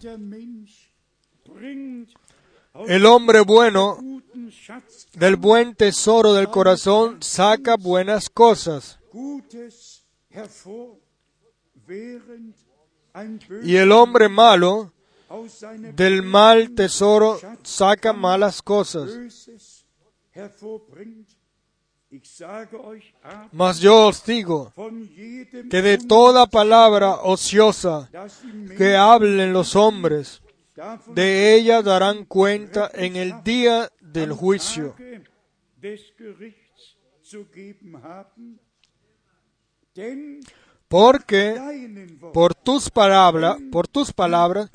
El 2.87 3.07
hombre 3.07 3.41
bueno 3.41 3.99
del 5.15 5.37
buen 5.37 5.75
tesoro 5.75 6.35
del 6.35 6.49
corazón 6.49 7.23
saca 7.23 7.77
buenas 7.77 8.31
cosas. 8.31 8.99
Y 13.63 13.77
el 13.77 13.93
hombre 13.93 14.29
malo 14.29 14.93
del 15.95 16.23
mal 16.23 16.75
tesoro 16.75 17.39
saca 17.63 18.13
malas 18.13 18.63
cosas. 18.63 19.11
Mas 23.53 23.81
yo 23.81 24.07
os 24.07 24.25
digo 24.25 24.73
que 25.71 25.83
de 25.83 25.99
toda 25.99 26.47
palabra 26.47 27.17
ociosa 27.17 28.09
que 28.79 28.97
hablen 28.97 29.53
los 29.53 29.77
hombres, 29.77 30.41
de 31.15 31.55
ella 31.55 31.83
darán 31.83 32.25
cuenta 32.25 32.91
en 32.95 33.17
el 33.17 33.43
día 33.43 33.91
del 34.01 34.33
juicio. 34.33 34.95
Porque 40.89 42.09
por 42.33 42.55
tus 42.55 42.91
palabras, 42.91 43.59
por 43.71 43.89
tus 43.89 44.13
palabras, 44.13 44.71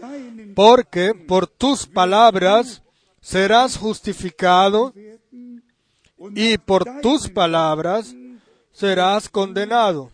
porque 0.56 1.13
por 1.16 1.48
tus 1.48 1.88
palabras 1.88 2.84
serás 3.22 3.78
justificado 3.78 4.94
y 6.36 6.58
por 6.58 7.02
tus 7.02 7.30
palabras 7.30 8.16
serás 8.72 9.30
condenado. 9.30 10.12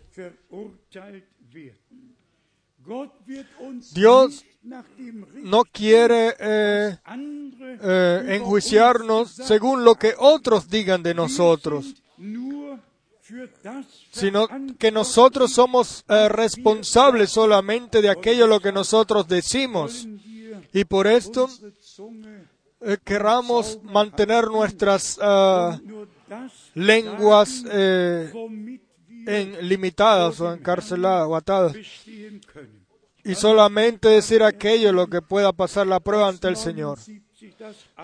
Dios 3.92 4.44
no 5.42 5.64
quiere 5.64 6.34
eh, 6.38 6.96
eh, 7.82 8.24
enjuiciarnos 8.28 9.30
según 9.30 9.84
lo 9.84 9.94
que 9.94 10.14
otros 10.18 10.68
digan 10.68 11.02
de 11.02 11.14
nosotros 11.14 11.94
sino 14.10 14.48
que 14.78 14.90
nosotros 14.90 15.52
somos 15.52 16.04
eh, 16.08 16.28
responsables 16.28 17.30
solamente 17.30 18.02
de 18.02 18.10
aquello 18.10 18.46
lo 18.48 18.60
que 18.60 18.72
nosotros 18.72 19.28
decimos. 19.28 20.08
Y 20.72 20.84
por 20.84 21.06
esto 21.06 21.48
querramos 23.04 23.78
mantener 23.84 24.46
nuestras 24.48 25.16
lenguas 26.74 27.64
en, 29.26 29.68
limitadas 29.68 30.40
o 30.40 30.52
encarceladas 30.52 31.28
o 31.28 31.36
atadas 31.36 31.76
y 33.24 33.34
solamente 33.34 34.08
decir 34.08 34.42
aquello 34.42 34.92
lo 34.92 35.06
que 35.06 35.22
pueda 35.22 35.52
pasar 35.52 35.86
la 35.86 36.00
prueba 36.00 36.28
ante 36.28 36.48
el 36.48 36.56
Señor. 36.56 36.98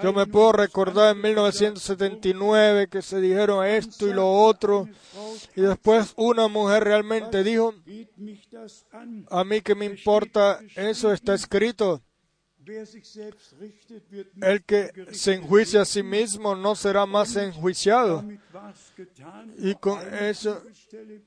Yo 0.03 0.13
me 0.13 0.27
puedo 0.27 0.53
recordar 0.53 1.15
en 1.15 1.23
1979 1.23 2.89
que 2.89 3.03
se 3.03 3.21
dijeron 3.21 3.65
esto 3.67 4.09
y 4.09 4.13
lo 4.13 4.31
otro, 4.31 4.89
y 5.55 5.61
después 5.61 6.13
una 6.17 6.49
mujer 6.49 6.85
realmente 6.85 7.43
dijo, 7.43 7.75
a 9.31 9.45
mí 9.45 9.61
que 9.61 9.75
me 9.75 9.85
importa, 9.85 10.61
eso 10.75 11.13
está 11.13 11.35
escrito. 11.35 12.03
El 14.41 14.65
que 14.65 14.91
se 15.13 15.35
enjuicia 15.35 15.83
a 15.83 15.85
sí 15.85 16.03
mismo 16.03 16.57
no 16.57 16.75
será 16.75 17.07
más 17.07 17.37
enjuiciado. 17.37 18.25
Y 19.59 19.75
con 19.75 20.01
eso, 20.15 20.63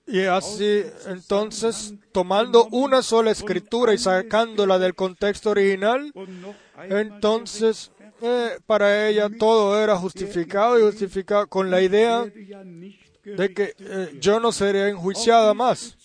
y 0.05 0.21
así, 0.21 0.83
entonces, 1.07 1.93
tomando 2.11 2.67
una 2.71 3.01
sola 3.01 3.31
escritura 3.31 3.93
y 3.93 3.97
sacándola 3.97 4.79
del 4.79 4.95
contexto 4.95 5.51
original, 5.51 6.11
entonces, 6.89 7.91
eh, 8.21 8.57
para 8.65 9.07
ella 9.07 9.29
todo 9.29 9.81
era 9.81 9.95
justificado 9.95 10.77
y 10.77 10.83
justificado 10.83 11.47
con 11.47 11.71
la 11.71 11.81
idea 11.81 12.25
de 13.23 13.53
que 13.53 13.75
eh, 13.79 14.17
yo 14.19 14.39
no 14.39 14.51
seré 14.51 14.89
enjuiciada 14.89 15.53
más. 15.53 15.97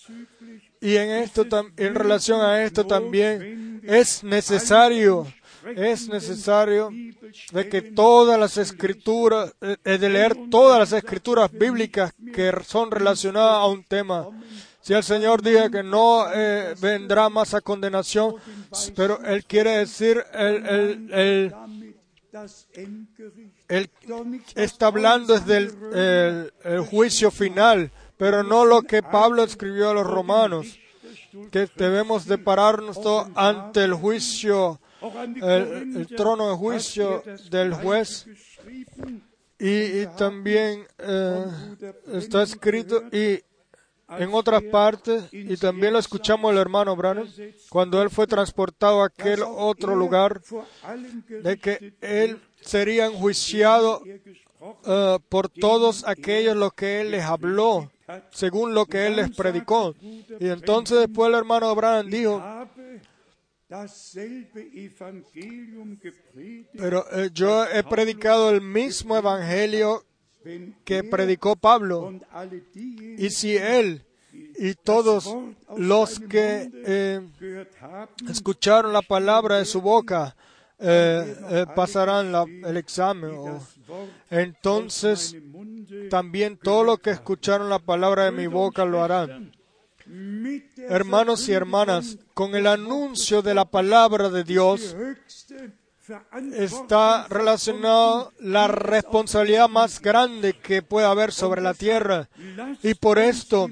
Y 0.80 0.96
en 0.96 1.10
esto, 1.10 1.46
en 1.76 1.94
relación 1.94 2.40
a 2.42 2.62
esto 2.62 2.86
también 2.86 3.73
es 3.86 4.24
necesario, 4.24 5.26
es 5.76 6.08
necesario 6.08 6.90
de 7.52 7.68
que 7.68 7.82
todas 7.82 8.38
las 8.38 8.56
escrituras, 8.56 9.54
eh, 9.60 9.98
de 9.98 10.08
leer 10.08 10.36
todas 10.50 10.78
las 10.78 10.92
escrituras 10.92 11.50
bíblicas 11.52 12.12
que 12.34 12.52
son 12.66 12.90
relacionadas 12.90 13.56
a 13.56 13.66
un 13.66 13.84
tema. 13.84 14.28
Si 14.80 14.92
el 14.92 15.02
Señor 15.02 15.42
dice 15.42 15.70
que 15.70 15.82
no 15.82 16.26
eh, 16.34 16.74
vendrá 16.80 17.28
más 17.28 17.54
a 17.54 17.60
condenación, 17.60 18.34
pero 18.94 19.22
Él 19.24 19.44
quiere 19.46 19.78
decir, 19.78 20.22
Él, 20.34 20.66
él, 20.66 21.10
él, 21.12 21.54
está 24.54 24.86
hablando 24.86 25.38
desde 25.38 25.56
el, 25.56 26.52
el 26.64 26.80
juicio 26.80 27.30
final 27.30 27.90
pero 28.16 28.42
no 28.42 28.64
lo 28.64 28.82
que 28.82 29.02
Pablo 29.02 29.42
escribió 29.42 29.90
a 29.90 29.94
los 29.94 30.06
romanos, 30.06 30.78
que 31.50 31.68
debemos 31.76 32.26
de 32.26 32.38
pararnos 32.38 32.98
ante 33.34 33.84
el 33.84 33.94
juicio, 33.94 34.80
el, 35.42 36.06
trono 36.16 36.50
de 36.50 36.56
juicio 36.56 37.22
del 37.50 37.74
juez. 37.74 38.26
Y, 39.58 40.06
también 40.18 40.86
eh, 40.98 41.46
está 42.12 42.42
escrito 42.42 43.04
y 43.12 43.40
en 44.08 44.34
otras 44.34 44.62
partes, 44.62 45.24
y 45.32 45.56
también 45.56 45.92
lo 45.92 45.98
escuchamos 45.98 46.52
el 46.52 46.58
hermano 46.58 46.94
Branham, 46.94 47.28
cuando 47.68 48.02
él 48.02 48.10
fue 48.10 48.26
transportado 48.26 49.02
a 49.02 49.06
aquel 49.06 49.42
otro 49.42 49.96
lugar, 49.96 50.42
de 51.28 51.58
que 51.58 51.94
él 52.00 52.40
sería 52.60 53.06
enjuiciado 53.06 54.02
eh, 54.86 55.18
por 55.28 55.48
todos 55.48 56.06
aquellos 56.06 56.56
los 56.56 56.72
que 56.74 57.00
él 57.00 57.10
les 57.10 57.24
habló 57.24 57.90
según 58.30 58.74
lo 58.74 58.86
que 58.86 59.06
él 59.06 59.16
les 59.16 59.30
predicó. 59.30 59.94
Y 60.00 60.48
entonces 60.48 60.98
después 61.00 61.28
el 61.28 61.34
hermano 61.36 61.68
Abraham 61.68 62.10
dijo, 62.10 62.42
pero 66.76 67.06
eh, 67.12 67.30
yo 67.32 67.64
he 67.66 67.82
predicado 67.82 68.50
el 68.50 68.60
mismo 68.60 69.16
evangelio 69.16 70.04
que 70.84 71.02
predicó 71.02 71.56
Pablo. 71.56 72.12
Y 73.18 73.30
si 73.30 73.56
él 73.56 74.04
y 74.58 74.74
todos 74.74 75.34
los 75.76 76.20
que 76.20 76.70
eh, 76.84 77.20
escucharon 78.28 78.92
la 78.92 79.02
palabra 79.02 79.58
de 79.58 79.64
su 79.64 79.80
boca 79.80 80.36
eh, 80.78 81.66
pasarán 81.74 82.34
el 82.64 82.76
examen. 82.76 83.32
entonces 84.30 85.36
también 86.10 86.56
todo 86.56 86.84
lo 86.84 86.98
que 86.98 87.10
escucharon 87.10 87.68
la 87.68 87.78
palabra 87.78 88.24
de 88.24 88.32
mi 88.32 88.46
boca 88.46 88.84
lo 88.84 89.02
harán. 89.02 89.52
Hermanos 90.76 91.48
y 91.48 91.52
hermanas, 91.52 92.18
con 92.34 92.54
el 92.54 92.66
anuncio 92.66 93.42
de 93.42 93.54
la 93.54 93.64
palabra 93.64 94.28
de 94.28 94.44
Dios 94.44 94.94
está 96.54 97.26
relacionada 97.28 98.30
la 98.38 98.68
responsabilidad 98.68 99.68
más 99.68 100.00
grande 100.00 100.52
que 100.52 100.82
puede 100.82 101.06
haber 101.06 101.32
sobre 101.32 101.62
la 101.62 101.74
tierra. 101.74 102.28
Y 102.82 102.94
por 102.94 103.18
esto 103.18 103.68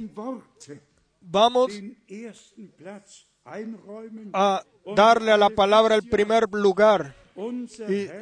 vamos 1.21 1.73
a 4.33 4.65
darle 4.97 5.33
a 5.33 5.37
la 5.37 5.51
palabra 5.51 5.95
el 5.95 6.09
primer 6.09 6.49
lugar. 6.51 7.22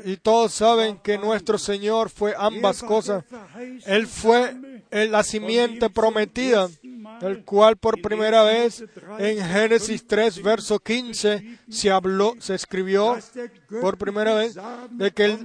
Y, 0.04 0.16
todos 0.18 0.52
saben 0.52 0.98
que 0.98 1.18
nuestro 1.18 1.58
Señor 1.58 2.10
fue 2.10 2.34
ambas 2.36 2.82
cosas. 2.82 3.24
Él 3.86 4.06
fue 4.06 4.54
la 4.90 5.22
simiente 5.22 5.90
prometida, 5.90 6.68
el 7.22 7.44
cual 7.44 7.76
por 7.76 8.00
primera 8.00 8.42
vez 8.44 8.84
en 9.18 9.44
Génesis 9.44 10.06
3, 10.06 10.42
verso 10.42 10.78
15, 10.78 11.58
se 11.68 11.90
habló, 11.90 12.34
se 12.38 12.54
escribió 12.54 13.18
por 13.80 13.98
primera 13.98 14.34
vez 14.34 14.58
de 14.90 15.10
que 15.10 15.38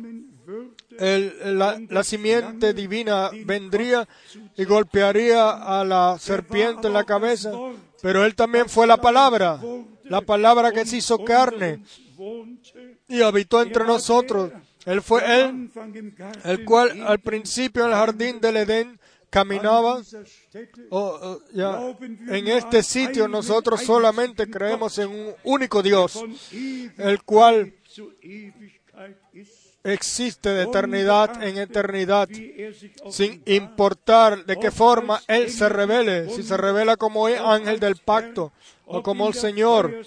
la, 1.45 1.82
la, 1.89 2.03
simiente 2.03 2.73
divina 2.73 3.32
vendría 3.45 4.07
y 4.55 4.63
golpearía 4.63 5.49
a 5.49 5.84
la 5.84 6.17
serpiente 6.19 6.88
en 6.88 6.93
la 6.93 7.03
cabeza, 7.03 7.51
pero 8.01 8.23
él 8.23 8.36
también 8.36 8.69
fue 8.69 8.88
la 8.88 8.97
palabra, 8.97 9.59
la 10.03 10.21
palabra 10.21 10.71
que 10.71 10.86
se 10.86 10.97
hizo 10.97 11.23
carne 11.23 11.82
y 13.08 13.22
habitó 13.22 13.62
entre 13.62 13.86
nosotros. 13.86 14.51
Él 14.86 15.01
fue 15.01 15.22
Él, 15.41 15.72
el 16.43 16.64
cual 16.66 17.03
al 17.06 17.20
principio 17.20 17.84
en 17.84 17.89
el 17.89 17.95
jardín 17.95 18.39
del 18.39 18.58
Edén 18.58 18.99
caminaba. 19.30 20.01
Oh, 20.89 21.39
oh, 21.58 21.97
en 22.01 22.47
este 22.47 22.84
sitio 22.84 23.28
nosotros 23.28 23.82
solamente 23.82 24.49
creemos 24.49 24.97
en 24.99 25.10
un 25.10 25.34
único 25.43 25.82
Dios, 25.82 26.24
el 26.97 27.24
cual 27.24 27.74
existe 29.84 30.49
de 30.49 30.64
eternidad 30.64 31.43
en 31.43 31.58
eternidad, 31.58 32.28
sin 33.10 33.41
importar 33.45 34.45
de 34.45 34.58
qué 34.58 34.72
forma 34.72 35.22
Él 35.28 35.49
se 35.51 35.70
revele, 35.70 36.30
si 36.30 36.43
se 36.43 36.58
revela 36.58 36.97
como 36.97 37.28
ángel 37.28 37.80
del 37.80 37.97
pacto, 37.97 38.51
o 38.86 39.01
como 39.01 39.27
el 39.27 39.33
Señor, 39.33 40.05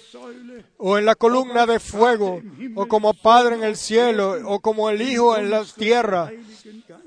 o 0.77 0.97
en 0.97 1.05
la 1.05 1.15
columna 1.15 1.65
de 1.65 1.79
fuego, 1.79 2.41
o 2.75 2.87
como 2.87 3.13
Padre 3.13 3.55
en 3.55 3.63
el 3.63 3.75
cielo, 3.75 4.37
o 4.45 4.59
como 4.59 4.89
el 4.89 5.01
Hijo 5.01 5.37
en 5.37 5.49
la 5.49 5.63
tierra, 5.63 6.31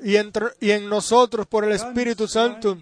y, 0.03 0.17
y 0.17 0.71
en 0.71 0.89
nosotros 0.89 1.47
por 1.47 1.65
el 1.65 1.73
Espíritu 1.73 2.29
Santo 2.29 2.79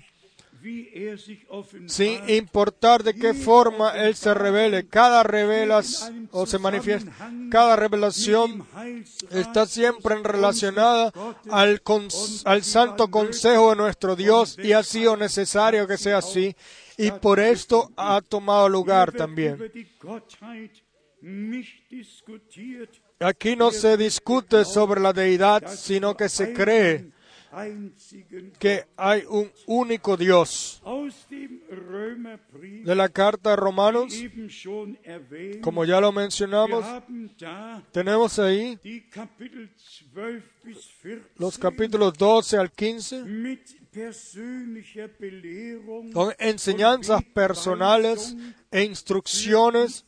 sin 1.87 2.29
importar 2.29 3.03
de 3.03 3.15
qué 3.15 3.33
forma 3.33 3.91
Él 3.91 4.15
se 4.15 4.35
revele. 4.35 4.87
Cada 4.87 5.23
revelación 5.23 6.29
o 6.33 6.45
se 6.47 6.59
manifiesta, 6.59 7.11
cada 7.51 7.77
revelación 7.77 8.67
está 9.31 9.67
siempre 9.67 10.17
relacionada 10.23 11.13
al, 11.51 11.83
al 12.45 12.63
santo 12.63 13.11
consejo 13.11 13.71
de 13.71 13.77
nuestro 13.77 14.17
Dios 14.17 14.59
y 14.63 14.73
ha 14.73 14.83
sido 14.83 15.17
necesario 15.17 15.87
que 15.87 15.97
sea 15.97 16.19
así 16.19 16.55
y 16.97 17.11
por 17.11 17.41
esto 17.41 17.91
ha 17.97 18.21
tomado 18.21 18.69
lugar 18.69 19.13
también. 19.13 19.59
Aquí 23.19 23.57
no 23.57 23.71
se 23.71 23.97
discute 23.97 24.65
sobre 24.65 25.01
la 25.01 25.13
deidad, 25.13 25.75
sino 25.75 26.17
que 26.17 26.29
se 26.29 26.53
cree 26.53 27.13
que 28.59 28.87
hay 28.97 29.25
un 29.29 29.51
único 29.67 30.17
Dios. 30.17 30.83
De 32.85 32.95
la 32.95 33.09
carta 33.09 33.51
de 33.51 33.57
Romanos, 33.57 34.15
como 35.61 35.85
ya 35.85 36.01
lo 36.01 36.13
mencionamos, 36.13 36.85
tenemos 37.91 38.39
ahí 38.39 38.79
los 41.37 41.59
capítulos 41.59 42.17
12 42.17 42.57
al 42.57 42.71
15 42.71 43.25
con 46.13 46.33
enseñanzas 46.39 47.23
personales 47.35 48.37
e 48.71 48.85
instrucciones 48.85 50.05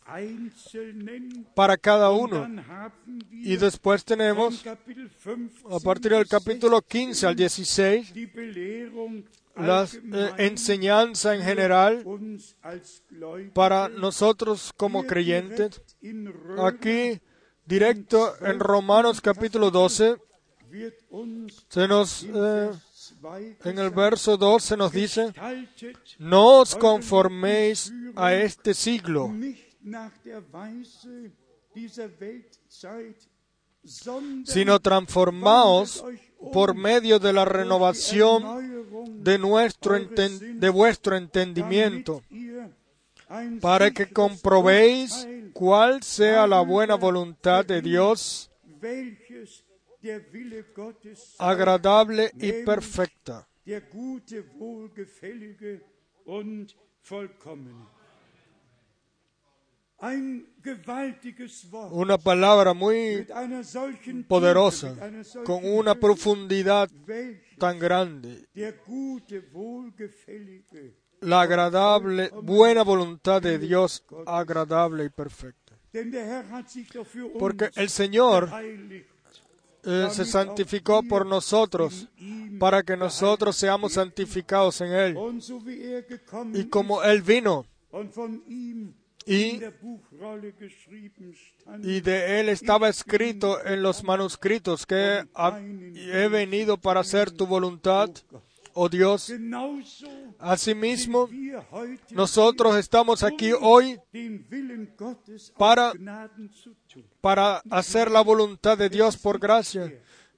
para 1.55 1.77
cada 1.77 2.11
uno. 2.11 2.49
Y 3.33 3.57
después 3.57 4.05
tenemos, 4.05 4.65
a 5.71 5.81
partir 5.81 6.13
del 6.13 6.29
capítulo 6.29 6.81
15 6.81 7.27
al 7.27 7.37
16, 7.37 8.13
la 9.57 9.85
eh, 9.85 10.31
enseñanza 10.39 11.35
en 11.35 11.43
general 11.43 12.05
para 13.53 13.89
nosotros 13.89 14.73
como 14.77 15.05
creyentes. 15.05 15.83
Aquí, 16.59 17.21
directo 17.67 18.35
en 18.41 18.61
Romanos 18.61 19.21
capítulo 19.21 19.71
12, 19.71 20.17
se 21.69 21.89
nos 21.89 22.25
eh, 22.25 22.71
en 23.65 23.79
el 23.79 23.91
verso 23.91 24.37
2 24.37 24.63
se 24.63 24.77
nos 24.77 24.93
dice, 24.93 25.33
no 26.19 26.61
os 26.61 26.75
conforméis 26.75 27.93
a 28.17 28.35
este 28.35 28.75
siglo, 28.75 29.33
sino 34.45 34.81
transformaos 34.81 36.05
por 36.53 36.75
medio 36.75 37.19
de 37.19 37.33
la 37.33 37.45
renovación 37.45 39.23
de, 39.23 39.39
nuestro 39.39 39.99
de 39.99 40.69
vuestro 40.69 41.17
entendimiento, 41.17 42.23
para 43.61 43.91
que 43.91 44.13
comprobéis 44.13 45.27
cuál 45.53 46.03
sea 46.03 46.47
la 46.47 46.61
buena 46.61 46.97
voluntad 46.97 47.65
de 47.65 47.81
Dios, 47.83 48.51
agradable 51.39 52.31
y 52.35 52.65
perfecta. 52.65 53.49
Una 61.93 62.19
palabra 62.19 62.75
muy 62.75 63.25
poderosa, 64.27 64.97
con 65.45 65.65
una 65.65 65.95
profundidad 65.95 66.91
tan 67.59 67.79
grande. 67.79 68.49
La 71.21 71.43
agradable, 71.43 72.31
buena 72.43 72.83
voluntad 72.83 73.41
de 73.41 73.61
Dios, 73.61 74.05
agradable 74.27 75.05
y 75.05 75.09
perfecta. 75.09 75.79
Porque 77.39 77.71
el 77.77 77.89
Señor 77.89 78.51
se 79.83 80.25
santificó 80.25 81.03
por 81.03 81.27
nosotros, 81.27 82.09
para 82.59 82.83
que 82.83 82.97
nosotros 82.97 83.57
seamos 83.57 83.95
santificados 83.95 84.81
en 84.81 84.93
Él. 84.93 85.17
Y 86.55 86.65
como 86.65 87.03
Él 87.03 87.23
vino 87.23 87.67
y, 89.27 89.61
de 92.01 92.41
Él 92.41 92.49
estaba 92.49 92.89
escrito 92.89 93.65
en 93.65 93.83
los 93.83 94.03
manuscritos 94.03 94.87
que 94.87 95.25
he 95.95 96.29
venido 96.29 96.77
para 96.79 97.01
hacer 97.01 97.31
tu 97.31 97.47
voluntad, 97.47 98.11
oh 98.75 98.89
Dios. 98.89 99.31
Asimismo, 100.39 101.29
nosotros 102.11 102.77
estamos 102.77 103.23
aquí 103.23 103.53
hoy 103.61 103.99
Para- 105.59 105.93
para 107.21 107.63
hacer 107.71 108.11
la 108.11 108.21
voluntad 108.23 108.77
de 108.79 108.89
Dios 108.89 109.17
por 109.17 109.39
gracia. 109.39 109.93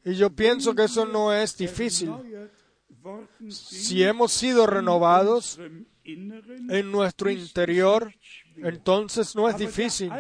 Y 0.05 0.15
yo 0.15 0.31
pienso 0.31 0.75
que 0.75 0.85
eso 0.85 1.07
no 1.07 1.33
es 1.33 1.57
difícil. 1.57 2.11
Si 3.51 4.03
hemos 4.03 4.33
sido 4.33 4.67
renovados 4.67 5.59
en 6.05 6.93
nuestro 6.93 7.31
interior, 7.31 8.13
entonces 8.57 9.35
no 9.35 9.49
es 9.49 9.57
difícil. 9.57 10.11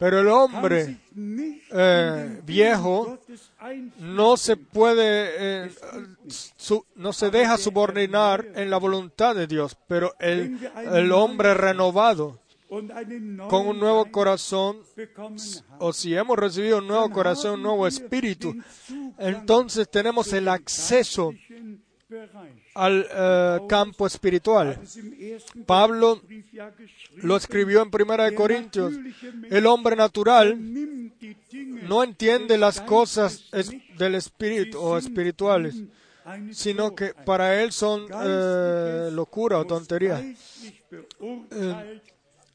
Pero 0.00 0.18
el 0.20 0.28
hombre 0.28 0.96
eh, 1.70 2.40
viejo 2.44 3.18
no 3.98 4.36
se 4.38 4.56
puede, 4.56 5.66
eh, 5.66 5.70
su- 6.56 6.84
no 6.96 7.12
se 7.12 7.30
deja 7.30 7.58
subordinar 7.58 8.46
en 8.54 8.70
la 8.70 8.78
voluntad 8.78 9.34
de 9.36 9.46
Dios, 9.46 9.76
pero 9.86 10.14
el, 10.18 10.58
el 10.90 11.12
hombre 11.12 11.52
renovado 11.52 12.40
con 13.48 13.66
un 13.66 13.78
nuevo 13.78 14.06
corazón, 14.10 14.78
o 15.80 15.92
si 15.92 16.14
hemos 16.16 16.38
recibido 16.38 16.78
un 16.78 16.86
nuevo 16.86 17.10
corazón, 17.10 17.54
un 17.56 17.62
nuevo 17.64 17.86
espíritu, 17.86 18.54
entonces 19.18 19.88
tenemos 19.90 20.32
el 20.32 20.48
acceso. 20.48 21.32
Al 22.80 23.06
eh, 23.12 23.58
campo 23.68 24.06
espiritual. 24.06 24.80
Pablo 25.66 26.22
lo 27.16 27.36
escribió 27.36 27.82
en 27.82 27.90
Primera 27.90 28.24
de 28.24 28.34
Corintios. 28.34 28.94
El 29.50 29.66
hombre 29.66 29.96
natural 29.96 30.58
no 31.82 32.02
entiende 32.02 32.56
las 32.56 32.80
cosas 32.80 33.50
del 33.98 34.14
espíritu 34.14 34.78
o 34.78 34.96
espirituales, 34.96 35.74
sino 36.52 36.94
que 36.94 37.12
para 37.12 37.62
él 37.62 37.70
son 37.70 38.06
eh, 38.24 39.10
locura 39.12 39.58
o 39.58 39.66
tontería. 39.66 40.22
beurteilt, 40.90 42.02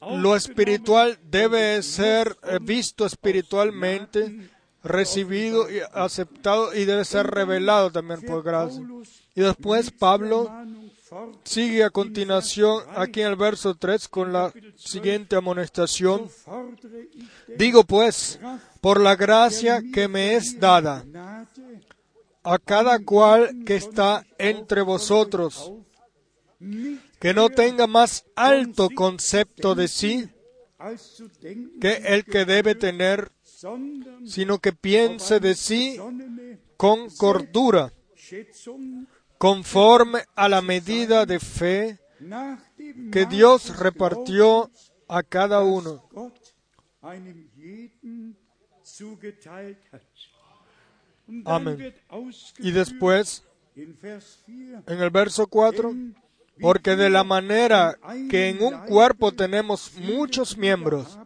Lo 0.02 0.36
espiritual 0.36 1.20
debe 1.24 1.84
ser 1.84 2.36
eh, 2.44 2.58
visto 2.60 3.06
espiritualmente, 3.06 4.50
recibido 4.86 5.70
y 5.70 5.80
aceptado 5.94 6.74
y 6.74 6.86
debe 6.86 7.04
ser 7.04 7.28
revelado 7.28 7.92
también 7.92 8.22
por 8.22 8.44
gracia. 8.44 8.82
Y 9.34 9.42
después 9.42 9.92
Pablo 9.92 10.50
sigue 11.44 11.84
a 11.84 11.90
continuación 11.90 12.84
aquí 12.96 13.22
en 13.22 13.28
el 13.28 13.36
verso 13.36 13.76
3 13.76 14.08
con 14.08 14.32
la 14.32 14.54
siguiente 14.76 15.36
amonestación. 15.36 16.30
Digo 17.58 17.84
pues, 17.84 18.40
por 18.80 19.02
la 19.02 19.16
gracia 19.16 19.82
que 19.94 20.08
me 20.08 20.36
es 20.36 20.60
dada 20.60 21.04
a 22.44 22.60
cada 22.60 23.00
cual 23.00 23.64
que 23.66 23.76
está 23.76 24.24
entre 24.38 24.82
vosotros, 24.82 25.72
que 27.20 27.34
no 27.34 27.50
tenga 27.50 27.88
más 27.88 28.26
alto 28.36 28.90
concepto 28.94 29.74
de 29.74 29.88
sí 29.88 30.30
que 31.82 31.94
el 32.06 32.26
que 32.26 32.46
debe 32.46 32.76
tener, 32.76 33.32
sino 34.26 34.60
que 34.60 34.74
piense 34.74 35.40
de 35.40 35.56
sí 35.56 35.98
con 36.78 37.10
cordura, 37.12 37.94
conforme 39.38 40.24
a 40.36 40.50
la 40.50 40.62
medida 40.62 41.26
de 41.26 41.40
fe 41.40 42.00
que 43.12 43.26
Dios 43.26 43.78
repartió 43.78 44.70
a 45.08 45.24
cada 45.24 45.62
uno. 45.64 46.04
Amén. 51.46 51.94
Y 52.60 52.72
después, 52.72 53.44
in 53.76 53.98
Vers 54.02 54.44
4, 54.46 54.94
en 54.94 55.02
el 55.02 55.10
verso 55.10 55.48
4, 55.48 55.94
porque 56.62 56.96
de 56.96 57.10
la 57.10 57.24
manera 57.24 57.98
que 58.30 58.50
en 58.50 58.62
un 58.64 58.78
cuerpo 58.86 59.32
tenemos 59.32 59.94
muchos 59.98 60.58
miembros, 60.58 61.20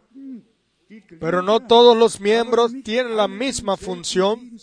pero 1.20 1.42
no 1.42 1.60
todos 1.60 1.96
los 1.96 2.20
miembros 2.20 2.72
tienen 2.84 3.16
la 3.16 3.28
misma 3.28 3.78
función, 3.78 4.58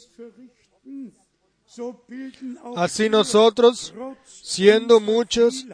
así 2.76 3.08
nosotros, 3.08 3.94
siendo 4.24 5.00
muchos, 5.00 5.66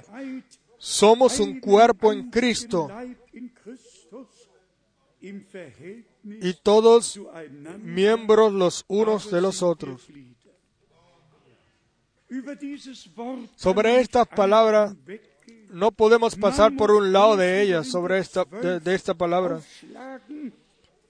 somos 0.79 1.39
un 1.41 1.61
cuerpo 1.61 2.13
en 2.13 2.31
Cristo 2.31 2.89
y 5.21 6.55
todos 6.63 7.21
miembros 7.79 8.53
los 8.53 8.85
unos 8.89 9.31
de 9.31 9.41
los 9.41 9.63
otros. 9.63 10.07
Sobre 13.57 14.01
estas 14.01 14.27
palabras. 14.29 14.95
No 15.73 15.91
podemos 15.91 16.37
pasar 16.37 16.77
por 16.77 16.91
un 16.91 17.13
lado 17.13 17.37
de 17.37 17.63
ellas, 17.63 17.89
sobre 17.89 18.19
esta, 18.19 18.45
de, 18.45 18.81
de 18.81 18.95
esta 18.95 19.15
palabra. 19.15 19.61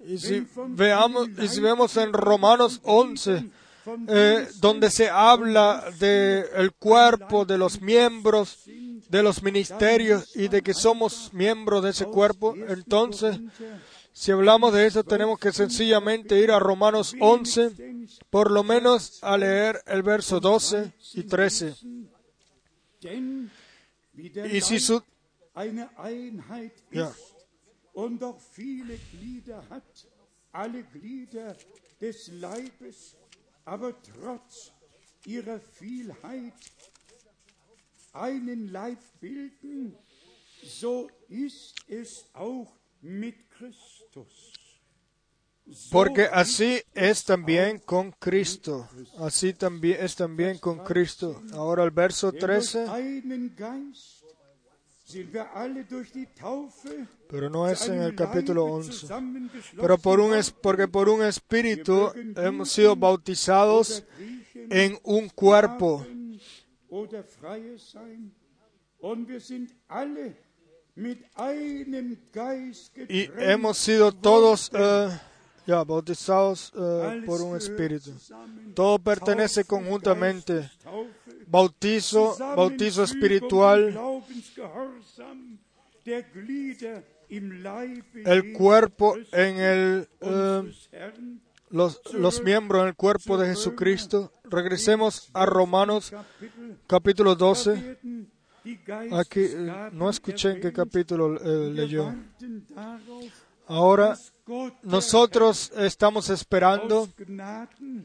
Y 0.06 0.18
si, 0.18 0.46
veamos, 0.68 1.28
y 1.40 1.48
si 1.48 1.60
vemos 1.60 1.96
en 1.96 2.12
Romanos 2.12 2.80
11, 2.82 3.50
eh, 4.08 4.48
donde 4.60 4.90
se 4.90 5.08
habla 5.08 5.84
del 5.98 6.46
el 6.54 6.72
cuerpo, 6.72 7.44
de 7.44 7.58
los 7.58 7.80
miembros, 7.80 8.64
de 9.08 9.22
los 9.22 9.42
ministerios 9.42 10.34
y 10.36 10.48
de 10.48 10.62
que 10.62 10.74
somos 10.74 11.30
miembros 11.32 11.82
de 11.82 11.90
ese 11.90 12.06
cuerpo, 12.06 12.54
entonces, 12.68 13.38
si 14.12 14.30
hablamos 14.30 14.72
de 14.72 14.86
eso, 14.86 15.04
tenemos 15.04 15.38
que 15.38 15.52
sencillamente 15.52 16.38
ir 16.38 16.50
a 16.50 16.58
Romanos 16.58 17.14
11, 17.18 17.72
por 18.30 18.50
lo 18.50 18.62
menos 18.62 19.18
a 19.22 19.36
leer 19.36 19.82
el 19.86 20.02
verso 20.02 20.40
12 20.40 20.92
y 21.14 21.22
13. 21.24 21.74
wie 24.12 24.30
der 24.30 24.44
ist 24.46 24.70
Ja. 26.90 27.14
und 27.92 28.20
doch 28.20 28.40
viele 28.40 28.96
Glieder 29.12 29.68
hat, 29.68 30.08
alle 30.52 30.82
Glieder 30.84 31.56
des 32.00 32.28
Leibes, 32.28 33.16
aber 33.64 33.94
trotz 34.02 34.72
ihrer 35.26 35.60
Vielheit 35.60 36.54
einen 38.12 38.70
Leib 38.70 38.98
bilden, 39.20 39.96
so 40.62 41.10
ist 41.28 41.74
es 41.88 42.26
auch 42.34 42.72
mit 43.00 43.50
Christus. 43.50 44.52
Porque 45.90 46.28
así 46.32 46.80
es 46.94 47.24
también 47.24 47.78
con 47.78 48.12
Cristo. 48.12 48.88
Así 49.18 49.54
también 49.54 49.98
es 50.00 50.16
también 50.16 50.58
con 50.58 50.78
Cristo. 50.80 51.42
Ahora 51.54 51.84
el 51.84 51.90
verso 51.90 52.30
Denn 52.30 52.40
durch 52.40 52.72
13, 52.72 52.88
einen 52.88 53.54
Geist. 53.56 54.22
Sind 55.04 55.32
wir 55.32 55.54
alle 55.54 55.84
durch 55.84 56.10
die 56.12 56.26
Taufe 56.26 57.06
pero 57.32 57.48
no 57.48 57.66
es 57.66 57.88
en 57.88 58.02
el 58.02 58.14
capítulo 58.14 58.64
Leibe 58.64 58.76
11. 58.76 58.92
zusammengeschlossen 58.92 59.80
Pero 59.80 59.96
por 59.96 60.20
un 60.20 60.34
es, 60.34 60.50
porque 60.50 60.86
por 60.86 61.08
un 61.08 61.22
espíritu 61.22 62.12
hemos 62.36 62.70
sido 62.70 62.94
bautizados 62.94 64.04
en 64.68 64.98
un 65.02 65.30
cuerpo. 65.30 66.06
Y 73.08 73.30
hemos 73.38 73.78
sido 73.78 74.12
todos 74.12 74.70
eh, 74.74 75.20
ya 75.66 75.84
bautizados 75.84 76.72
eh, 76.76 77.22
por 77.26 77.40
un 77.42 77.56
espíritu. 77.56 78.12
Todo 78.74 78.98
pertenece 78.98 79.64
conjuntamente. 79.64 80.70
Bautizo, 81.46 82.36
bautizo 82.56 83.02
espiritual, 83.04 83.98
el 88.24 88.52
cuerpo 88.52 89.16
en 89.32 89.56
el, 89.58 90.08
eh, 90.20 91.12
los, 91.70 92.00
los 92.12 92.42
miembros 92.42 92.82
en 92.82 92.88
el 92.88 92.94
cuerpo 92.94 93.36
de 93.36 93.48
Jesucristo. 93.48 94.32
Regresemos 94.44 95.30
a 95.32 95.46
Romanos 95.46 96.12
capítulo 96.86 97.34
da 97.34 97.46
12. 97.46 97.70
werden 97.70 98.30
die 98.64 98.78
Aquí 99.12 99.40
eh, 99.40 99.90
no 99.92 100.08
escuché 100.08 100.52
en 100.52 100.60
qué 100.60 100.72
capítulo 100.72 101.36
eh, 101.36 101.70
leyó. 101.72 102.14
Ahora 103.66 104.18
nosotros 104.82 105.72
estamos 105.76 106.30
esperando 106.30 107.08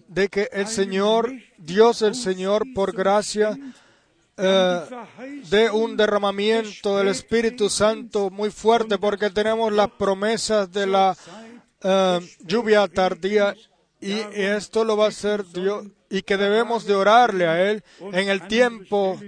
de 0.07 0.29
que 0.29 0.49
el 0.51 0.67
Señor, 0.67 1.31
Dios 1.57 2.01
el 2.01 2.15
Señor, 2.15 2.63
por 2.73 2.95
gracia, 2.95 3.57
eh, 4.37 4.81
de 5.49 5.71
un 5.71 5.97
derramamiento 5.97 6.97
del 6.97 7.07
Espíritu 7.07 7.69
Santo 7.69 8.29
muy 8.29 8.51
fuerte, 8.51 8.99
porque 8.99 9.31
tenemos 9.31 9.73
las 9.73 9.89
promesas 9.91 10.71
de 10.71 10.85
la 10.85 11.17
eh, 11.81 12.19
lluvia 12.41 12.87
tardía 12.87 13.55
y 13.99 14.13
esto 14.13 14.83
lo 14.83 14.95
va 14.95 15.05
a 15.05 15.09
hacer 15.09 15.43
Dios 15.47 15.87
y 16.09 16.21
que 16.21 16.37
debemos 16.37 16.85
de 16.85 16.95
orarle 16.95 17.47
a 17.47 17.69
Él 17.69 17.83
en 17.99 18.29
el 18.29 18.47
tiempo 18.47 19.19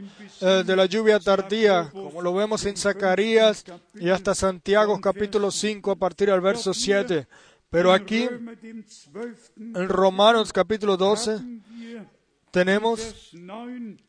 eh, 0.42 0.64
de 0.66 0.76
la 0.76 0.86
lluvia 0.86 1.20
tardía, 1.20 1.90
como 1.92 2.22
lo 2.22 2.34
vemos 2.34 2.66
en 2.66 2.78
Zacarías 2.78 3.66
y 3.96 4.10
hasta 4.10 4.34
Santiago 4.34 5.00
capítulo 5.02 5.52
5 5.52 5.92
a 5.92 5.96
partir 5.96 6.30
del 6.30 6.42
verso 6.42 6.74
7. 6.74 7.28
Pero 7.70 7.92
aquí, 7.94 8.28
en 9.58 9.90
Romanos 9.90 10.52
capítulo 10.52 10.98
12, 10.98 11.40
tenemos 12.52 13.32
en 13.34 14.00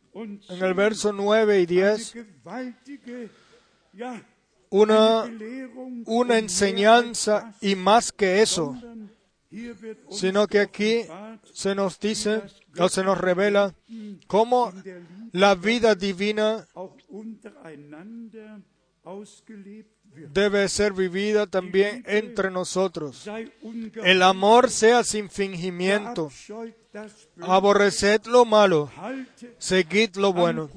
el 0.49 0.75
verso 0.75 1.13
9 1.13 1.61
y 1.61 1.67
10 1.67 2.15
una, 4.71 5.25
una 6.07 6.39
enseñanza 6.39 7.55
y 7.61 7.75
más 7.75 8.13
que 8.13 8.41
eso, 8.41 8.77
sino 10.11 10.47
que 10.47 10.61
aquí 10.61 11.03
se 11.53 11.75
nos 11.75 11.99
dice 11.99 12.43
o 12.79 12.89
se 12.89 13.03
nos 13.03 13.19
revela 13.19 13.75
cómo 14.27 14.73
la 15.33 15.55
vida 15.55 15.95
divina 15.95 16.67
debe 20.33 20.69
ser 20.69 20.93
vivida 20.93 21.47
también 21.47 22.05
entre 22.07 22.51
nosotros. 22.51 23.29
El 24.05 24.23
amor 24.23 24.71
sea 24.71 25.05
sin 25.05 25.29
fingimiento. 25.29 26.31
Aborreced 27.41 28.27
lo 28.27 28.45
malo, 28.45 28.91
seguid 29.59 30.17
lo 30.17 30.33
bueno. 30.33 30.69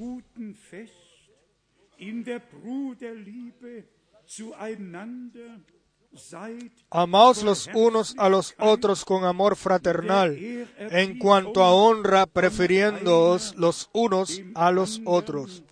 Amaos 6.90 7.42
los 7.42 7.68
unos 7.74 8.14
a 8.18 8.28
los 8.28 8.54
otros 8.58 9.04
con 9.04 9.24
amor 9.24 9.56
fraternal, 9.56 10.36
en 10.78 11.18
cuanto 11.18 11.62
a 11.62 11.72
honra, 11.72 12.26
prefiriéndoos 12.26 13.54
los 13.56 13.90
unos 13.92 14.40
a 14.54 14.70
los 14.70 15.00
otros. 15.04 15.62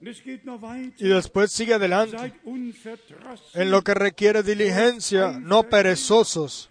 Y 0.00 1.08
después 1.08 1.50
sigue 1.50 1.74
adelante. 1.74 2.32
En 3.54 3.70
lo 3.70 3.82
que 3.82 3.94
requiere 3.94 4.42
diligencia, 4.42 5.38
no 5.38 5.64
perezosos, 5.64 6.70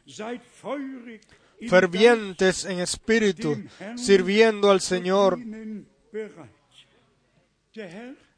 fervientes 1.68 2.66
en 2.66 2.80
espíritu, 2.80 3.64
sirviendo 3.96 4.72
al 4.72 4.82
Señor. 4.82 5.40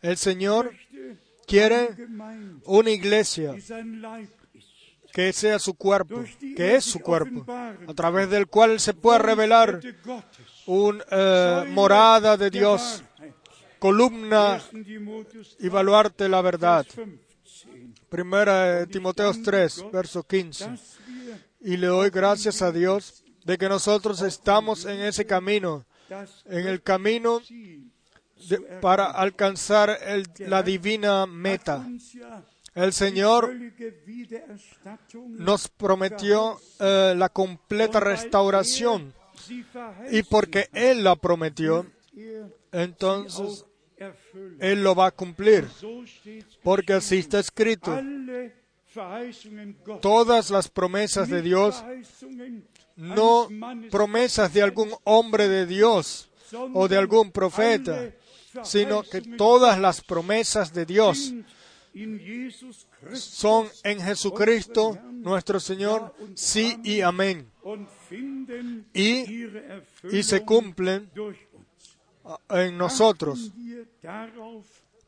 El 0.01 0.17
Señor 0.17 0.73
quiere 1.49 1.95
una 2.65 2.91
iglesia 2.91 3.55
que 5.11 5.33
sea 5.33 5.57
su 5.57 5.73
cuerpo, 5.73 6.23
que 6.55 6.75
es 6.75 6.85
su 6.85 6.99
cuerpo, 6.99 7.43
a 7.51 7.93
través 7.95 8.29
del 8.29 8.47
cual 8.47 8.79
se 8.79 8.93
pueda 8.93 9.17
revelar 9.17 9.81
una 10.67 11.03
eh, 11.09 11.65
morada 11.71 12.37
de 12.37 12.51
Dios, 12.51 13.03
columna 13.79 14.61
y 15.59 15.67
baluarte 15.69 16.29
la 16.29 16.41
verdad. 16.41 16.85
Primera 18.09 18.79
de 18.79 18.87
Timoteo 18.87 19.31
3, 19.43 19.85
verso 19.91 20.23
15. 20.23 20.69
Y 21.61 21.77
le 21.77 21.87
doy 21.87 22.09
gracias 22.11 22.61
a 22.61 22.71
Dios 22.71 23.23
de 23.43 23.57
que 23.57 23.67
nosotros 23.67 24.21
estamos 24.21 24.85
en 24.85 24.99
ese 25.01 25.25
camino, 25.25 25.85
en 26.45 26.67
el 26.67 26.83
camino 26.83 27.41
para 28.81 29.05
alcanzar 29.05 29.99
la 30.39 30.63
divina 30.63 31.25
meta. 31.25 31.87
El 32.75 32.93
Señor 32.93 33.51
nos 35.27 35.67
prometió 35.67 36.59
eh, 36.79 37.13
la 37.17 37.29
completa 37.29 37.99
restauración 37.99 39.13
y 40.11 40.23
porque 40.23 40.69
Él 40.73 41.03
la 41.03 41.15
prometió, 41.15 41.85
entonces 42.71 43.65
Él 44.59 44.83
lo 44.83 44.95
va 44.95 45.07
a 45.07 45.11
cumplir, 45.11 45.67
porque 46.63 46.93
así 46.93 47.17
está 47.17 47.39
escrito. 47.39 47.99
Todas 50.01 50.49
las 50.49 50.69
promesas 50.69 51.29
de 51.29 51.41
Dios, 51.41 51.83
no 52.95 53.47
promesas 53.89 54.53
de 54.53 54.61
algún 54.61 54.91
hombre 55.03 55.47
de 55.47 55.65
Dios 55.65 56.29
o 56.73 56.87
de 56.87 56.97
algún 56.97 57.31
profeta, 57.31 58.11
sino 58.63 59.03
que 59.03 59.21
todas 59.21 59.79
las 59.79 60.01
promesas 60.01 60.73
de 60.73 60.85
Dios 60.85 61.33
son 63.13 63.67
en 63.83 64.01
Jesucristo 64.01 64.97
nuestro 65.11 65.59
Señor, 65.59 66.13
sí 66.35 66.77
y 66.83 67.01
amén. 67.01 67.49
Y, 68.93 69.45
y 70.11 70.23
se 70.23 70.43
cumplen 70.43 71.09
en 72.49 72.77
nosotros. 72.77 73.51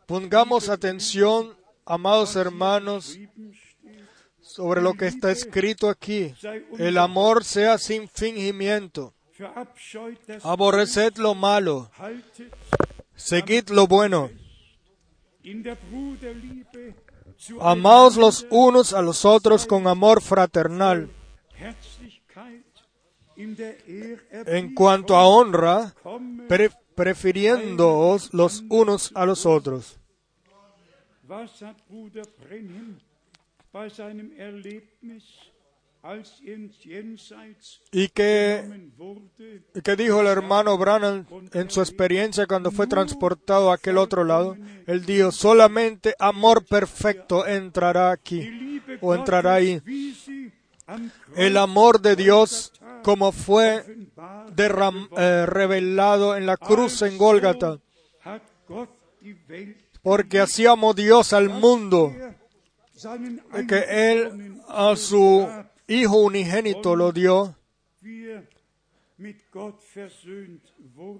Pongamos 0.05 0.69
atención, 0.69 1.55
amados 1.85 2.35
hermanos, 2.35 3.17
sobre 4.41 4.81
lo 4.81 4.93
que 4.93 5.07
está 5.07 5.31
escrito 5.31 5.89
aquí. 5.89 6.33
El 6.77 6.97
amor 6.97 7.43
sea 7.43 7.77
sin 7.77 8.09
fingimiento. 8.09 9.13
Aborreced 10.43 11.17
lo 11.17 11.33
malo. 11.33 11.89
Seguid 13.23 13.69
lo 13.69 13.87
bueno. 13.87 14.29
Amaos 17.59 18.17
los 18.17 18.45
unos 18.49 18.93
a 18.93 19.01
los 19.01 19.25
otros 19.25 19.65
con 19.65 19.87
amor 19.87 20.21
fraternal. 20.21 21.09
En 24.47 24.73
cuanto 24.75 25.15
a 25.15 25.25
honra, 25.27 25.93
pre- 26.47 26.69
prefiriéndoos 26.95 28.33
los 28.33 28.63
unos 28.69 29.11
a 29.15 29.25
los 29.25 29.45
otros. 29.45 29.97
¿Y 37.91 38.07
y 39.75 39.81
qué 39.83 39.95
dijo 39.95 40.21
el 40.21 40.27
hermano 40.27 40.77
Branham 40.77 41.25
en 41.53 41.69
su 41.69 41.79
experiencia 41.81 42.47
cuando 42.47 42.71
fue 42.71 42.87
transportado 42.87 43.71
a 43.71 43.75
aquel 43.75 43.97
otro 43.97 44.23
lado? 44.23 44.57
Él 44.87 45.05
dijo, 45.05 45.31
solamente 45.31 46.15
amor 46.19 46.65
perfecto 46.65 47.45
entrará 47.45 48.11
aquí 48.11 48.41
o 49.01 49.13
entrará 49.13 49.53
ahí. 49.55 49.81
El 51.35 51.57
amor 51.57 52.01
de 52.01 52.15
Dios 52.15 52.73
como 53.03 53.31
fue 53.31 53.83
derram- 54.55 55.07
eh, 55.17 55.45
revelado 55.45 56.35
en 56.35 56.45
la 56.45 56.57
cruz 56.57 57.01
en 57.03 57.17
Gólgata, 57.17 57.79
porque 60.03 60.39
así 60.39 60.65
amó 60.65 60.93
Dios 60.93 61.31
al 61.33 61.49
mundo, 61.49 62.11
er 63.53 63.67
que 63.67 64.11
Él 64.11 64.55
a 64.67 64.95
su 64.95 65.47
Hijo 65.91 66.17
unigénito 66.17 66.95
lo 66.95 67.11
dio 67.11 67.55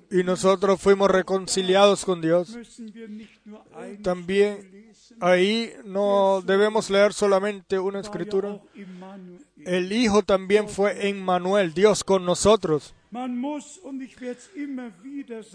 y 0.09 0.23
nosotros 0.23 0.81
fuimos 0.81 1.09
reconciliados 1.09 2.03
con 2.03 2.21
Dios. 2.21 2.57
También 4.03 4.91
ahí 5.19 5.71
no 5.85 6.41
debemos 6.43 6.89
leer 6.89 7.13
solamente 7.13 7.77
una 7.77 7.99
escritura. 7.99 8.59
El 9.57 9.91
Hijo 9.91 10.23
también 10.23 10.67
fue 10.67 11.09
Emmanuel, 11.09 11.73
Dios 11.73 12.03
con 12.03 12.25
nosotros. 12.25 12.95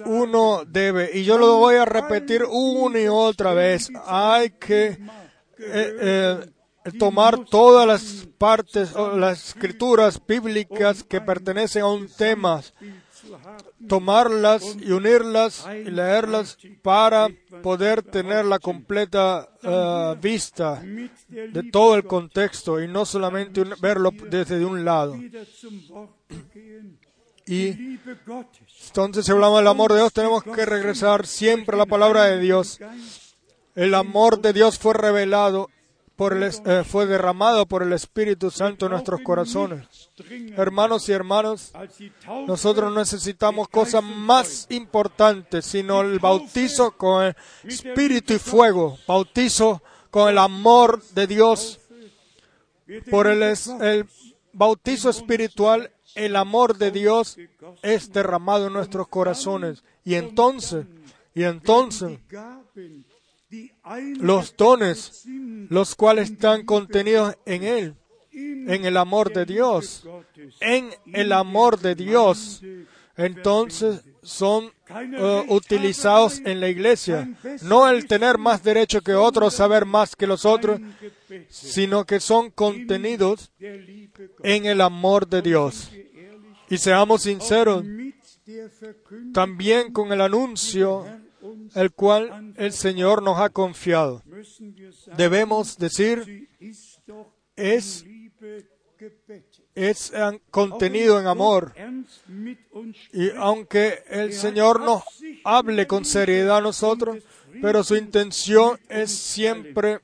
Uno 0.05 0.65
debe, 0.67 1.11
y 1.15 1.25
yo 1.25 1.39
lo 1.39 1.57
voy 1.57 1.77
a 1.77 1.85
repetir 1.85 2.45
una 2.49 3.01
y 3.01 3.09
otra 3.09 3.55
vez, 3.55 3.91
hay 4.05 4.51
que 4.51 4.89
eh, 4.89 4.99
eh, 5.59 6.51
tomar 6.99 7.45
todas 7.45 7.87
las 7.87 8.29
partes 8.39 8.93
las 9.15 9.49
escrituras 9.49 10.21
bíblicas 10.27 11.03
que 11.03 11.21
pertenecen 11.21 11.83
a 11.83 11.89
un 11.89 12.09
tema 12.09 12.63
tomarlas 13.89 14.77
y 14.81 14.91
unirlas 14.93 15.67
y 15.85 15.91
leerlas 15.91 16.59
para 16.83 17.29
poder 17.63 18.03
tener 18.03 18.45
la 18.45 18.59
completa 18.59 19.49
uh, 19.63 20.21
vista 20.21 20.83
de 20.83 21.71
todo 21.71 21.97
el 21.97 22.05
contexto 22.05 22.81
y 22.81 22.89
no 22.89 23.05
solamente 23.05 23.65
verlo 23.81 24.11
desde 24.29 24.65
un 24.65 24.85
lado. 24.85 25.17
Y 27.47 27.99
entonces, 28.89 29.25
si 29.25 29.33
hablamos 29.33 29.59
del 29.59 29.69
amor 29.69 29.93
de 29.93 29.99
Dios, 29.99 30.13
tenemos 30.13 30.43
que 30.43 30.67
regresar 30.67 31.27
siempre 31.27 31.77
a 31.77 31.79
la 31.79 31.87
palabra 31.87 32.25
de 32.25 32.41
Dios. 32.41 32.81
El 33.77 33.95
amor 33.95 34.41
de 34.41 34.53
Dios 34.53 34.79
fue 34.79 34.95
revelado, 34.95 35.71
por 36.17 36.33
el, 36.33 36.43
eh, 36.43 36.85
fue 36.85 37.07
derramado 37.07 37.67
por 37.67 37.83
el 37.83 37.93
Espíritu 37.93 38.51
Santo 38.51 38.87
en 38.87 38.93
nuestros 38.93 39.21
corazones. 39.21 40.11
Hermanos 40.57 41.09
y 41.09 41.13
hermanas, 41.13 41.73
nosotros 42.47 42.95
necesitamos 42.95 43.69
cosas 43.69 44.03
más 44.03 44.67
importantes, 44.71 45.67
sino 45.67 46.01
el 46.01 46.19
bautizo 46.19 46.93
con 46.93 47.25
el 47.25 47.37
Espíritu 47.65 48.35
y 48.35 48.39
fuego, 48.39 48.99
bautizo 49.07 49.83
con 50.11 50.29
el 50.29 50.39
amor 50.39 51.03
de 51.15 51.27
Dios, 51.27 51.81
por 53.11 53.27
el, 53.27 53.43
el 53.43 54.07
bautizo 54.53 55.11
espiritual 55.11 55.91
el 56.17 56.35
amor 56.35 56.79
de 56.79 56.91
Dios 56.91 57.37
es 57.83 58.13
derramado 58.13 58.67
en 58.67 58.73
nuestros 58.73 59.07
corazones. 59.09 59.85
Y 60.03 60.15
entonces, 60.15 60.87
y 61.35 61.45
entonces, 61.45 62.19
los 64.19 64.57
dones, 64.57 65.25
los 65.69 65.95
cuales 65.95 66.31
están 66.31 66.65
contenidos 66.65 67.37
en 67.45 67.63
Él, 67.63 67.95
en 68.33 68.85
el 68.85 68.97
amor 68.97 69.33
de 69.33 69.45
Dios, 69.45 70.07
en 70.61 70.91
el 71.13 71.33
amor 71.33 71.79
de 71.79 71.95
Dios, 71.95 72.63
entonces 73.17 74.03
son 74.23 74.67
uh, 74.91 75.55
utilizados 75.55 76.41
en 76.45 76.61
la 76.61 76.69
iglesia. 76.69 77.29
No 77.63 77.89
el 77.89 78.07
tener 78.07 78.39
más 78.39 78.63
derecho 78.63 79.01
que 79.01 79.15
otros, 79.15 79.55
saber 79.55 79.87
más 79.87 80.17
que 80.17 80.27
los 80.27 80.45
otros, 80.45 80.81
sino 81.49 82.05
que 82.05 82.21
son 82.21 82.51
contenidos 82.51 83.53
en 84.43 84.67
el 84.67 84.81
amor 84.81 85.29
de 85.29 85.43
Dios. 85.43 85.91
Y 86.69 86.79
seamos 86.79 87.23
sinceros, 87.23 87.85
también 89.33 89.93
con 89.93 90.13
el 90.13 90.21
anuncio 90.21 91.07
el 91.75 91.93
cual 91.93 92.55
el 92.57 92.73
Señor 92.73 93.23
nos 93.23 93.39
ha 93.41 93.51
confiado. 93.51 94.23
Debemos 95.17 95.79
decir, 95.79 96.49
es, 97.57 98.05
es 99.75 100.13
contenido 100.51 101.21
en 101.21 101.27
amor. 101.27 101.75
Y 103.13 103.31
aunque 103.37 104.03
el 104.09 104.33
Señor 104.33 104.81
nos 104.81 105.03
hable 105.45 105.87
con 105.87 106.05
seriedad 106.05 106.59
a 106.59 106.63
nosotros, 106.63 107.23
pero 107.61 107.83
su 107.83 107.97
intención 107.97 108.79
es 108.89 109.11
siempre 109.11 110.01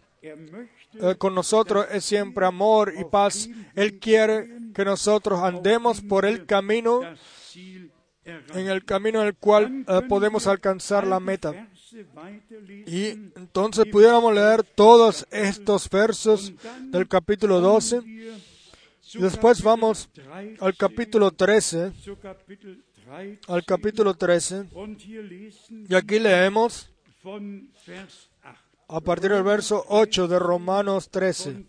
eh, 0.94 1.14
con 1.16 1.34
nosotros 1.34 1.86
es 1.90 2.04
siempre 2.04 2.44
amor 2.44 2.92
y 2.98 3.04
paz. 3.04 3.48
Él 3.74 3.98
quiere 3.98 4.48
que 4.74 4.84
nosotros 4.84 5.40
andemos 5.40 6.00
por 6.02 6.26
el 6.26 6.44
camino, 6.44 7.00
en 8.24 8.68
el 8.68 8.84
camino 8.84 9.20
en 9.20 9.28
el 9.28 9.34
cual 9.34 9.84
eh, 9.88 10.00
podemos 10.08 10.46
alcanzar 10.46 11.06
la 11.06 11.20
meta. 11.20 11.68
Y 12.86 13.08
entonces 13.36 13.84
pudiéramos 13.90 14.34
leer 14.34 14.62
todos 14.62 15.26
estos 15.30 15.88
versos 15.90 16.52
del 16.90 17.08
capítulo 17.08 17.60
12. 17.60 18.02
Y 19.14 19.18
después 19.18 19.62
vamos 19.62 20.08
al 20.60 20.76
capítulo 20.76 21.30
13. 21.30 21.92
Al 23.48 23.64
capítulo 23.64 24.14
13. 24.14 24.68
Y 25.88 25.94
aquí 25.94 26.18
leemos 26.18 26.90
a 28.88 29.00
partir 29.00 29.30
del 29.30 29.42
verso 29.42 29.84
8 29.88 30.28
de 30.28 30.38
Romanos 30.38 31.10
13. 31.10 31.66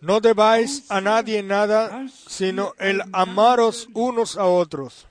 No 0.00 0.20
debáis 0.20 0.90
a 0.90 1.00
nadie 1.00 1.42
nada, 1.42 2.06
sino 2.08 2.74
el 2.78 3.02
amaros 3.12 3.88
unos 3.94 4.36
a 4.36 4.44
otros. 4.44 5.06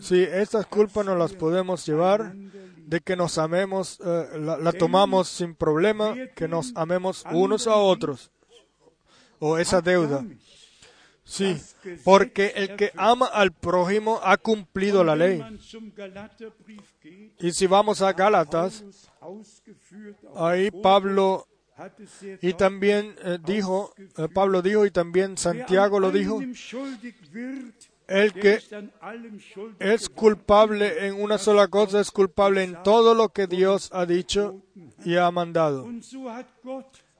Sí, 0.00 0.22
estas 0.22 0.66
culpas 0.66 1.06
no 1.06 1.16
las 1.16 1.32
podemos 1.32 1.84
llevar, 1.86 2.34
de 2.34 3.00
que 3.00 3.16
nos 3.16 3.38
amemos, 3.38 3.98
eh, 4.04 4.38
la, 4.38 4.58
la, 4.58 4.72
tomamos 4.72 5.28
sin 5.28 5.54
problema, 5.54 6.14
que 6.34 6.46
nos 6.46 6.72
amemos 6.76 7.24
unos 7.32 7.66
a 7.66 7.76
otros, 7.76 8.30
o 9.38 9.58
esa 9.58 9.80
deuda. 9.80 10.24
Sí, 11.24 11.56
porque 12.04 12.52
el 12.56 12.76
que 12.76 12.90
ama 12.96 13.26
al 13.26 13.52
prójimo 13.52 14.20
ha 14.22 14.36
cumplido 14.36 15.04
la 15.04 15.14
ley. 15.14 15.40
Y 17.38 17.52
si 17.52 17.66
vamos 17.66 18.02
a 18.02 18.12
Gálatas, 18.12 18.84
ahí 20.34 20.70
Pablo 20.70 21.46
y 22.42 22.52
también 22.54 23.14
eh, 23.22 23.38
dijo, 23.44 23.92
eh, 24.16 24.28
Pablo 24.32 24.62
dijo 24.62 24.86
y 24.86 24.90
también 24.90 25.36
Santiago 25.36 26.00
lo 26.00 26.10
dijo, 26.10 26.40
el 28.06 28.32
que 28.32 28.60
es 29.78 30.08
culpable 30.08 31.06
en 31.06 31.20
una 31.20 31.38
sola 31.38 31.68
cosa 31.68 32.00
es 32.00 32.10
culpable 32.10 32.64
en 32.64 32.82
todo 32.82 33.14
lo 33.14 33.28
que 33.28 33.46
Dios 33.46 33.90
ha 33.92 34.04
dicho 34.04 34.62
y 35.04 35.16
ha 35.16 35.30
mandado. 35.30 35.88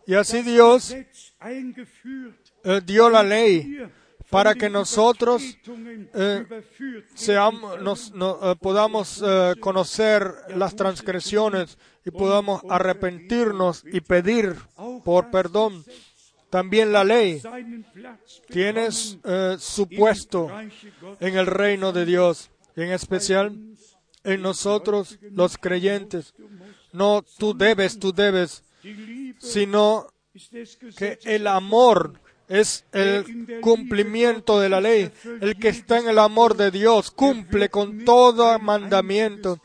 Y 0.06 0.14
así 0.14 0.42
Dios 0.42 0.96
eh, 2.64 2.80
dio 2.84 3.08
la 3.08 3.22
ley 3.22 3.78
para 4.30 4.54
que 4.54 4.70
nosotros 4.70 5.42
eh, 6.14 6.46
eh, 7.26 8.54
podamos 8.60 9.22
eh, 9.22 9.54
conocer 9.60 10.32
las 10.54 10.76
transgresiones 10.76 11.76
y 12.04 12.10
podamos 12.10 12.62
arrepentirnos 12.68 13.84
y 13.84 14.00
pedir 14.00 14.56
por 15.04 15.30
perdón. 15.30 15.84
También 16.48 16.92
la 16.92 17.04
ley 17.04 17.40
tiene 18.48 18.90
su 18.90 19.88
puesto 19.88 20.48
en 21.20 21.36
el 21.36 21.46
reino 21.46 21.92
de 21.92 22.04
Dios, 22.04 22.50
en 22.74 22.90
especial 22.90 23.56
en 24.24 24.42
nosotros 24.42 25.18
los 25.30 25.58
creyentes. 25.58 26.34
No 26.92 27.24
tú 27.38 27.56
debes, 27.56 28.00
tú 28.00 28.12
debes, 28.12 28.64
sino 29.38 30.08
que 30.96 31.20
el 31.22 31.46
amor 31.46 32.20
es 32.50 32.84
el 32.92 33.60
cumplimiento 33.60 34.58
de 34.58 34.68
la 34.68 34.80
ley. 34.80 35.10
El 35.40 35.56
que 35.56 35.68
está 35.68 35.98
en 35.98 36.08
el 36.08 36.18
amor 36.18 36.56
de 36.56 36.72
Dios 36.72 37.12
cumple 37.12 37.68
con 37.70 38.04
todo 38.04 38.58
mandamiento. 38.58 39.60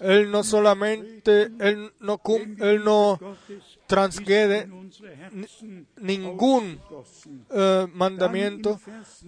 Él 0.00 0.30
no 0.30 0.42
solamente, 0.42 1.50
él 1.60 1.92
no, 2.00 2.20
él 2.58 2.84
no 2.84 3.20
transgrede 3.86 4.68
ningún 5.98 6.80
eh, 7.50 7.86
mandamiento 7.94 8.80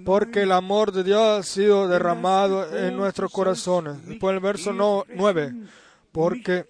porque 0.05 0.43
el 0.43 0.51
amor 0.51 0.91
de 0.91 1.05
Dios 1.05 1.23
ha 1.23 1.43
sido 1.45 1.87
derramado 1.87 2.77
en 2.77 2.97
nuestros 2.97 3.31
corazones. 3.31 4.05
Después 4.07 4.35
el 4.35 4.41
verso 4.41 4.73
no, 4.73 5.05
9. 5.15 5.55
Porque 6.11 6.67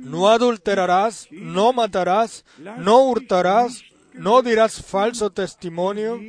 no 0.00 0.28
adulterarás, 0.28 1.26
no 1.32 1.72
matarás, 1.72 2.44
no 2.78 3.02
hurtarás, 3.02 3.82
no 4.14 4.42
dirás 4.42 4.82
falso 4.82 5.30
testimonio, 5.30 6.20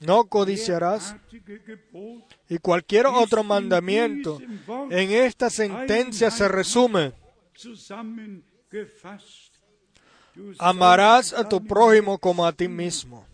no 0.00 0.26
codiciarás 0.26 1.16
y 2.48 2.58
cualquier 2.58 3.06
otro 3.06 3.42
mandamiento. 3.42 4.40
En 4.90 5.10
esta 5.10 5.50
sentencia 5.50 6.30
se 6.30 6.48
resume. 6.48 7.12
Amarás 10.58 11.32
a 11.32 11.48
tu 11.48 11.64
prójimo 11.64 12.18
como 12.18 12.46
a 12.46 12.52
ti 12.52 12.68
mismo. 12.68 13.26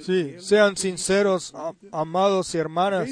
Sí, 0.00 0.34
sean 0.38 0.76
sinceros, 0.76 1.54
amados 1.92 2.54
y 2.54 2.58
hermanas. 2.58 3.08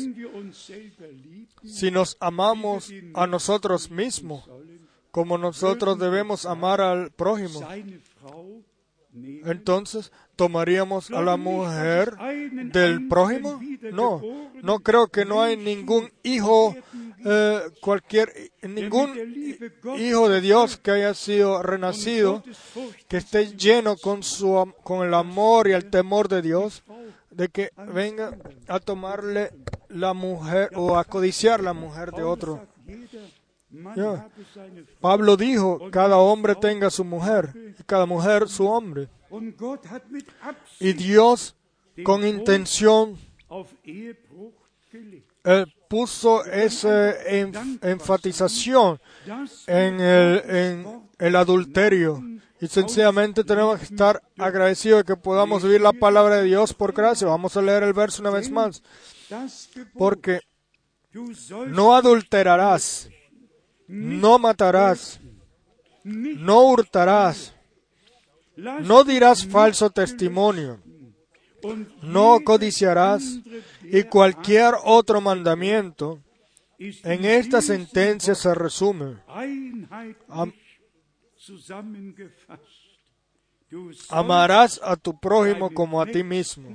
Si 1.65 1.91
nos 1.91 2.17
amamos 2.19 2.93
a 3.15 3.27
nosotros 3.29 3.89
mismos, 3.89 4.49
como 5.11 5.39
nosotros 5.39 5.99
debemos 5.99 6.47
amar 6.47 6.81
al 6.81 7.11
prójimo. 7.11 7.61
Entonces, 9.45 10.13
¿tomaríamos 10.37 11.11
a 11.11 11.23
la 11.23 11.37
mujer 11.37 12.17
del 12.73 13.09
prójimo? 13.09 13.61
No, 13.93 14.23
no 14.63 14.81
creo 14.81 15.09
que 15.09 15.25
no 15.25 15.43
hay 15.43 15.57
ningún 15.57 16.11
hijo, 16.23 16.77
eh, 17.25 17.61
cualquier, 17.81 18.33
ningún 18.63 19.73
hijo 19.99 20.29
de 20.29 20.41
Dios 20.41 20.77
que 20.77 20.91
haya 20.93 21.15
sido 21.15 21.63
renacido, 21.63 22.45
que 23.09 23.17
esté 23.17 23.57
lleno 23.57 23.97
con, 23.97 24.23
su, 24.23 24.73
con 24.85 25.07
el 25.07 25.15
amor 25.15 25.69
y 25.69 25.73
el 25.73 25.91
temor 25.91 26.29
de 26.29 26.43
Dios, 26.43 26.83
de 27.31 27.49
que 27.49 27.71
venga 27.93 28.37
a 28.69 28.79
tomarle 28.81 29.51
la 29.89 30.13
mujer 30.13 30.71
o 30.75 30.99
a 30.99 31.05
codiciar 31.05 31.63
la 31.63 31.73
mujer 31.73 32.13
de 32.13 32.23
otro. 32.23 32.67
Pablo 35.01 35.37
dijo, 35.37 35.91
cada 35.91 36.17
hombre 36.19 36.55
tenga 36.55 36.91
su 36.91 37.05
mujer 37.05 37.53
y 37.79 37.83
cada 37.85 38.07
mujer 38.07 38.49
su 38.49 38.67
hombre. 38.67 39.09
Y 40.81 40.93
Dios, 40.95 41.55
con 42.05 42.27
intención, 42.27 43.17
puso 45.89 46.45
esa 46.45 47.23
en- 47.29 47.79
enfatización 47.83 49.01
en 49.67 50.01
el, 50.01 50.43
en 50.47 51.03
el 51.19 51.37
adulterio. 51.37 52.23
Y 52.61 52.67
sencillamente 52.67 53.45
tenemos 53.45 53.79
que 53.79 53.85
estar 53.85 54.21
agradecidos 54.37 54.99
de 55.01 55.05
que 55.05 55.17
podamos 55.17 55.63
vivir 55.63 55.81
la 55.81 55.93
palabra 55.93 56.37
de 56.39 56.45
Dios 56.45 56.75
por 56.75 56.93
gracia. 56.93 57.27
Vamos 57.29 57.57
a 57.57 57.63
leer 57.63 57.85
el 57.85 57.93
verso 57.93 58.21
una 58.23 58.31
vez 58.31 58.51
más. 58.51 58.83
Porque 59.97 60.41
no 61.69 61.95
adulterarás, 61.95 63.09
no 63.89 64.39
matarás, 64.39 65.19
no 66.05 66.63
hurtarás, 66.69 67.55
no 68.57 69.03
dirás 69.03 69.47
falso 69.47 69.91
testimonio, 69.91 70.81
no 72.03 72.41
codiciarás 72.45 73.41
y 73.83 74.03
cualquier 74.05 74.75
otro 74.85 75.21
mandamiento. 75.21 76.21
En 76.79 77.25
esta 77.25 77.61
sentencia 77.61 78.37
se 78.37 78.55
resume. 78.55 79.17
Amarás 84.11 84.81
a 84.85 84.97
tu 84.97 85.19
prójimo 85.19 85.71
como 85.71 86.01
a 86.01 86.07
ti 86.07 86.23
mismo. 86.23 86.69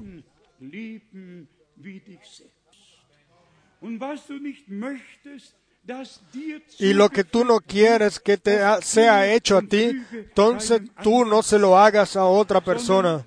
Y 6.80 6.94
lo 6.94 7.10
que 7.10 7.24
tú 7.24 7.44
no 7.44 7.60
quieres 7.60 8.20
que 8.20 8.38
te 8.38 8.60
sea 8.82 9.34
hecho 9.34 9.58
a 9.58 9.62
ti, 9.62 9.92
entonces 10.12 10.82
tú 11.02 11.26
no 11.26 11.44
se 11.44 11.60
lo 11.60 11.78
hagas 11.78 12.16
a 12.16 12.26
otra 12.26 12.62
persona, 12.62 13.26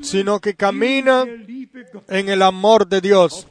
sino 0.00 0.40
que 0.40 0.54
camina 0.54 1.24
en 2.08 2.28
el 2.28 2.42
amor 2.42 2.86
de 2.86 3.00
Dios. 3.00 3.48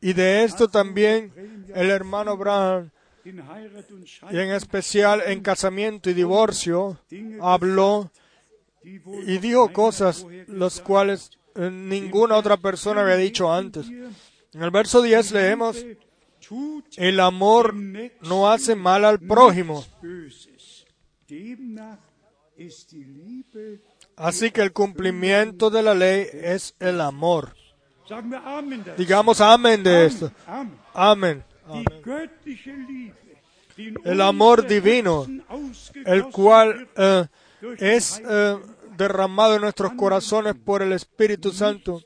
Y 0.00 0.12
de 0.12 0.44
esto 0.44 0.68
también 0.68 1.32
el 1.74 1.90
hermano 1.90 2.34
und 2.34 2.90
y 3.24 4.38
en 4.38 4.50
especial 4.50 5.22
en 5.26 5.40
casamiento 5.40 6.10
y 6.10 6.14
divorcio, 6.14 6.98
habló 7.40 8.10
y 8.82 9.38
dijo 9.38 9.72
cosas 9.72 10.26
las 10.46 10.80
cuales 10.80 11.30
eh, 11.54 11.70
ninguna 11.70 12.36
otra 12.36 12.58
persona 12.58 13.00
había 13.00 13.16
dicho 13.16 13.50
antes. 13.50 13.86
En 13.88 14.62
el 14.62 14.70
verso 14.70 15.00
10 15.00 15.32
leemos, 15.32 15.84
el 16.96 17.20
amor 17.20 17.74
no 17.74 18.50
hace 18.50 18.74
mal 18.74 19.04
al 19.04 19.20
prójimo. 19.20 19.84
Así 24.16 24.50
que 24.50 24.60
el 24.62 24.72
cumplimiento 24.72 25.70
de 25.70 25.82
la 25.82 25.94
ley 25.94 26.26
es 26.32 26.74
el 26.78 27.00
amor. 27.00 27.54
Digamos 28.96 29.40
amén 29.40 29.82
de 29.82 30.06
esto. 30.06 30.30
Amén. 30.92 31.44
El 34.04 34.20
amor 34.20 34.66
divino, 34.66 35.26
El 36.04 36.24
cual 36.26 36.88
eh, 36.96 37.26
es 37.78 38.22
eh, 38.24 38.58
derramado 38.96 39.56
en 39.56 39.62
nuestros 39.62 39.94
corazones 39.94 40.54
por 40.54 40.82
el 40.82 40.92
Espíritu 40.92 41.50
Santo, 41.50 42.02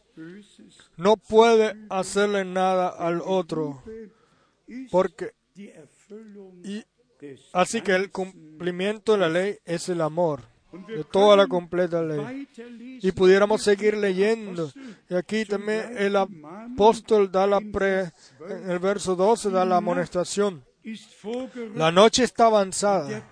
no 0.96 1.16
puede 1.16 1.76
hacerle 1.90 2.44
nada 2.44 2.88
al 2.88 3.20
otro. 3.24 3.82
Porque, 4.90 5.32
y- 6.64 6.84
así 7.52 7.80
que 7.80 7.94
el 7.96 8.10
cumplimiento 8.10 9.12
de 9.12 9.18
la 9.18 9.28
ley 9.28 9.56
es 9.64 9.88
el 9.88 10.00
amor, 10.00 10.42
de 10.86 11.02
toda 11.04 11.36
la 11.36 11.46
completa 11.48 12.02
ley. 12.02 12.46
Y 13.02 13.12
pudiéramos 13.12 13.62
seguir 13.62 13.96
leyendo. 13.96 14.70
Y 15.10 15.14
aquí 15.14 15.44
también 15.44 15.96
el 15.98 16.14
apóstol 16.16 17.30
da 17.32 17.46
la 17.46 17.60
pre, 17.60 18.12
en 18.48 18.70
el 18.70 18.78
verso 18.78 19.16
12 19.16 19.50
da 19.50 19.64
la 19.64 19.78
amonestación. 19.78 20.64
La 21.74 21.90
noche 21.90 22.24
está 22.24 22.46
avanzada 22.46 23.28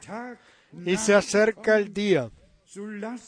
y 0.85 0.97
se 0.97 1.15
acerca 1.15 1.77
el 1.79 1.93
día. 1.93 2.31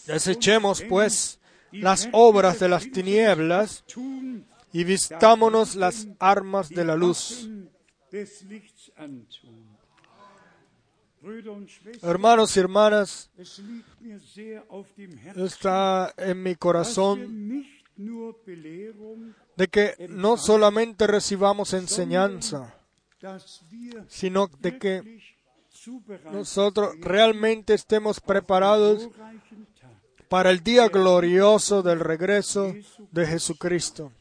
Desechemos 0.07 0.83
pues 0.89 1.39
las 1.73 2.09
obras 2.13 2.59
de 2.59 2.69
las 2.69 2.91
tinieblas 2.91 3.85
y 4.73 4.85
vistámonos 4.85 5.77
las 5.77 6.09
armas 6.19 6.69
de 6.71 6.85
la 6.85 6.97
luz. 6.97 7.49
Hermanos 12.03 12.57
y 12.57 12.61
hermanas, 12.61 13.31
está 15.37 16.15
en 16.17 16.43
mi 16.43 16.55
corazón 16.55 17.65
de 19.57 19.69
que 19.69 20.07
no 20.09 20.37
solamente 20.37 21.07
recibamos 21.09 21.73
enseñanza, 21.73 22.75
sino 24.07 24.47
de 24.61 24.79
que 24.79 25.21
nosotros 26.31 26.95
realmente 27.01 27.75
estemos 27.75 28.21
preparados 28.21 29.09
para 30.29 30.51
el 30.51 30.63
día 30.63 30.89
glorioso 30.89 31.83
del 31.83 31.99
regreso 32.01 32.73
de 33.11 33.27
Jesucristo, 33.27 34.13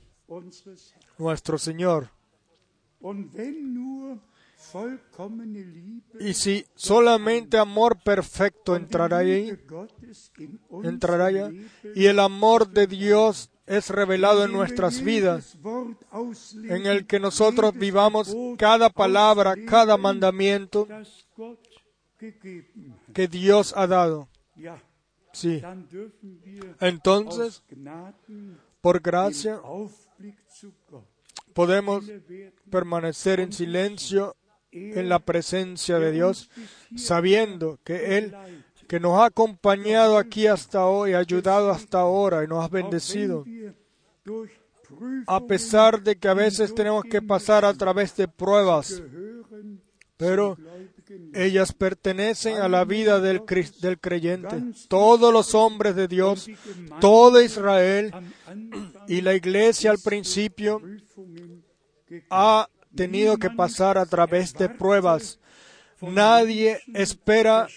nuestro 1.18 1.58
Señor. 1.60 2.17
Y 6.20 6.34
si 6.34 6.66
solamente 6.76 7.58
amor 7.58 7.98
perfecto 8.04 8.76
entrará 8.76 9.18
ahí, 9.20 9.58
entrará 10.84 11.26
allá, 11.28 11.52
y 11.96 12.06
el 12.06 12.20
amor 12.20 12.70
de 12.70 12.88
Dios 12.88 13.52
es 13.68 13.90
revelado 13.90 14.46
en 14.46 14.52
nuestras 14.52 15.02
vidas, 15.02 15.58
en 16.70 16.86
el 16.86 17.06
que 17.06 17.20
nosotros 17.20 17.74
vivamos 17.76 18.36
cada 18.58 18.90
palabra, 18.90 19.56
cada 19.68 19.98
mandamiento 19.98 20.88
que 23.14 23.28
Dios 23.28 23.74
ha 23.76 23.86
dado. 23.88 24.30
Sí. 25.34 25.62
Entonces, 26.80 27.64
por 28.82 29.02
gracia, 29.02 29.62
podemos 31.58 32.06
permanecer 32.70 33.40
en 33.40 33.52
silencio 33.52 34.36
en 34.72 35.10
la 35.10 35.18
presencia 35.18 35.98
de 35.98 36.12
Dios, 36.12 36.52
sabiendo 36.96 37.80
que 37.84 38.20
Él, 38.20 38.36
que 38.88 39.00
nos 39.00 39.20
ha 39.20 39.26
acompañado 39.26 40.20
aquí 40.20 40.46
hasta 40.46 40.86
hoy, 40.86 41.14
ha 41.14 41.18
ayudado 41.18 41.72
hasta 41.72 42.02
ahora 42.02 42.44
y 42.44 42.48
nos 42.48 42.64
ha 42.64 42.68
bendecido, 42.68 43.44
a 45.26 45.48
pesar 45.48 46.04
de 46.04 46.16
que 46.18 46.28
a 46.28 46.36
veces 46.36 46.76
tenemos 46.76 47.04
que 47.06 47.24
pasar 47.24 47.66
a 47.66 47.74
través 47.74 48.16
de 48.16 48.28
pruebas, 48.28 49.02
pero 50.16 50.60
ellas 51.34 51.74
pertenecen 51.74 52.58
a 52.58 52.68
la 52.68 52.86
vida 52.86 53.20
del, 53.20 53.42
del 53.82 54.00
creyente. 54.00 54.62
Todos 54.88 55.34
los 55.34 55.56
hombres 55.56 55.96
de 55.96 56.08
Dios, 56.08 56.50
todo 57.00 57.42
Israel 57.42 58.14
y 59.08 59.22
la 59.22 59.36
iglesia 59.36 59.92
al 59.92 60.00
principio 60.00 60.82
ha 62.30 62.70
tenido 62.96 63.38
que 63.38 63.50
pasar 63.50 63.98
a 63.98 64.06
través 64.06 64.54
de 64.54 64.70
pruebas. 64.70 65.40
Nadie 66.02 66.80
espera 66.94 67.68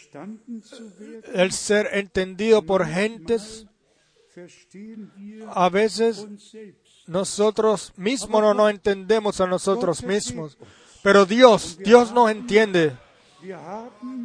el 1.32 1.52
ser 1.52 1.88
entendido 1.92 2.62
por 2.62 2.86
gentes. 2.86 3.66
A 5.48 5.68
veces 5.68 6.26
nosotros 7.06 7.92
mismos 7.96 8.42
no 8.42 8.54
nos 8.54 8.70
entendemos 8.70 9.40
a 9.40 9.46
nosotros 9.46 10.02
mismos. 10.02 10.58
Pero 11.02 11.24
Dios, 11.24 11.78
Dios 11.78 12.12
nos 12.12 12.30
entiende. 12.30 12.96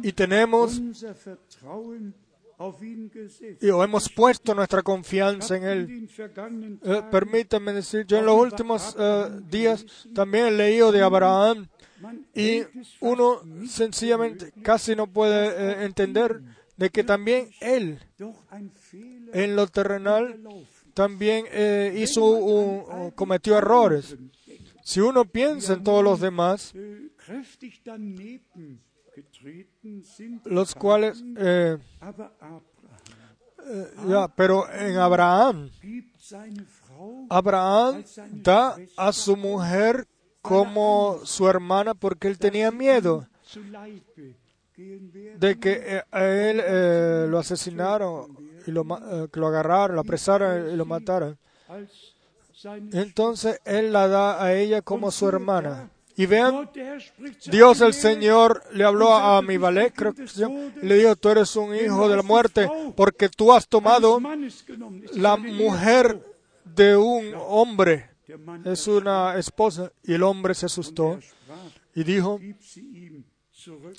Y 0.02 0.12
tenemos 0.12 0.80
y 3.60 3.68
hemos 3.68 4.08
puesto 4.08 4.54
nuestra 4.54 4.82
confianza 4.82 5.56
en 5.56 5.64
Él. 5.64 6.08
Eh, 6.82 7.02
permítanme 7.10 7.72
decir, 7.74 8.06
yo 8.06 8.18
en 8.18 8.26
los 8.26 8.36
últimos 8.40 8.96
eh, 8.98 9.28
días 9.50 9.84
también 10.14 10.46
he 10.46 10.50
leído 10.52 10.90
de 10.92 11.02
Abraham 11.02 11.66
y 12.34 12.62
uno 13.00 13.40
sencillamente 13.68 14.52
casi 14.62 14.94
no 14.96 15.06
puede 15.06 15.48
eh, 15.48 15.84
entender 15.84 16.40
de 16.76 16.90
que 16.90 17.04
también 17.04 17.50
él 17.60 17.98
en 19.32 19.56
lo 19.56 19.66
terrenal 19.66 20.40
también 20.94 21.46
eh, 21.50 21.94
hizo 21.98 22.24
un- 22.24 23.10
cometió 23.12 23.56
errores. 23.58 24.16
Si 24.82 25.00
uno 25.00 25.24
piensa 25.26 25.74
en 25.74 25.84
todos 25.84 26.02
los 26.04 26.20
demás, 26.20 26.72
Los 30.44 30.74
cuales, 30.74 31.22
eh, 31.36 31.78
eh, 33.68 33.90
ya, 34.08 34.28
pero 34.28 34.70
en 34.72 34.96
Abraham, 34.96 35.70
Abraham 37.30 38.04
da 38.32 38.76
a 38.96 39.12
su 39.12 39.36
mujer 39.36 40.06
como 40.42 41.20
su 41.24 41.48
hermana 41.48 41.94
porque 41.94 42.28
él 42.28 42.38
tenía 42.38 42.70
miedo. 42.70 43.26
de 45.38 45.58
que 45.58 45.72
eh, 45.96 46.02
a 46.10 46.24
él 46.24 46.60
eh, 46.62 47.26
lo 47.28 47.38
asesinaron 47.38 48.36
y 48.66 48.70
lo, 48.70 48.82
eh, 48.82 49.28
que 49.32 49.40
lo 49.40 49.46
agarraron, 49.46 49.96
lo 49.96 50.02
apresaron 50.02 50.70
y 50.70 50.76
lo 50.76 50.84
mataron. 50.84 51.38
Entonces 52.92 53.60
él 53.64 53.92
la 53.92 54.08
da 54.08 54.42
a 54.42 54.52
ella 54.54 54.82
como 54.82 55.10
su 55.10 55.28
hermana. 55.28 55.90
Y 56.16 56.24
vean, 56.24 56.70
Dios 57.50 57.80
el 57.82 57.92
Señor 57.92 58.62
le 58.72 58.84
habló 58.84 59.12
a 59.12 59.36
Amibalek, 59.36 59.94
creo 59.94 60.14
que 60.14 60.26
se 60.26 60.40
llama, 60.40 60.72
le 60.80 60.96
dijo, 60.96 61.14
tú 61.16 61.28
eres 61.28 61.54
un 61.56 61.74
hijo 61.74 62.08
de 62.08 62.16
la 62.16 62.22
muerte, 62.22 62.68
porque 62.96 63.28
tú 63.28 63.52
has 63.52 63.68
tomado 63.68 64.18
la 65.14 65.36
mujer 65.36 66.24
de 66.64 66.96
un 66.96 67.34
hombre. 67.34 68.10
Es 68.64 68.88
una 68.88 69.36
esposa. 69.36 69.92
Y 70.02 70.14
el 70.14 70.22
hombre 70.22 70.54
se 70.54 70.66
asustó 70.66 71.18
y 71.94 72.02
dijo, 72.02 72.40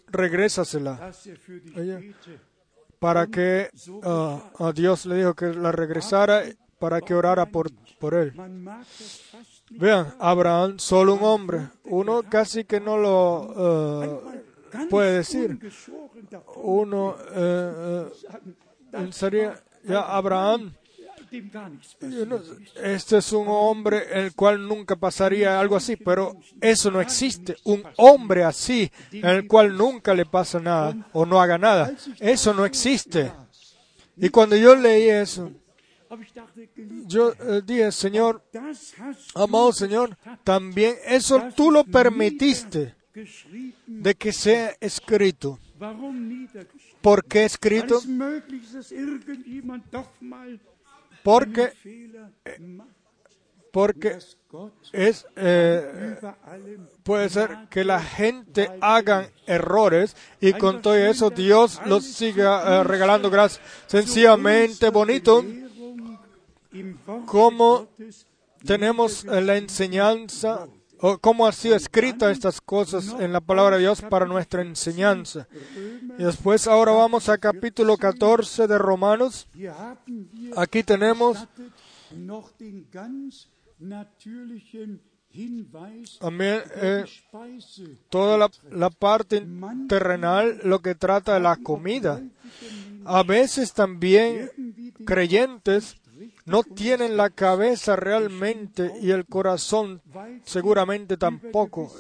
regrésasela. 0.08 1.12
Para 3.00 3.28
que 3.28 3.70
ah, 4.04 4.52
a 4.58 4.72
Dios 4.72 5.06
le 5.06 5.18
dijo 5.18 5.36
que 5.36 5.54
la 5.54 5.72
regresara 5.72 6.44
para 6.80 7.02
que 7.02 7.14
orara 7.14 7.46
por, 7.46 7.72
por 8.00 8.14
él. 8.16 8.34
Vean, 9.70 10.14
Abraham, 10.20 10.80
solo 10.80 11.16
un 11.16 11.24
hombre. 11.24 11.70
Uno 11.86 12.24
casi 12.24 12.64
que 12.64 12.80
no 12.80 12.98
lo 12.98 14.24
ganz 14.72 14.90
puede 14.90 15.18
decir. 15.18 15.60
Uno 16.56 17.16
eh, 17.32 17.74
eh, 17.76 18.06
sagen, 18.22 18.56
pensaría, 18.92 19.62
ya 19.84 20.02
Abraham, 20.02 20.74
este 22.84 23.18
es 23.18 23.34
un 23.34 23.48
hombre 23.48 24.08
el 24.14 24.34
cual 24.34 24.66
nunca 24.66 24.96
pasaría 24.96 25.60
algo 25.60 25.76
así, 25.76 25.96
pero 25.98 26.38
eso 26.62 26.90
no 26.90 27.02
existe. 27.02 27.58
Un 27.66 27.84
hombre 27.98 28.44
así, 28.44 28.90
el 29.12 29.48
cual 29.48 29.76
nunca 29.76 30.14
le 30.14 30.26
pasa 30.26 30.60
nada 30.60 30.96
o 31.14 31.26
no 31.26 31.42
haga 31.42 31.58
nada. 31.58 31.92
Eso 32.20 32.54
no 32.54 32.66
existe. 32.66 33.32
Y 34.16 34.30
cuando 34.30 34.56
yo 34.56 34.76
leí 34.76 35.10
eso, 35.10 35.52
Yo 37.06 37.34
eh, 37.34 37.62
dije, 37.66 37.92
Señor, 37.92 38.44
amado 39.36 39.74
Señor, 39.74 40.18
también 40.44 40.96
eso 41.06 41.50
tú 41.56 41.72
lo 41.72 41.84
permitiste 41.84 42.96
de 43.86 44.16
que 44.16 44.32
sea 44.32 44.76
escrito. 44.80 45.60
¿Por 47.02 47.26
qué 47.26 47.46
escrito? 47.46 48.02
Porque, 51.24 51.74
macht, 52.62 52.98
porque 53.72 54.18
es, 54.92 55.28
eh, 55.36 56.16
puede 57.04 57.30
ser 57.30 57.68
que 57.70 57.84
la 57.84 58.02
gente 58.02 58.70
hagan 58.82 59.28
errores 59.46 60.16
y 60.42 60.54
con 60.54 60.82
todo 60.82 60.96
eso 60.96 61.30
Dios 61.30 61.80
los 61.86 62.04
siga 62.04 62.80
eh, 62.80 62.84
regalando 62.84 63.30
gracias. 63.30 63.64
Sencillamente 63.86 64.90
bonito 64.90 65.46
Gottes 67.26 68.28
tenemos 68.66 69.24
la 69.26 69.58
enseñanza 69.58 70.68
o 71.00 71.18
cómo 71.20 71.46
ha 71.46 71.52
sido 71.52 71.76
escrita 71.76 72.32
estas 72.32 72.60
cosas 72.60 73.16
en 73.20 73.32
la 73.32 73.42
palabra 73.42 73.76
de 73.76 73.84
Dios 73.84 74.02
para 74.02 74.26
nuestra 74.26 74.62
enseñanza. 74.62 75.48
Y 76.18 76.24
después 76.24 76.68
ahora 76.68 76.92
vamos 76.92 77.30
a 77.30 77.38
capítulo 77.38 77.98
14 77.98 78.68
de 78.68 78.78
Romanos. 78.78 79.48
Aquí 80.56 80.84
tenemos 80.84 81.48
también 86.20 86.64
eh, 86.76 87.06
toda 88.10 88.38
la, 88.38 88.50
la 88.72 88.90
parte 88.90 89.46
terrenal, 89.88 90.60
lo 90.64 90.80
que 90.80 90.96
trata 90.96 91.36
de 91.36 91.42
la 91.42 91.58
comida. 91.58 92.22
A 93.06 93.24
veces 93.24 93.74
también 93.74 94.52
creyentes 95.06 95.98
no 96.46 96.64
tienen 96.64 97.18
la 97.18 97.30
cabeza 97.30 97.96
realmente 97.96 98.94
y 99.02 99.12
el 99.12 99.26
corazón 99.26 100.02
seguramente 100.44 101.18
tampoco. 101.18 101.92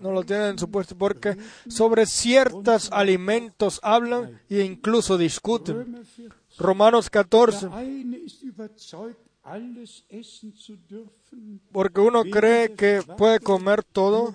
No 0.00 0.12
lo 0.12 0.22
tienen 0.24 0.50
en 0.50 0.58
su 0.58 0.70
puesto 0.70 0.96
porque 0.96 1.36
sobre 1.68 2.06
ciertos 2.06 2.90
alimentos 2.92 3.80
hablan 3.82 4.40
e 4.48 4.62
incluso 4.62 5.18
discuten. 5.18 5.76
Römer 5.76 6.04
14. 6.04 6.36
Romanos 6.58 7.10
14. 7.10 7.68
Der 7.68 7.76
eine 7.76 8.16
ist 8.16 8.42
überzeugt, 8.42 9.20
alles 9.42 10.04
essen 10.08 10.54
zu 10.54 10.76
dürfen, 10.76 11.60
Porque 11.72 12.00
uno 12.00 12.24
cree 12.24 12.74
que 12.74 13.02
puede 13.16 13.40
comer 13.40 13.84
todo, 13.84 14.34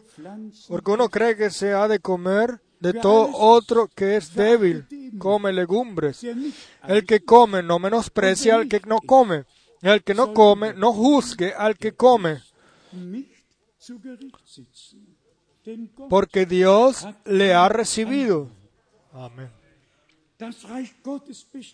porque 0.69 0.91
uno 0.91 1.09
cree 1.09 1.35
que 1.35 1.49
se 1.49 1.73
ha 1.73 1.87
de 1.87 1.99
comer 1.99 2.61
de 2.81 2.93
todo 2.93 3.29
otro 3.37 3.87
que 3.93 4.17
es 4.17 4.33
débil, 4.33 4.85
come 5.17 5.53
legumbres. 5.53 6.23
El 6.87 7.05
que 7.05 7.23
come 7.23 7.61
no 7.63 7.79
menosprecia 7.79 8.55
al 8.55 8.67
que 8.67 8.81
no 8.85 8.99
come. 8.99 9.45
El 9.81 10.03
que 10.03 10.13
no 10.13 10.33
come 10.33 10.73
no 10.73 10.91
juzgue 10.93 11.53
al 11.57 11.77
que 11.77 11.93
come, 11.93 12.41
porque 16.09 16.45
Dios 16.45 17.07
le 17.25 17.53
ha 17.53 17.69
recibido. 17.69 18.49
Amén. 19.13 19.49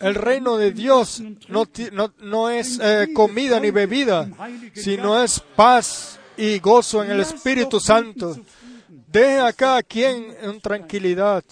El 0.00 0.14
reino 0.14 0.56
de 0.58 0.72
Dios 0.72 1.22
no, 1.48 1.64
ti- 1.66 1.88
no, 1.90 2.12
no 2.20 2.50
es 2.50 2.78
eh, 2.82 3.08
comida 3.14 3.58
ni 3.60 3.70
bebida, 3.70 4.28
sino 4.74 5.22
es 5.22 5.40
paz 5.56 6.20
y 6.36 6.58
gozo 6.58 7.02
en 7.02 7.10
el 7.12 7.20
Espíritu 7.20 7.80
Santo. 7.80 8.36
Deje 9.10 9.40
a 9.40 9.52
cada 9.52 9.82
quien 9.82 10.34
en 10.42 10.60
tranquilidad. 10.60 11.42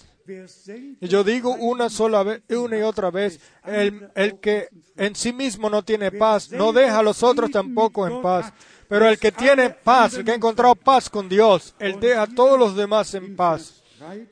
Yo 1.00 1.22
digo 1.22 1.54
una 1.54 1.88
sola 1.88 2.22
vez, 2.24 2.42
una 2.50 2.78
y 2.78 2.82
otra 2.82 3.10
vez, 3.10 3.38
el, 3.64 4.08
el 4.14 4.40
que 4.40 4.68
en 4.96 5.14
sí 5.14 5.32
mismo 5.32 5.70
no 5.70 5.82
tiene 5.84 6.10
paz, 6.10 6.50
no 6.50 6.72
deja 6.72 6.98
a 6.98 7.02
los 7.02 7.22
otros 7.22 7.50
tampoco 7.50 8.06
en 8.08 8.20
paz. 8.22 8.52
Pero 8.88 9.08
el 9.08 9.18
que 9.18 9.30
tiene 9.32 9.70
paz, 9.70 10.14
el 10.14 10.24
que 10.24 10.32
ha 10.32 10.34
encontrado 10.34 10.74
paz 10.74 11.08
con 11.08 11.28
Dios, 11.28 11.74
él 11.78 11.98
deja 12.00 12.22
a 12.22 12.26
todos 12.26 12.58
los 12.58 12.74
demás 12.76 13.14
en 13.14 13.36
paz. 13.36 13.82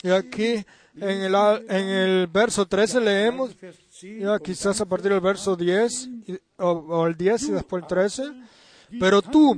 Y 0.02 0.10
aquí 0.10 0.64
en 0.96 1.22
el, 1.22 1.34
a- 1.34 1.60
en 1.68 1.88
el 1.88 2.26
verso 2.26 2.66
13 2.66 3.00
leemos, 3.00 3.58
Vers 3.60 3.78
10 4.00 4.20
ya 4.22 4.38
quizás 4.40 4.80
a 4.80 4.86
partir 4.86 5.10
del 5.12 5.20
verso 5.20 5.56
10, 5.56 6.08
y- 6.26 6.38
o, 6.58 7.06
el 7.06 7.16
10 7.16 7.42
y 7.44 7.52
después 7.52 7.82
el 7.82 7.88
13, 7.88 8.22
pero 9.00 9.22
tú, 9.22 9.56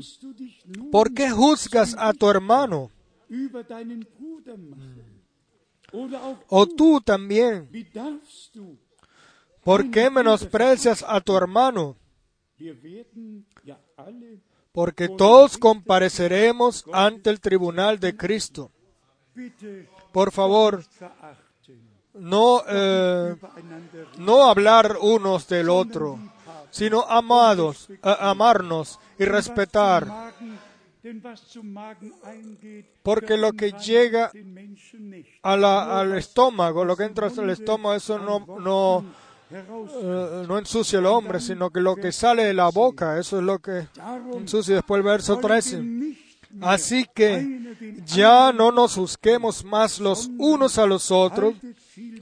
¿por 0.92 1.12
qué 1.12 1.30
juzgas 1.30 1.94
a 1.98 2.12
tu 2.12 2.28
hermano? 2.30 2.90
Auch 6.16 6.38
O 6.48 6.66
tú 6.66 7.00
también? 7.00 7.68
¿por 9.62 9.90
qué 9.90 10.10
menosprecias 10.10 11.04
a 11.06 11.20
tu 11.20 11.36
hermano? 11.36 11.96
Porque 14.72 15.08
todos 15.08 15.58
compareceremos 15.58 16.84
ante 16.92 17.30
el 17.30 17.40
tribunal 17.40 17.98
de 17.98 18.16
Cristo. 18.16 18.70
Por 20.12 20.32
favor, 20.32 20.84
no, 22.14 22.62
eh, 22.68 23.36
no 24.18 24.44
hablar 24.44 24.96
unos 25.00 25.46
del 25.48 25.68
otro, 25.68 26.18
sino 26.70 27.02
amados, 27.02 27.88
eh, 27.90 27.98
amarnos 28.02 28.98
y 29.18 29.24
respetar. 29.24 30.32
Porque 33.02 33.36
lo 33.36 33.52
que 33.52 33.72
llega 33.72 34.30
a 35.42 35.56
la- 35.56 36.00
al 36.00 36.16
estómago, 36.16 36.84
lo 36.84 36.96
que 36.96 37.04
entra 37.04 37.28
al 37.28 37.50
estómago, 37.50 37.94
eso 37.94 38.18
no, 38.18 38.44
no, 38.60 39.04
eh, 39.50 40.44
no 40.48 40.58
ensucia 40.58 40.98
al 40.98 41.06
hombre, 41.06 41.40
sino 41.40 41.70
que 41.70 41.80
lo 41.80 41.94
que 41.96 42.12
sale 42.12 42.44
de 42.44 42.54
la 42.54 42.68
boca, 42.70 43.18
eso 43.18 43.38
es 43.38 43.44
lo 43.44 43.58
que 43.58 43.86
ensucia. 44.34 44.74
Después 44.76 44.98
el 44.98 45.04
verso 45.04 45.34
wollen 45.36 45.42
wir 45.42 45.62
13. 45.62 45.76
nicht 45.82 46.18
mehr 46.50 46.68
Así 46.68 47.06
que 47.14 47.36
ya 48.06 48.50
no 48.52 48.72
nos 48.72 48.94
juzguemos 48.94 49.62
más 49.64 50.00
los 50.00 50.30
unos 50.38 50.78
a 50.78 50.86
los 50.86 51.10
otros, 51.10 51.54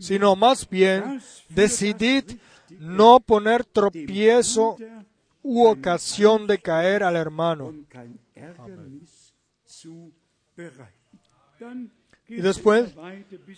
sino 0.01 0.35
más 0.35 0.69
bien 0.69 1.23
decidid 1.49 2.25
no 2.81 3.21
poner 3.21 3.65
tropiezo 3.65 4.77
u 5.43 5.67
ocasión 5.67 6.47
de 6.49 6.59
caer 6.59 7.05
al 7.05 7.15
hermano. 7.17 7.73
Y 12.29 12.41
después 12.41 12.95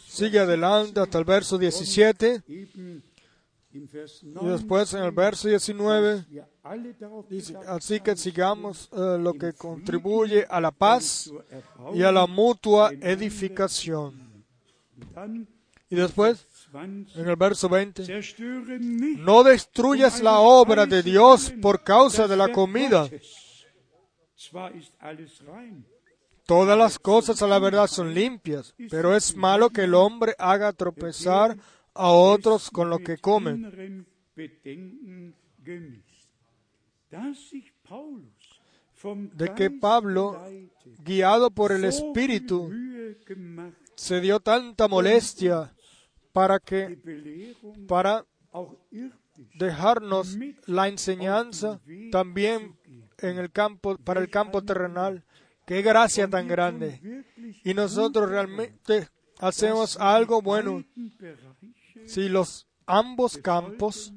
sigue 0.06 0.38
adelante 0.40 1.00
hasta 1.00 1.18
el 1.18 1.24
verso 1.24 1.56
17 1.56 2.42
eben 2.48 3.02
im 3.72 3.86
Vers 3.92 4.22
y 4.22 4.26
9 4.28 4.52
después 4.52 4.94
en 4.94 5.02
el 5.02 5.12
verso 5.12 5.48
19 5.48 6.24
wir 6.30 6.44
alle 6.62 6.94
darauf 6.94 7.28
dice, 7.28 7.52
bedacht 7.52 7.68
así 7.68 8.00
que 8.00 8.16
sigamos 8.16 8.88
eh, 8.92 9.18
lo 9.20 9.34
que 9.34 9.52
contribuye 9.52 10.46
a 10.48 10.60
la 10.60 10.70
paz 10.70 11.30
y 11.94 12.02
a 12.02 12.10
la 12.10 12.26
mutua 12.26 12.90
edificación. 13.00 14.44
Y 15.88 15.94
después 15.94 16.46
20 16.72 17.20
en 17.20 17.28
el 17.28 17.36
verso 17.36 17.68
20 17.68 18.04
zerstöre 18.04 18.78
nicht 18.80 19.20
No 19.20 19.44
destruyas 19.44 20.22
la 20.22 20.40
obra 20.40 20.86
de 20.86 21.02
Dios 21.02 21.52
por 21.62 21.84
causa 21.84 22.26
de 22.26 22.36
la 22.36 22.50
comida. 22.50 23.08
Todas 26.46 26.78
las 26.78 26.98
cosas 26.98 27.42
a 27.42 27.46
la 27.46 27.58
verdad 27.58 27.86
son 27.88 28.14
limpias, 28.14 28.74
pero 28.90 29.14
es 29.16 29.34
malo 29.34 29.70
que 29.70 29.82
el 29.82 29.94
hombre 29.94 30.34
haga 30.38 30.72
tropezar 30.72 31.56
a 31.92 32.10
otros 32.10 32.70
con 32.70 32.88
lo 32.90 32.98
que 32.98 33.16
vom 33.20 33.44
De 39.34 39.54
que 39.54 39.70
Pablo, 39.70 40.40
guiado 41.04 41.50
por 41.50 41.72
el 41.72 41.84
Espíritu, 41.84 42.70
se 43.96 44.20
dio 44.20 44.40
tanta 44.40 44.88
molestia 44.88 45.74
para 46.32 46.60
que, 46.60 46.98
para 47.88 48.24
dejarnos 49.54 50.36
la 50.66 50.88
enseñanza 50.88 51.80
también 52.10 52.76
en 53.18 53.38
el 53.38 53.50
campo, 53.50 53.96
para 53.98 54.20
el 54.20 54.30
campo 54.30 54.62
terrenal. 54.62 55.24
Qué 55.66 55.82
gracia 55.82 56.28
tan 56.28 56.46
grande. 56.46 57.24
Y 57.64 57.74
nosotros 57.74 58.28
realmente 58.28 59.08
hacemos 59.38 59.96
algo 59.98 60.40
bueno 60.40 60.84
si 62.06 62.28
los 62.28 62.66
ambos 62.86 63.36
campos 63.38 64.12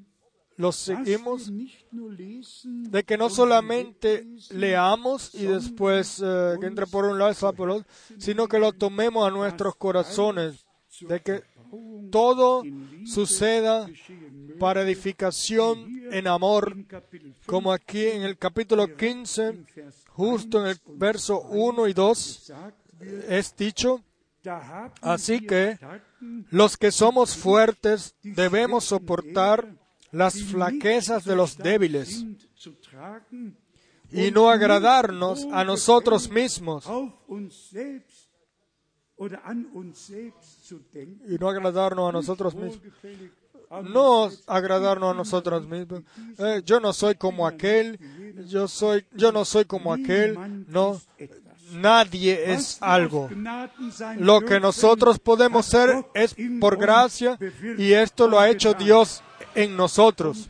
los 0.60 0.76
seguimos 0.76 1.50
de 1.92 3.04
que 3.06 3.18
no 3.18 3.30
solamente 3.30 4.28
leamos 4.50 5.34
y 5.34 5.46
después 5.46 6.22
eh, 6.22 6.56
que 6.60 6.68
entre 6.68 6.86
por 6.86 7.06
un 7.06 7.18
lado 7.18 7.32
y 7.32 7.56
por 7.56 7.70
otro, 7.70 7.86
sino 8.18 8.48
que 8.50 8.60
lo 8.60 8.74
tomemos 8.74 9.26
a 9.26 9.32
nuestros 9.32 9.78
corazones, 9.78 10.66
de 11.02 11.22
que 11.22 11.44
todo 12.12 12.64
suceda 13.06 13.88
para 14.60 14.82
edificación 14.82 16.04
en 16.12 16.28
amor, 16.28 16.74
In 16.76 16.84
Kapitel 16.84 17.34
5, 17.34 17.46
como 17.46 17.72
aquí 17.72 18.08
en 18.08 18.24
el 18.24 18.38
capítulo 18.38 18.96
15, 18.96 19.64
justo 20.08 20.62
en 20.62 20.68
el 20.72 20.80
verso 20.98 21.42
1 21.42 21.88
y 21.88 21.94
2, 21.94 22.18
sagt 22.18 22.76
wird, 23.00 23.32
es 23.32 23.56
dicho, 23.56 24.04
Así 25.02 25.42
que 25.42 25.78
los 26.50 26.78
que 26.78 26.92
somos 26.92 27.36
fuertes 27.36 28.16
debemos 28.24 28.86
soportar 28.86 29.76
las 30.12 30.42
flaquezas 30.42 31.26
de 31.26 31.36
los 31.36 31.58
débiles 31.58 32.26
y 34.12 34.32
no 34.32 34.50
agradarnos 34.50 35.46
a 35.52 35.64
nosotros 35.64 36.30
mismos 36.30 36.86
y 41.28 41.38
no 41.38 41.50
agradarnos 41.50 42.10
a 42.10 42.12
nosotros 42.12 42.56
mismos. 42.56 42.80
No 43.84 44.30
agradarnos 44.48 45.14
a 45.14 45.18
nosotros 45.18 45.68
mismos. 45.68 46.02
Eh, 46.38 46.62
yo 46.66 46.80
no 46.80 46.94
soy 46.94 47.16
como 47.16 47.46
aquel, 47.46 48.00
yo 48.48 48.68
soy, 48.68 49.06
yo 49.14 49.32
no 49.32 49.46
soy 49.46 49.66
como 49.66 49.94
aquel. 49.94 50.66
No, 50.68 51.00
nadie 51.74 52.54
es 52.54 52.78
algo. 52.82 53.30
Lo 54.18 54.42
que 54.42 54.60
nosotros 54.60 55.20
podemos 55.20 55.66
ser 55.66 56.06
es 56.14 56.36
por 56.60 56.78
gracia 56.78 57.38
y 57.78 57.94
esto 57.94 58.28
lo 58.28 58.40
ha 58.40 58.50
hecho. 58.50 58.74
Dios 58.74 59.22
en 59.56 59.76
nosotros. 59.76 60.50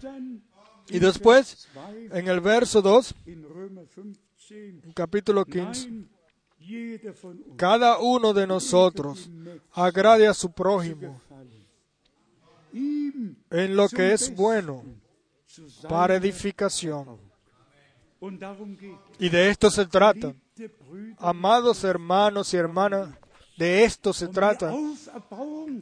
Y 0.89 0.99
después, 0.99 1.67
en 2.11 2.27
el 2.27 2.39
verso 2.39 2.81
2, 2.81 3.15
in 3.25 3.43
Römer 3.43 3.87
15, 3.87 4.93
capítulo 4.95 5.45
15, 5.45 5.89
cada 7.55 7.99
uno 7.99 8.33
de 8.33 8.47
nosotros 8.47 9.29
agrade 9.71 10.27
a 10.27 10.33
su 10.33 10.51
prójimo 10.51 11.21
en 12.73 13.75
lo 13.75 13.89
que 13.89 14.13
es 14.13 14.33
bueno 14.35 14.83
para 15.87 16.15
edificación. 16.15 17.17
Y 19.17 19.29
de 19.29 19.49
esto 19.49 19.71
se 19.71 19.85
trata. 19.85 20.33
Amados 21.17 21.83
hermanos 21.83 22.53
y 22.53 22.57
hermanas, 22.57 23.09
de 23.57 23.83
esto 23.83 24.13
se 24.13 24.27
trata. 24.27 24.73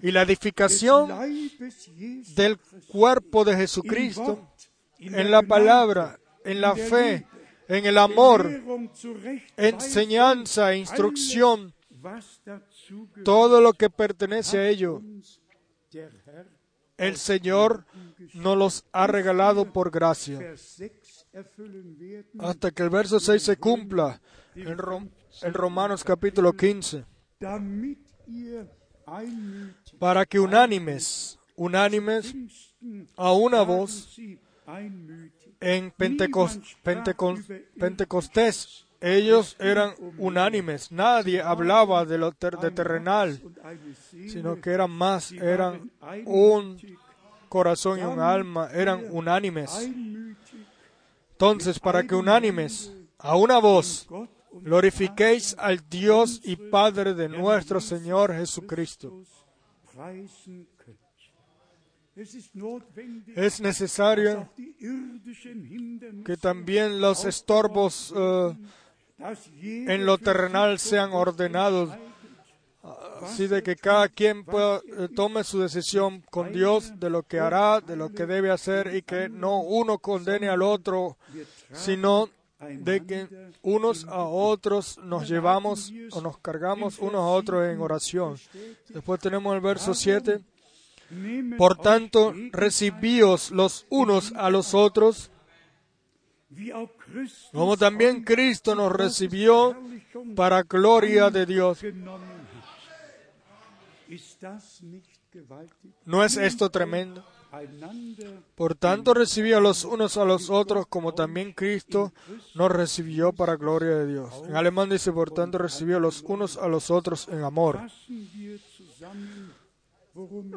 Y 0.02 0.12
la 0.12 0.22
edificación 0.22 1.10
del 2.36 2.58
cuerpo 2.88 3.44
de 3.44 3.56
Jesucristo 3.56 4.48
en 5.00 5.32
la 5.32 5.44
palabra, 5.44 6.20
en 6.44 6.62
la 6.62 6.76
fe, 6.76 7.28
en 7.68 7.86
el 7.86 7.98
amor, 7.98 8.50
enseñanza, 9.58 10.76
instrucción, 10.76 11.74
dazu 12.46 13.08
gehört, 13.14 13.24
todo 13.24 13.62
lo 13.62 13.74
que 13.74 13.90
pertenece 13.90 14.58
a 14.60 14.70
ello. 14.70 15.02
El 16.98 17.16
Señor 17.18 17.86
nos 18.34 18.58
los 18.58 18.86
ha 18.92 19.06
regalado 19.08 19.72
por 19.72 19.92
gracia. 19.92 20.40
Vers 20.40 20.62
6 20.62 20.92
erfüllen 21.34 21.98
werden, 22.00 22.26
Hasta 22.42 22.72
que 22.72 22.82
el 22.84 22.90
verso 22.90 23.20
6 23.20 23.42
se 23.44 23.58
cumpla 23.58 24.20
en, 24.56 24.78
Rom- 24.78 25.10
en 25.44 25.54
Romanos 25.54 26.04
capítulo 26.04 26.54
15. 26.54 27.06
damit 27.40 28.00
ihr 28.28 28.68
einmütig 29.06 30.00
Para 30.00 30.26
que 30.26 30.40
unánimes, 30.40 31.38
unánimes 31.56 32.34
a 33.16 33.32
una 33.32 33.62
voz. 33.62 34.18
En 35.60 35.92
Pentecos- 35.92 36.60
Pentecos- 36.84 37.40
Pentecostés. 37.80 38.86
Ellos 39.00 39.56
eran 39.60 39.94
unánimes. 40.18 40.92
Nadie 40.92 41.40
hablaba 41.42 42.04
de 42.06 42.18
lo 42.18 42.32
ter- 42.32 42.58
de 42.58 42.72
terrenal, 42.72 43.40
sino 44.30 44.60
que 44.60 44.72
eran 44.72 44.90
más, 44.92 45.32
eran 45.34 45.92
un 46.26 46.78
corazón 47.48 48.00
y 48.00 48.02
un 48.04 48.20
alma, 48.20 48.70
eran 48.74 49.06
unánimes. 49.12 49.70
Entonces, 51.34 51.80
para 51.80 52.02
que 52.04 52.16
unánimes, 52.16 52.92
a 53.20 53.36
una 53.36 53.60
voz, 53.60 54.08
glorifiquéis 54.64 55.56
al 55.60 55.88
Dios 55.88 56.42
y 56.44 56.56
Padre 56.56 57.14
de 57.14 57.30
nuestro 57.30 57.80
Señor 57.80 58.34
Jesucristo. 58.34 59.22
Es 63.36 63.62
necesario 63.62 64.50
que 66.26 66.38
también 66.38 67.00
los 67.00 67.26
estorbos 67.26 68.12
eh, 68.16 68.56
en 69.60 70.06
lo 70.06 70.18
terrenal 70.18 70.80
sean 70.80 71.12
ordenados, 71.12 71.92
así 73.22 73.46
de 73.46 73.62
que 73.62 73.76
cada 73.76 74.10
quien 74.10 74.44
pueda, 74.46 74.82
eh, 74.98 75.10
tome 75.16 75.44
su 75.44 75.60
decisión 75.60 76.24
con 76.32 76.52
Dios 76.52 77.00
de 77.00 77.12
lo 77.12 77.22
que 77.22 77.40
hará, 77.40 77.82
de 77.82 77.96
lo 77.96 78.10
que 78.10 78.26
debe 78.26 78.50
hacer 78.50 78.96
y 78.96 79.04
que 79.04 79.30
no 79.30 79.62
uno 79.62 80.00
condene 80.00 80.50
al 80.50 80.64
otro, 80.64 81.18
sino 81.72 82.30
de 82.60 83.06
que 83.06 83.28
unos 83.62 84.06
a 84.06 84.24
otros 84.24 84.98
nos 85.04 85.30
llevamos 85.30 85.94
o 86.12 86.22
nos 86.22 86.40
cargamos 86.40 86.98
unos 86.98 87.22
a 87.22 87.28
otros 87.28 87.68
en 87.68 87.80
oración. 87.80 88.38
Después 88.90 89.20
tenemos 89.20 89.54
el 89.54 89.62
verso 89.62 89.94
7. 89.94 90.42
Por 91.58 91.78
tanto, 91.78 92.34
recibíos 92.52 93.52
los 93.52 93.86
unos 93.90 94.34
a 94.34 94.50
los 94.50 94.74
otros, 94.74 95.32
como 97.52 97.78
también 97.78 98.24
Cristo 98.24 98.76
nos 98.76 98.92
recibió 98.92 99.78
para 100.36 100.64
gloria 100.64 101.30
de 101.30 101.46
Dios. 101.46 101.80
¿No 106.06 106.24
es 106.24 106.38
esto 106.38 106.70
tremendo? 106.70 107.24
Por 108.56 108.76
tanto, 108.76 109.14
recibía 109.14 109.60
los 109.60 109.86
unos 109.86 110.18
a 110.18 110.26
los 110.26 110.50
otros, 110.50 110.86
como 110.88 111.14
también 111.14 111.54
Cristo 111.54 112.14
nos 112.56 112.72
recibió 112.72 113.32
para 113.32 113.56
gloria 113.56 113.98
de 113.98 114.08
Dios. 114.08 114.34
En 114.48 114.56
alemán 114.56 114.90
dice, 114.90 115.12
por 115.12 115.32
tanto, 115.32 115.58
recibió 115.58 116.00
los 116.00 116.22
unos 116.24 116.58
a 116.58 116.68
los 116.68 116.92
otros 116.92 117.28
en 117.30 117.44
amor. 117.44 117.80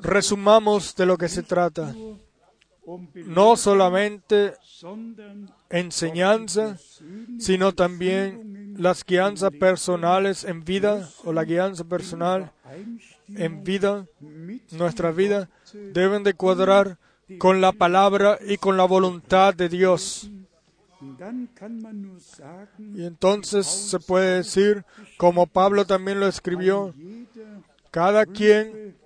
Resumamos 0.03 0.95
de 0.97 1.07
lo 1.07 1.19
que 1.19 1.29
se 1.29 1.43
trata. 1.43 1.95
No 3.15 3.57
solamente 3.57 4.55
enseñanza, 5.69 6.79
sino 7.39 7.73
también 7.73 8.75
las 8.79 9.05
guianzas 9.05 9.51
personales 9.53 10.45
en 10.45 10.65
vida 10.65 11.09
o 11.25 11.33
la 11.33 11.45
guianza 11.45 11.85
personal 11.85 12.53
en 13.29 13.63
vida, 13.63 14.07
nuestra 14.73 15.13
vida, 15.13 15.49
deben 15.73 16.25
de 16.25 16.35
cuadrar 16.35 16.99
con 17.39 17.61
la 17.61 17.73
palabra 17.73 18.39
y 18.45 18.57
con 18.57 18.77
la 18.77 18.85
voluntad 18.85 19.55
de 19.55 19.69
Dios. 19.69 20.31
Y 22.79 23.05
entonces 23.05 23.67
se 23.67 24.01
puede 24.01 24.37
decir, 24.37 24.85
como 25.17 25.47
Pablo 25.47 25.85
también 25.87 26.19
lo 26.19 26.27
escribió, 26.27 26.95
cada 27.91 28.27
quien 28.27 28.97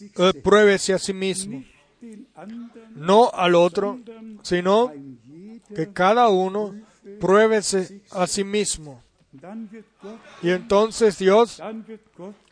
eh, 0.00 0.32
pruébese 0.42 0.92
a 0.92 0.98
sí 0.98 1.12
mismo, 1.12 1.64
no 2.94 3.30
al 3.32 3.54
otro, 3.54 4.00
sino 4.42 4.92
que 5.74 5.92
cada 5.92 6.28
uno 6.28 6.74
pruébese 7.20 8.02
a 8.10 8.26
sí 8.26 8.44
mismo. 8.44 9.02
Y 10.42 10.50
entonces 10.50 11.18
Dios, 11.18 11.60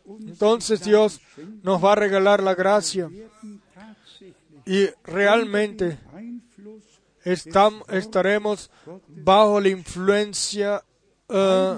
entonces 0.06 0.82
Dios 0.82 1.20
nos 1.62 1.82
va 1.82 1.92
a 1.92 1.96
regalar 1.96 2.42
la 2.42 2.54
gracia 2.54 3.08
y 4.64 4.86
realmente 5.04 5.98
estaremos 7.24 8.70
bajo 9.08 9.60
la 9.60 9.68
influencia 9.68 10.82
eh, 11.28 11.74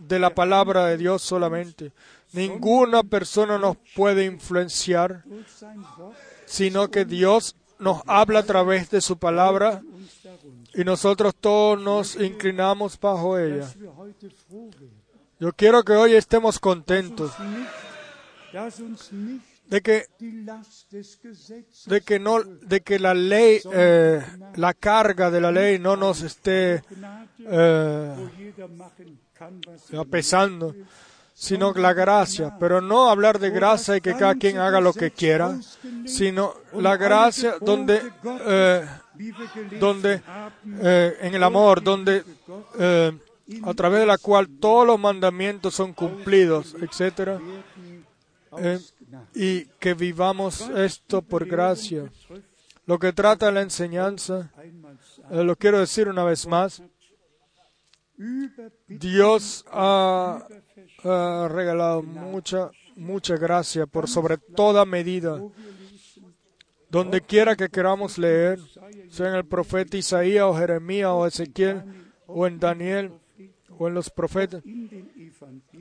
de 0.00 0.18
la 0.18 0.34
palabra 0.34 0.86
de 0.86 0.96
Dios 0.96 1.22
solamente. 1.22 1.92
Ninguna 2.36 3.02
persona 3.02 3.58
nos 3.58 3.76
puede 3.94 4.26
influenciar, 4.26 5.24
sino 6.44 6.88
que 6.90 7.04
Dios 7.04 7.56
nos 7.78 8.02
habla 8.06 8.40
a 8.40 8.42
través 8.42 8.90
de 8.90 9.00
su 9.00 9.16
palabra 9.16 9.82
y 10.74 10.84
nosotros 10.84 11.34
todos 11.34 11.80
nos 11.80 12.16
inclinamos 12.16 13.00
bajo 13.00 13.38
ella. 13.38 13.66
Yo 15.40 15.52
quiero 15.52 15.82
que 15.82 15.92
hoy 15.92 16.14
estemos 16.14 16.58
contentos 16.58 17.32
de 19.68 19.82
que 19.82 20.06
de 21.86 22.00
que 22.02 22.18
no 22.18 22.42
de 22.42 22.80
que 22.82 22.98
la 22.98 23.14
ley 23.14 23.60
eh, 23.72 24.24
la 24.54 24.74
carga 24.74 25.30
de 25.30 25.40
la 25.40 25.50
ley 25.50 25.78
no 25.78 25.96
nos 25.96 26.22
esté 26.22 26.82
eh, 27.40 28.28
pesando 30.10 30.74
sino 31.38 31.74
la 31.74 31.92
gracia 31.92 32.56
pero 32.58 32.80
no 32.80 33.10
hablar 33.10 33.38
de 33.38 33.50
gracia 33.50 33.94
y 33.94 34.00
que 34.00 34.14
cada 34.14 34.36
quien 34.36 34.56
haga 34.56 34.80
lo 34.80 34.94
que 34.94 35.10
quiera 35.10 35.60
sino 36.06 36.54
la 36.72 36.96
gracia 36.96 37.56
donde 37.60 38.00
eh, 38.24 38.88
donde 39.78 40.22
eh, 40.82 41.16
en 41.20 41.34
el 41.34 41.42
amor 41.42 41.82
donde 41.82 42.24
eh, 42.78 43.12
a 43.62 43.74
través 43.74 44.00
de 44.00 44.06
la 44.06 44.16
cual 44.16 44.48
todos 44.58 44.86
los 44.86 44.98
mandamientos 44.98 45.74
son 45.74 45.92
cumplidos 45.92 46.74
etcétera 46.80 47.38
y 49.34 49.66
que 49.78 49.92
vivamos 49.92 50.62
esto 50.74 51.20
por 51.20 51.46
gracia. 51.46 52.10
Lo 52.86 52.98
que 52.98 53.12
trata 53.12 53.52
la 53.52 53.60
enseñanza 53.60 54.50
lo 55.30 55.54
quiero 55.56 55.80
decir 55.80 56.08
una 56.08 56.24
vez 56.24 56.46
más 56.46 56.82
Dios 58.88 59.66
ha, 59.70 60.46
ha 61.08 61.48
regalado 61.48 62.02
mucha, 62.02 62.70
mucha 62.96 63.36
gracia 63.36 63.86
por 63.86 64.08
sobre 64.08 64.38
toda 64.38 64.84
medida. 64.84 65.40
Donde 66.90 67.20
quiera 67.20 67.56
que 67.56 67.68
queramos 67.68 68.16
leer, 68.16 68.60
sea 69.10 69.28
en 69.28 69.34
el 69.34 69.44
profeta 69.44 69.96
Isaías 69.96 70.44
o 70.44 70.54
Jeremías 70.54 71.10
o 71.12 71.26
Ezequiel 71.26 71.82
o 72.26 72.46
en 72.46 72.58
Daniel 72.58 73.12
o 73.78 73.88
en 73.88 73.94
los 73.94 74.10
profetas 74.10 74.62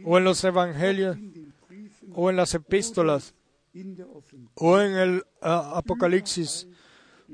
o 0.03 0.17
en 0.17 0.23
los 0.23 0.43
evangelios 0.43 1.17
o 2.13 2.29
en 2.29 2.35
las 2.35 2.53
epístolas 2.53 3.33
o 4.55 4.79
en 4.79 4.95
el 4.95 5.23
Apocalipsis. 5.41 6.67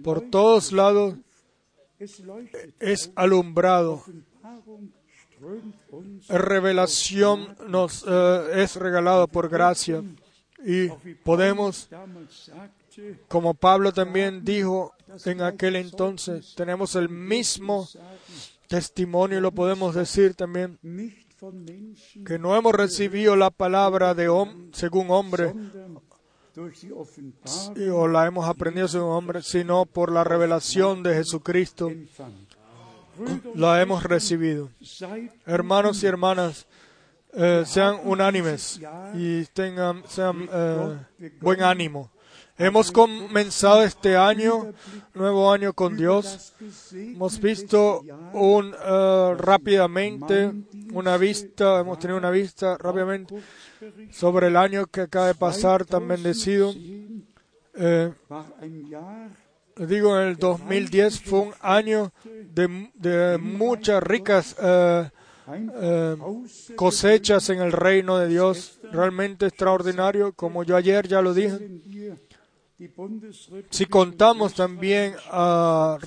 Por 0.03 0.29
todos 0.29 0.71
lados 0.71 1.15
es 2.79 3.11
alumbrado. 3.15 4.03
Revelación 6.29 7.55
nos 7.67 8.05
eh, 8.07 8.41
es 8.63 8.75
regalado 8.75 9.27
por 9.27 9.49
gracia 9.49 10.03
y 10.65 10.89
podemos 11.23 11.87
Como 13.27 13.53
Pablo 13.53 13.91
también 13.93 14.43
dijo 14.43 14.93
en 15.25 15.41
aquel 15.41 15.75
entonces, 15.77 16.53
tenemos 16.55 16.95
el 16.95 17.09
mismo 17.09 17.87
testimonio 18.67 19.37
y 19.39 19.41
lo 19.41 19.51
podemos 19.51 19.95
decir 19.95 20.35
también, 20.35 20.77
que 22.25 22.37
no 22.37 22.55
hemos 22.55 22.73
recibido 22.73 23.35
la 23.35 23.49
palabra 23.49 24.13
de 24.13 24.29
hom- 24.29 24.69
según 24.73 25.07
hombre 25.09 25.53
o 27.89 28.07
la 28.07 28.25
hemos 28.27 28.47
aprendido 28.47 28.87
según 28.87 29.11
hombre, 29.11 29.41
sino 29.41 29.85
por 29.85 30.11
la 30.11 30.23
revelación 30.23 31.01
de 31.01 31.15
Jesucristo 31.15 31.89
la 33.55 33.81
hemos 33.81 34.03
recibido. 34.03 34.69
Hermanos 35.45 36.03
y 36.03 36.07
hermanas, 36.07 36.67
eh, 37.33 37.63
sean 37.65 37.99
unánimes 38.03 38.81
y 39.13 39.45
tengan 39.45 40.03
sean, 40.07 40.49
eh, 40.51 40.97
buen 41.39 41.63
ánimo. 41.63 42.11
Hemos 42.57 42.91
comenzado 42.91 43.83
este 43.83 44.17
año, 44.17 44.73
nuevo 45.13 45.51
año 45.51 45.73
con 45.73 45.97
Dios. 45.97 46.53
Hemos 46.91 47.39
visto 47.39 48.03
un 48.33 48.75
eh, 48.85 49.35
rápidamente 49.37 50.51
una 50.91 51.17
vista, 51.17 51.79
hemos 51.79 51.97
tenido 51.99 52.19
una 52.19 52.29
vista 52.29 52.77
rápidamente 52.77 53.41
sobre 54.11 54.47
el 54.47 54.57
año 54.57 54.85
que 54.85 55.01
acaba 55.01 55.27
de 55.27 55.35
pasar 55.35 55.85
tan 55.85 56.07
bendecido. 56.07 56.73
Digo, 59.87 60.19
en 60.19 60.29
el 60.29 60.37
2010 60.37 61.21
fue 61.21 61.39
un 61.39 61.53
año 61.61 62.11
de, 62.23 62.89
de 62.95 63.37
muchas 63.37 64.01
ricas 64.03 64.55
eh, 64.61 65.09
eh, 65.53 66.17
cosechas 66.75 67.49
en 67.49 67.61
el 67.61 67.71
reino 67.71 68.17
de 68.17 68.27
Dios, 68.27 68.79
realmente 68.91 69.47
extraordinario, 69.47 70.33
como 70.33 70.63
yo 70.63 70.75
ayer 70.75 71.07
ya 71.07 71.21
lo 71.21 71.33
dije. 71.33 71.59
Si 73.69 73.85
contamos 73.85 74.55
también 74.55 75.13
a, 75.29 75.97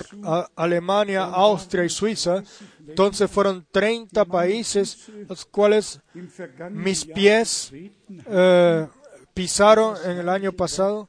Alemania, 0.55 1.23
Austria 1.23 1.85
y 1.85 1.89
Suiza, 1.89 2.43
entonces 2.85 3.31
fueron 3.31 3.65
30 3.71 4.25
países 4.25 5.09
los 5.29 5.45
cuales 5.45 6.01
mis 6.71 7.05
pies 7.05 7.71
eh, 8.27 8.87
pisaron 9.33 9.95
en 10.05 10.17
el 10.17 10.27
año 10.27 10.51
pasado 10.51 11.07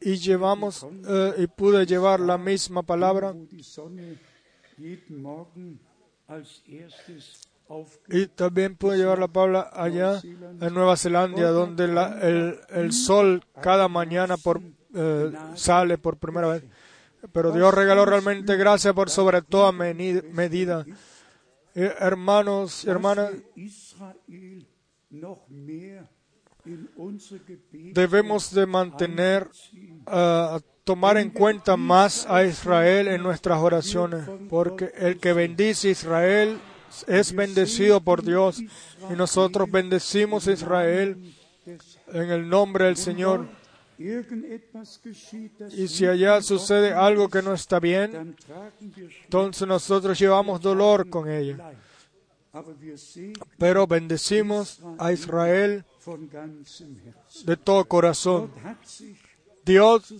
y 0.00 0.16
llevamos 0.16 0.86
eh, 1.06 1.34
y 1.38 1.46
pude 1.46 1.86
llevar 1.86 2.20
la 2.20 2.38
misma 2.38 2.82
palabra 2.82 3.34
y 8.08 8.26
también 8.28 8.76
pude 8.76 8.96
llevar 8.96 9.18
la 9.18 9.28
palabra 9.28 9.70
allá 9.72 10.20
en 10.22 10.74
Nueva 10.74 10.96
Zelanda 10.96 11.50
donde 11.50 11.84
el, 11.84 12.58
el 12.70 12.92
sol 12.92 13.44
cada 13.60 13.88
mañana 13.88 14.36
por, 14.36 14.60
eh, 14.94 15.32
sale 15.54 15.98
por 15.98 16.16
primera 16.16 16.48
vez. 16.48 16.64
Pero 17.32 17.52
Dios 17.52 17.74
regaló 17.74 18.04
realmente 18.04 18.56
gracia 18.56 18.94
por 18.94 19.10
sobre 19.10 19.42
toda 19.42 19.72
medida. 19.72 20.86
Eh, 21.74 21.94
hermanos 22.00 22.84
y 22.84 22.90
hermanas, 22.90 23.32
debemos 27.92 28.52
de 28.54 28.66
mantener, 28.66 29.48
ah, 30.06 30.60
tomar 30.84 31.18
en 31.18 31.30
cuenta 31.30 31.76
más 31.76 32.26
a 32.26 32.44
Israel 32.44 33.08
en 33.08 33.22
nuestras 33.22 33.58
oraciones, 33.58 34.24
porque 34.48 34.92
el 34.96 35.18
que 35.18 35.32
bendice 35.32 35.88
a 35.88 35.90
Israel 35.92 36.58
es 37.06 37.32
bendecido 37.32 38.00
por 38.00 38.22
Dios 38.22 38.60
y 38.60 39.14
nosotros 39.14 39.70
bendecimos 39.70 40.48
a 40.48 40.52
Israel 40.52 41.34
en 42.12 42.30
el 42.30 42.48
nombre 42.48 42.86
del 42.86 42.96
Señor. 42.96 43.46
Y 43.98 45.88
si 45.88 46.06
allá 46.06 46.40
sucede 46.40 46.92
algo 46.92 47.28
que 47.28 47.42
no 47.42 47.52
está 47.52 47.80
bien, 47.80 48.36
entonces 49.24 49.66
nosotros 49.66 50.18
llevamos 50.18 50.60
dolor 50.60 51.10
con 51.10 51.28
ella. 51.28 51.72
Pero 53.58 53.86
bendecimos 53.86 54.80
a 54.98 55.12
Israel. 55.12 55.84
De 57.44 57.56
todo 57.56 57.84
corazón. 57.84 58.50
Dios 59.64 60.14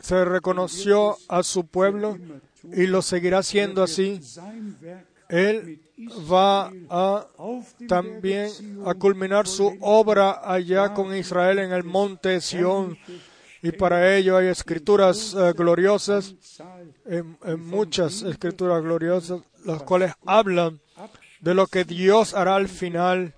se 0.00 0.24
reconoció 0.24 1.16
a 1.28 1.42
su 1.42 1.66
pueblo 1.66 2.18
y 2.72 2.86
lo 2.86 3.02
seguirá 3.02 3.42
siendo 3.42 3.82
así. 3.82 4.20
sein 4.22 4.76
Werk 4.80 5.06
Él 5.28 5.80
va 6.30 6.72
a 6.88 7.26
también 7.86 8.50
a 8.86 8.94
culminar 8.94 9.46
su 9.46 9.76
obra 9.80 10.40
allá 10.44 10.94
con 10.94 11.14
Israel 11.14 11.58
en 11.58 11.72
el 11.72 11.84
monte 11.84 12.40
Sión. 12.40 12.96
Y 13.60 13.72
para 13.72 14.16
ello 14.16 14.36
hay 14.36 14.46
escrituras 14.46 15.34
eh, 15.34 15.52
gloriosas, 15.52 16.34
en 17.04 17.36
muchas 17.66 18.22
escrituras 18.22 18.82
gloriosas, 18.82 19.42
las 19.64 19.82
cuales 19.82 20.12
hablan 20.24 20.80
de 21.40 21.54
lo 21.54 21.66
que 21.66 21.84
Dios 21.84 22.34
hará 22.34 22.54
al 22.54 22.68
final. 22.68 23.34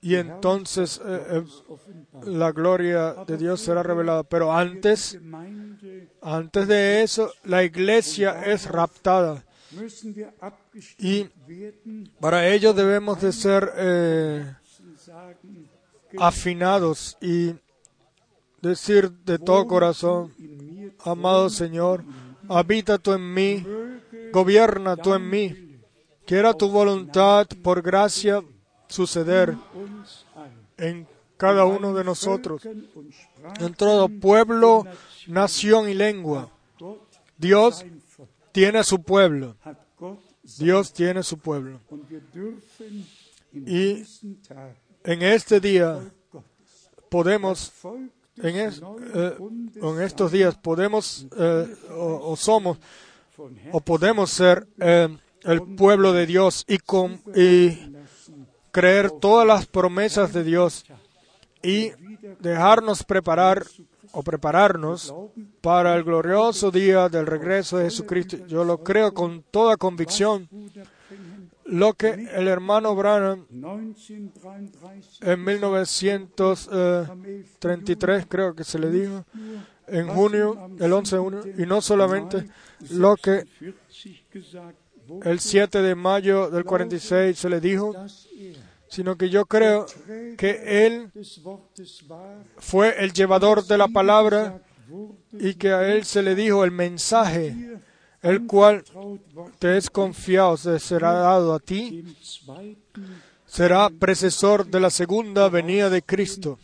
Y 0.00 0.14
entonces 0.14 1.00
eh, 1.04 1.20
eh, 1.30 1.44
la 2.24 2.52
gloria 2.52 3.14
de 3.26 3.36
Dios 3.36 3.60
será 3.60 3.82
revelada. 3.82 4.22
Pero 4.22 4.52
antes, 4.52 5.18
antes 6.22 6.68
de 6.68 7.02
eso, 7.02 7.32
la 7.44 7.64
iglesia 7.64 8.44
es 8.44 8.66
raptada. 8.66 9.44
Y 10.98 11.26
para 12.20 12.48
ello 12.48 12.72
debemos 12.72 13.20
de 13.20 13.32
ser 13.32 13.72
eh, 13.76 14.54
afinados 16.18 17.18
y 17.20 17.54
decir 18.62 19.10
de 19.10 19.38
todo 19.38 19.66
corazón, 19.66 20.32
amado 21.04 21.50
Señor, 21.50 22.04
habita 22.48 22.98
tú 22.98 23.12
en 23.12 23.34
mí, 23.34 23.66
gobierna 24.32 24.96
tú 24.96 25.14
en 25.14 25.28
mí, 25.28 25.67
quiera 26.28 26.52
tu 26.52 26.68
voluntad 26.68 27.46
por 27.62 27.80
gracia 27.80 28.44
suceder 28.86 29.56
en 30.76 31.08
cada 31.38 31.64
uno 31.64 31.94
de 31.94 32.04
nosotros, 32.04 32.60
en 32.66 33.74
todo 33.74 34.10
pueblo, 34.10 34.84
nación 35.26 35.88
y 35.88 35.94
lengua. 35.94 36.50
Dios 37.38 37.82
tiene 38.52 38.84
su 38.84 39.02
pueblo. 39.02 39.56
Dios 40.58 40.92
tiene 40.92 41.22
su 41.22 41.38
pueblo. 41.38 41.80
Y 43.54 44.04
en 45.04 45.22
este 45.22 45.60
día 45.60 46.12
podemos, 47.08 47.72
en, 48.36 48.70
eh, 49.14 49.34
estos 50.04 50.30
días 50.30 50.58
podemos 50.58 51.26
eh, 51.38 51.74
o, 51.90 52.36
somos 52.36 52.76
o 53.72 53.80
podemos 53.80 54.30
ser 54.30 54.66
eh, 54.78 55.08
el 55.48 55.62
pueblo 55.62 56.12
de 56.12 56.26
Dios 56.26 56.64
y, 56.68 56.78
con, 56.78 57.20
y 57.34 57.78
creer 58.70 59.10
todas 59.10 59.46
las 59.46 59.64
promesas 59.66 60.34
de 60.34 60.44
Dios 60.44 60.84
y 61.62 61.92
dejarnos 62.40 63.02
preparar 63.02 63.64
o 64.12 64.22
prepararnos 64.22 65.14
para 65.60 65.94
el 65.94 66.04
glorioso 66.04 66.70
día 66.70 67.08
del 67.08 67.26
regreso 67.26 67.78
de 67.78 67.84
Jesucristo. 67.84 68.36
Yo 68.46 68.62
lo 68.64 68.84
creo 68.84 69.14
con 69.14 69.42
toda 69.50 69.78
convicción. 69.78 70.48
Lo 71.64 71.94
que 71.94 72.28
el 72.34 72.46
hermano 72.48 72.94
Branham 72.94 73.46
1933 73.50 75.20
en 75.22 75.44
1933 75.44 78.26
creo 78.26 78.54
que 78.54 78.64
se 78.64 78.78
le 78.78 78.90
dijo, 78.90 79.24
en 79.86 80.08
junio, 80.08 80.70
el 80.78 80.92
11 80.92 81.16
de 81.16 81.22
junio, 81.22 81.40
y 81.58 81.64
no 81.66 81.82
solamente 81.82 82.48
lo 82.90 83.16
que 83.16 83.44
40 83.58 83.78
gesagt 84.30 84.74
wurde, 84.74 84.87
el 85.24 85.40
7 85.40 85.82
de 85.82 85.94
mayo 85.94 86.50
del 86.50 86.64
46 86.64 87.38
se 87.38 87.48
le 87.48 87.60
dijo, 87.60 87.94
sino 88.88 89.16
que 89.16 89.28
yo 89.28 89.46
creo 89.46 89.86
que 90.36 90.86
él 90.86 91.10
fue 92.56 93.02
el 93.02 93.12
llevador 93.12 93.64
de 93.64 93.78
la 93.78 93.88
palabra 93.88 94.60
y 95.32 95.54
que 95.54 95.72
a 95.72 95.92
él 95.92 96.04
se 96.04 96.22
le 96.22 96.34
dijo 96.34 96.64
el 96.64 96.70
mensaje, 96.70 97.80
el 98.22 98.46
cual 98.46 98.84
te 99.58 99.76
es 99.76 99.90
confiado, 99.90 100.56
se 100.56 100.78
será 100.78 101.12
dado 101.12 101.54
a 101.54 101.60
ti, 101.60 102.16
será 103.46 103.90
precesor 103.90 104.66
de 104.66 104.80
la 104.80 104.90
segunda 104.90 105.48
venida 105.48 105.90
de 105.90 106.02
Cristo. 106.02 106.58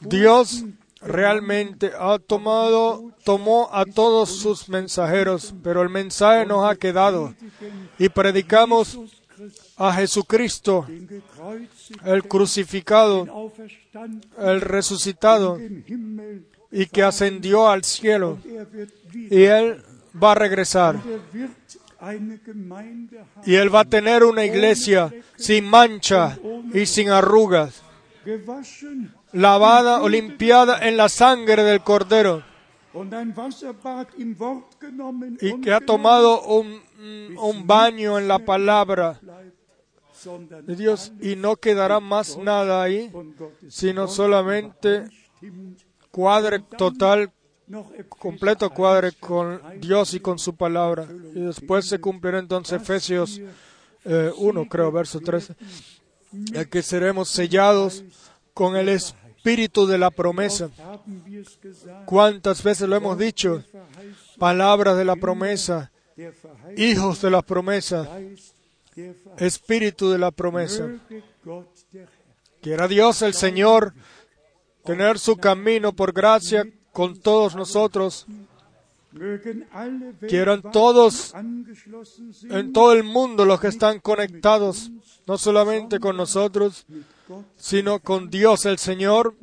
Dios 0.00 0.64
realmente 1.00 1.92
ha 1.98 2.18
tomado, 2.18 3.12
tomó 3.24 3.68
a 3.72 3.84
todos 3.84 4.30
sus 4.30 4.68
mensajeros, 4.68 5.54
pero 5.62 5.82
el 5.82 5.88
mensaje 5.88 6.46
nos 6.46 6.68
ha 6.68 6.76
quedado. 6.76 7.34
Y 7.98 8.08
predicamos 8.08 8.98
a 9.76 9.92
Jesucristo, 9.92 10.86
el 12.04 12.24
crucificado, 12.24 13.52
el 14.38 14.60
resucitado 14.60 15.58
y 16.70 16.86
que 16.86 17.02
ascendió 17.02 17.68
al 17.68 17.84
cielo 17.84 18.38
y 19.12 19.44
él 19.44 19.82
va 20.20 20.32
a 20.32 20.34
regresar. 20.34 21.00
Y 23.44 23.54
él 23.54 23.74
va 23.74 23.80
a 23.80 23.84
tener 23.84 24.24
una 24.24 24.44
iglesia 24.44 25.12
sin 25.36 25.64
mancha 25.64 26.38
y 26.72 26.86
sin 26.86 27.10
arrugas, 27.10 27.82
lavada 29.32 30.02
o 30.02 30.08
limpiada 30.08 30.86
en 30.88 30.96
la 30.96 31.08
sangre 31.08 31.62
del 31.62 31.82
cordero 31.82 32.42
y 35.40 35.60
que 35.60 35.72
ha 35.72 35.80
tomado 35.80 36.42
un, 36.42 36.80
un 37.38 37.66
baño 37.66 38.18
en 38.18 38.28
la 38.28 38.38
palabra 38.38 39.20
de 40.62 40.76
Dios 40.76 41.12
y 41.20 41.36
no 41.36 41.56
quedará 41.56 42.00
más 42.00 42.36
nada 42.38 42.82
ahí, 42.82 43.12
sino 43.68 44.08
solamente 44.08 45.04
cuadre 46.10 46.60
total, 46.60 47.30
completo 48.08 48.70
cuadre 48.70 49.12
con 49.12 49.60
Dios 49.80 50.14
y 50.14 50.20
con 50.20 50.38
su 50.38 50.56
palabra. 50.56 51.06
Y 51.34 51.40
después 51.40 51.86
se 51.86 52.00
cumplirá 52.00 52.38
entonces 52.38 52.80
Efesios 52.80 53.40
eh, 54.04 54.32
1, 54.36 54.68
creo, 54.68 54.90
verso 54.90 55.20
13, 55.20 55.54
el 56.54 56.68
que 56.68 56.82
seremos 56.82 57.28
sellados 57.28 58.02
con 58.58 58.74
el 58.74 58.88
espíritu 58.88 59.86
de 59.86 59.98
la 59.98 60.10
promesa. 60.10 60.68
¿Cuántas 62.06 62.60
veces 62.60 62.88
lo 62.88 62.96
hemos 62.96 63.16
dicho? 63.16 63.62
Palabras 64.36 64.96
de 64.96 65.04
la 65.04 65.14
promesa, 65.14 65.92
hijos 66.76 67.22
de 67.22 67.30
la 67.30 67.40
promesa, 67.40 68.18
espíritu 69.36 70.10
de 70.10 70.18
la 70.18 70.32
promesa. 70.32 70.88
Quiera 72.60 72.88
Dios 72.88 73.22
el 73.22 73.32
Señor 73.32 73.94
tener 74.84 75.20
su 75.20 75.36
camino 75.36 75.92
por 75.92 76.12
gracia 76.12 76.66
con 76.90 77.16
todos 77.16 77.54
nosotros. 77.54 78.26
Quieran 80.28 80.62
todos 80.72 81.32
en 82.50 82.72
todo 82.72 82.92
el 82.92 83.04
mundo 83.04 83.44
los 83.44 83.60
que 83.60 83.68
están 83.68 84.00
conectados, 84.00 84.90
no 85.28 85.38
solamente 85.38 86.00
con 86.00 86.16
nosotros, 86.16 86.86
sino 87.56 88.00
con 88.00 88.30
Dios 88.30 88.66
el 88.66 88.78
Señor. 88.78 89.34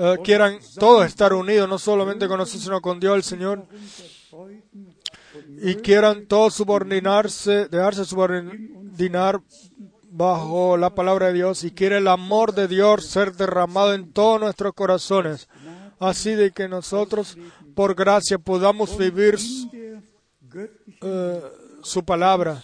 Eh, 0.00 0.18
quieran 0.22 0.58
todos 0.78 1.06
estar 1.06 1.32
unidos, 1.32 1.68
no 1.68 1.78
solamente 1.78 2.28
con 2.28 2.38
nosotros, 2.38 2.62
sino 2.62 2.80
con 2.80 3.00
Dios 3.00 3.16
el 3.16 3.22
Señor. 3.22 3.66
Y 5.62 5.76
quieran 5.76 6.26
todos 6.26 6.54
subordinarse, 6.54 7.68
dejarse 7.68 8.04
subordinar 8.04 9.40
bajo 10.10 10.76
la 10.76 10.94
palabra 10.94 11.28
de 11.28 11.34
Dios. 11.34 11.64
Y 11.64 11.70
quiere 11.70 11.98
el 11.98 12.08
amor 12.08 12.54
de 12.54 12.68
Dios 12.68 13.06
ser 13.06 13.34
derramado 13.34 13.94
en 13.94 14.12
todos 14.12 14.40
nuestros 14.40 14.74
corazones. 14.74 15.48
Así 15.98 16.34
de 16.34 16.52
que 16.52 16.68
nosotros, 16.68 17.36
por 17.74 17.94
gracia, 17.94 18.38
podamos 18.38 18.96
vivir 18.96 19.36
eh, 21.02 21.42
su 21.82 22.04
palabra. 22.04 22.62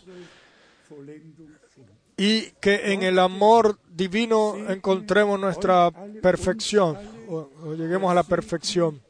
Y 2.17 2.43
que 2.61 2.93
en 2.93 3.03
el 3.03 3.19
amor 3.19 3.79
divino 3.95 4.57
encontremos 4.69 5.39
nuestra 5.39 5.91
perfección 6.23 6.99
o, 7.29 7.51
o 7.63 7.75
lleguemos 7.75 8.11
a 8.11 8.15
la 8.15 8.23
perfección. 8.23 9.01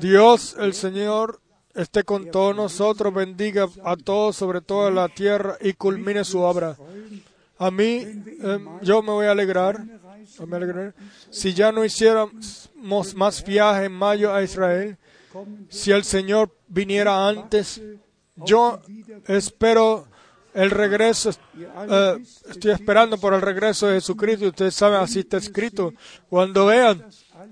Dios 0.00 0.56
el 0.58 0.74
Señor 0.74 1.40
esté 1.74 2.04
con 2.04 2.30
todos 2.30 2.54
nosotros, 2.54 3.14
bendiga 3.14 3.68
a 3.84 3.96
todos 3.96 4.36
sobre 4.36 4.60
toda 4.60 4.90
la 4.90 5.08
tierra 5.08 5.56
y 5.60 5.72
culmine 5.72 6.24
su 6.24 6.40
obra. 6.40 6.76
A 7.58 7.70
mí, 7.70 8.04
em, 8.40 8.68
yo 8.82 9.02
me 9.02 9.12
voy 9.12 9.26
a 9.26 9.32
alegrar, 9.32 9.84
me 10.46 10.56
alegraré, 10.56 10.92
si 11.30 11.54
ya 11.54 11.72
no 11.72 11.84
hiciéramos 11.84 12.70
más 13.14 13.44
viaje 13.44 13.86
en 13.86 13.92
mayo 13.92 14.34
a 14.34 14.42
Israel, 14.42 14.96
si 15.68 15.90
el 15.90 16.04
Señor 16.04 16.54
viniera 16.68 17.28
antes, 17.28 17.80
yo 18.36 18.80
espero 19.26 20.06
el 20.54 20.70
regreso, 20.70 21.30
eh, 21.30 22.24
estoy 22.48 22.72
esperando 22.72 23.18
por 23.18 23.34
el 23.34 23.40
regreso 23.40 23.86
de 23.86 23.94
Jesucristo. 23.94 24.46
Ustedes 24.46 24.74
saben, 24.74 25.00
así 25.00 25.20
está 25.20 25.36
escrito. 25.36 25.94
Cuando 26.28 26.66
vean 26.66 27.04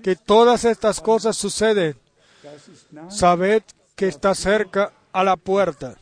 que 0.02 0.16
todas 0.16 0.64
estas 0.64 1.00
cosas 1.00 1.36
suceden, 1.36 1.96
sabed 3.08 3.62
que 3.94 4.08
está 4.08 4.34
cerca 4.34 4.92
a 5.12 5.24
la 5.24 5.36
puerta. 5.36 5.96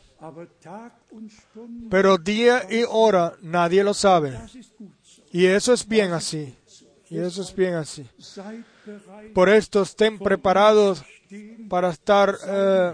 Pero 1.89 2.17
día 2.17 2.65
y 2.69 2.83
hora 2.87 3.33
nadie 3.41 3.83
lo 3.83 3.93
sabe. 3.93 4.39
Y 5.31 5.45
eso 5.45 5.73
es 5.73 5.87
bien 5.87 6.13
así. 6.13 6.55
Y 7.09 7.19
eso 7.19 7.41
es 7.41 7.55
bien 7.55 7.75
así. 7.75 8.05
Por 9.33 9.49
esto 9.49 9.81
estén 9.81 10.17
preparados 10.19 11.03
para 11.69 11.89
estar 11.89 12.35
eh, 12.47 12.93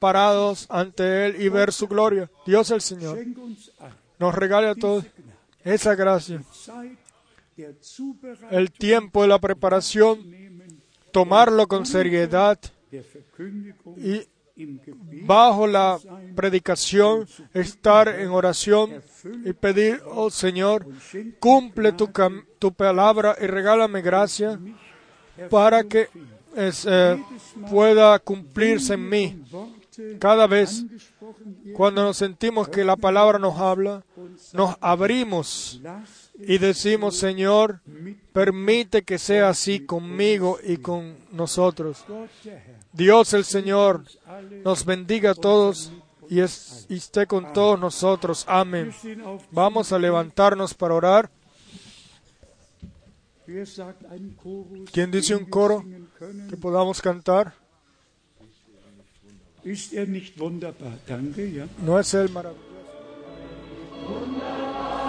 parados 0.00 0.66
ante 0.68 1.26
Él 1.26 1.40
y 1.40 1.48
ver 1.48 1.72
su 1.72 1.86
gloria. 1.86 2.28
Dios 2.44 2.72
el 2.72 2.80
Señor 2.80 3.18
nos 4.18 4.34
regale 4.34 4.68
a 4.68 4.74
todos 4.74 5.04
esa 5.62 5.94
gracia. 5.94 6.42
El 8.50 8.72
tiempo 8.72 9.22
de 9.22 9.28
la 9.28 9.38
preparación, 9.38 10.18
tomarlo 11.12 11.68
con 11.68 11.86
seriedad 11.86 12.58
y 13.96 14.26
bajo 15.24 15.66
la 15.66 15.98
predicación 16.34 17.26
estar 17.54 18.08
en 18.08 18.28
oración 18.28 19.02
y 19.44 19.52
pedir, 19.52 20.02
oh 20.06 20.30
Señor, 20.30 20.86
cumple 21.38 21.92
tu, 21.92 22.10
tu 22.58 22.72
palabra 22.72 23.36
y 23.40 23.46
regálame 23.46 24.02
gracia 24.02 24.58
para 25.50 25.84
que 25.84 26.08
eh, 26.56 27.22
pueda 27.70 28.18
cumplirse 28.18 28.94
en 28.94 29.08
mí. 29.08 29.44
Cada 30.18 30.46
vez 30.46 30.84
cuando 31.74 32.02
nos 32.04 32.16
sentimos 32.16 32.68
que 32.68 32.84
la 32.84 32.96
palabra 32.96 33.38
nos 33.38 33.58
habla, 33.58 34.04
nos 34.52 34.76
abrimos 34.80 35.80
y 36.38 36.58
decimos, 36.58 37.16
Señor, 37.16 37.80
permite 38.32 39.02
que 39.02 39.18
sea 39.18 39.48
así 39.50 39.80
conmigo 39.86 40.58
y 40.66 40.76
con 40.78 41.16
nosotros. 41.32 42.04
Dios 42.92 43.32
el 43.34 43.44
Señor 43.44 44.04
nos 44.64 44.84
bendiga 44.84 45.30
a 45.32 45.34
todos 45.34 45.92
y, 46.28 46.40
es- 46.40 46.86
y 46.88 46.96
esté 46.96 47.26
con 47.26 47.52
todos 47.52 47.78
nosotros. 47.78 48.44
Amén. 48.48 48.92
Vamos 49.50 49.92
a 49.92 49.98
levantarnos 49.98 50.74
para 50.74 50.94
orar. 50.94 51.30
¿Quién 54.92 55.10
dice 55.10 55.34
un 55.34 55.44
coro 55.46 55.84
que 56.48 56.56
podamos 56.56 57.00
cantar? 57.02 57.54
Ist 59.70 59.92
er 59.92 60.06
nicht 60.06 60.40
wunderbar? 60.40 60.94
Danke, 61.06 61.46
ja. 61.46 61.64
¿No 61.86 62.00
es 62.00 62.12
maravilloso? 62.12 62.70
Möge 64.08 64.99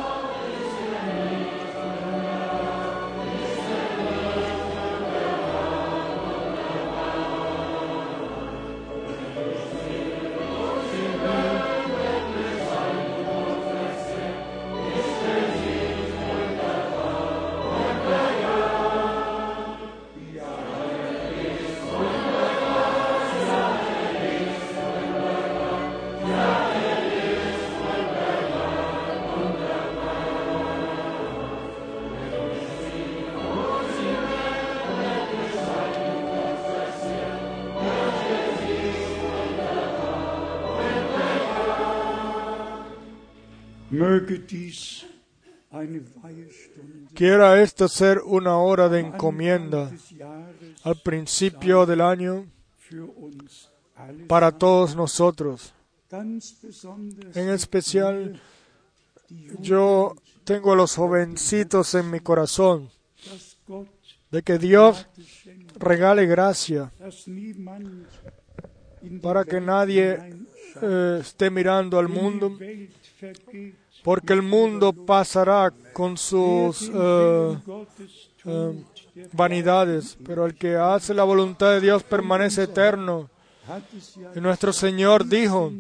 Quiera 47.14 47.62
esto 47.62 47.88
ser 47.88 48.20
una 48.20 48.58
hora 48.58 48.90
de 48.90 49.00
encomienda 49.00 49.90
al 50.84 51.02
principio 51.02 51.86
del 51.86 52.02
año 52.02 52.46
para 54.28 54.52
todos 54.52 54.96
nosotros. 54.96 55.74
En 56.12 57.50
especial, 57.50 58.42
yo 59.60 60.16
tengo 60.44 60.74
a 60.74 60.76
los 60.76 60.96
jovencitos 60.96 61.96
en 61.96 62.12
mi 62.12 62.20
corazón, 62.20 62.90
de 64.30 64.42
que 64.44 64.58
Dios 64.58 65.08
regale 65.78 66.26
gracia 66.26 66.92
para 69.22 69.46
que 69.46 69.62
nadie 69.62 70.36
eh, 70.82 71.20
esté 71.22 71.50
mirando 71.50 71.98
al 71.98 72.10
mundo, 72.10 72.58
porque 74.04 74.34
el 74.34 74.42
mundo 74.42 74.94
pasará 74.94 75.72
con 75.94 76.18
sus 76.18 76.90
eh, 76.94 77.58
der 78.44 78.76
vanidades, 79.34 80.18
pero 80.26 80.46
el 80.46 80.56
que 80.56 80.76
hace 80.76 81.14
la 81.14 81.24
voluntad 81.24 81.72
de 81.72 81.82
Dios 81.82 82.04
permanece 82.04 82.64
eterno. 82.64 83.30
Y 84.36 84.40
nuestro 84.40 84.74
Señor 84.74 85.26
dijo, 85.28 85.72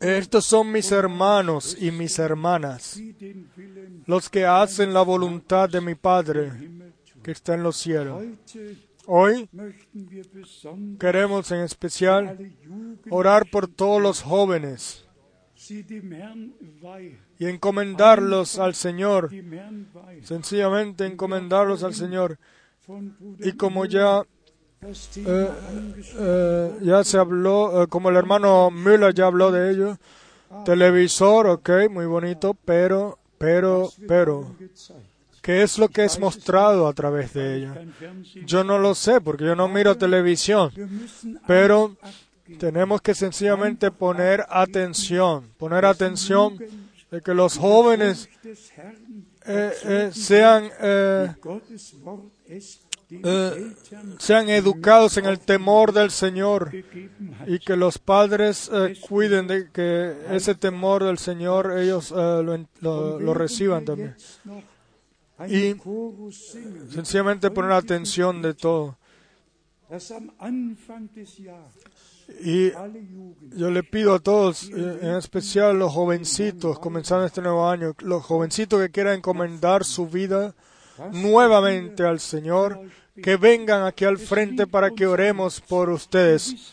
estos 0.00 0.44
son 0.44 0.72
mis 0.72 0.90
hermanos 0.90 1.76
y 1.78 1.90
mis 1.90 2.18
hermanas, 2.18 3.00
los 4.06 4.28
que 4.28 4.44
hacen 4.44 4.92
la 4.92 5.02
voluntad 5.02 5.68
de 5.68 5.80
mi 5.80 5.94
Padre 5.94 6.52
que 7.22 7.30
está 7.30 7.54
en 7.54 7.62
los 7.62 7.76
cielos. 7.76 8.24
Hoy 9.06 9.48
queremos 10.98 11.50
en 11.52 11.60
especial 11.60 12.52
orar 13.10 13.48
por 13.50 13.68
todos 13.68 14.02
los 14.02 14.22
jóvenes 14.22 15.07
y 15.70 17.46
encomendarlos 17.46 18.58
al 18.58 18.74
Señor, 18.74 19.30
sencillamente 20.22 21.06
encomendarlos 21.06 21.82
al 21.82 21.94
Señor. 21.94 22.38
Y 23.40 23.52
como 23.52 23.84
ya, 23.84 24.22
eh, 24.82 25.48
eh, 26.18 26.78
ya 26.82 27.04
se 27.04 27.18
habló, 27.18 27.82
eh, 27.82 27.86
como 27.88 28.08
el 28.10 28.16
hermano 28.16 28.70
Müller 28.70 29.12
ya 29.14 29.26
habló 29.26 29.52
de 29.52 29.70
ello, 29.70 29.98
televisor, 30.64 31.46
ok, 31.48 31.70
muy 31.90 32.06
bonito, 32.06 32.54
pero, 32.64 33.18
pero, 33.36 33.90
pero. 34.06 34.56
¿qué 35.42 35.62
es 35.62 35.78
lo 35.78 35.88
que 35.88 36.04
es 36.04 36.18
mostrado 36.18 36.88
a 36.88 36.92
través 36.92 37.32
de 37.32 37.70
Fernsehen. 37.98 38.46
Yo 38.46 38.64
no 38.64 38.78
lo 38.78 38.94
sé 38.94 39.20
porque 39.20 39.44
yo 39.44 39.54
no 39.54 39.68
miro 39.68 39.96
televisión, 39.96 40.72
pero. 41.46 41.96
Tenemos 42.56 43.00
que 43.02 43.14
sencillamente 43.14 43.90
poner 43.90 44.44
atención, 44.48 45.50
poner 45.58 45.84
atención 45.84 46.58
de 47.10 47.20
que 47.20 47.34
los 47.34 47.56
jóvenes 47.58 48.28
eh, 49.46 49.72
eh, 49.84 50.10
sean, 50.12 50.70
eh, 50.80 51.28
sean 54.18 54.50
educados 54.50 55.16
en 55.16 55.24
el 55.26 55.38
temor 55.38 55.92
del 55.92 56.10
Señor 56.10 56.70
y 57.46 57.58
que 57.58 57.76
los 57.76 57.98
padres 57.98 58.70
cuiden 59.08 59.46
de 59.46 59.70
que 59.70 60.14
ese 60.30 60.54
temor 60.54 61.04
del 61.04 61.16
Señor 61.18 61.72
ellos 61.78 62.10
lo, 62.10 62.42
lo- 62.80 63.18
lo 63.20 63.34
reciban 63.34 63.84
también. 63.86 64.14
Y 65.48 65.74
sencillamente 66.90 67.50
poner 67.50 67.72
atención 67.72 68.42
de 68.42 68.52
todo. 68.54 68.96
Y 72.40 72.72
yo 73.56 73.70
le 73.70 73.82
pido 73.82 74.14
a 74.14 74.18
todos, 74.18 74.64
eh, 74.70 74.98
en 75.02 75.16
especial 75.16 75.78
los 75.78 75.92
jovencitos, 75.92 76.78
comenzando 76.78 77.24
este 77.24 77.40
nuevo 77.40 77.68
año, 77.68 77.94
los 78.00 78.22
jovencitos 78.24 78.80
que 78.80 78.90
quieran 78.90 79.16
encomendar 79.16 79.84
su 79.84 80.06
vida 80.06 80.54
nuevamente 81.12 82.04
al 82.04 82.20
Señor, 82.20 82.80
que 83.22 83.36
vengan 83.36 83.84
aquí 83.84 84.04
al 84.04 84.18
frente 84.18 84.66
para 84.66 84.90
que 84.90 85.06
oremos 85.06 85.60
por 85.60 85.90
ustedes. 85.90 86.72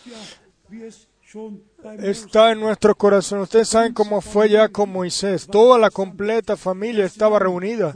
Está 2.00 2.52
en 2.52 2.60
nuestro 2.60 2.96
corazón. 2.96 3.40
Ustedes 3.40 3.70
saben 3.70 3.94
cómo 3.94 4.22
fue 4.22 4.50
ya 4.50 4.70
con 4.70 4.92
Moisés. 4.92 5.48
Toda 5.48 5.78
la 5.78 5.90
completa 5.90 6.58
familia 6.58 7.06
estaba 7.06 7.40
reunida. 7.40 7.94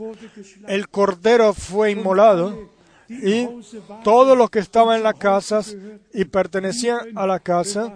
El 0.66 0.88
cordero 0.88 1.52
fue 1.52 1.90
inmolado 1.90 2.70
y 3.10 3.48
todos 4.04 4.38
los 4.38 4.50
que 4.50 4.60
estaban 4.60 4.98
en 4.98 5.02
la 5.02 5.14
casa 5.14 5.62
y 6.14 6.24
pertenecían 6.24 7.16
a 7.16 7.26
la 7.26 7.40
casa 7.40 7.94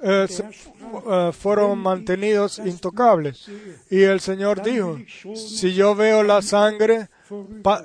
eh, 0.00 0.26
eh, 0.28 1.30
fueron 1.32 1.78
mantenidos 1.78 2.58
intocables. 2.58 3.50
Y 3.90 4.02
el 4.02 4.20
Señor 4.20 4.62
dijo, 4.62 4.98
si 5.34 5.74
yo 5.74 5.94
veo 5.94 6.22
la 6.22 6.40
sangre 6.40 7.08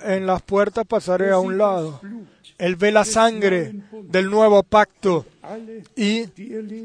en 0.04 0.26
las 0.26 0.42
puertas, 0.42 0.86
pasaré 0.88 1.32
a 1.32 1.40
un 1.40 1.58
lado. 1.58 2.00
Él 2.62 2.76
ve 2.76 2.92
la 2.92 3.06
sangre 3.06 3.74
del 4.04 4.30
nuevo 4.30 4.62
pacto 4.62 5.26
y 5.96 6.28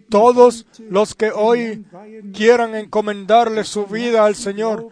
todos 0.09 0.65
los 0.89 1.15
que 1.15 1.31
hoy 1.31 1.85
quieran 2.33 2.75
encomendarle 2.75 3.63
su 3.63 3.85
vida 3.85 4.25
al 4.25 4.37
Señor, 4.37 4.89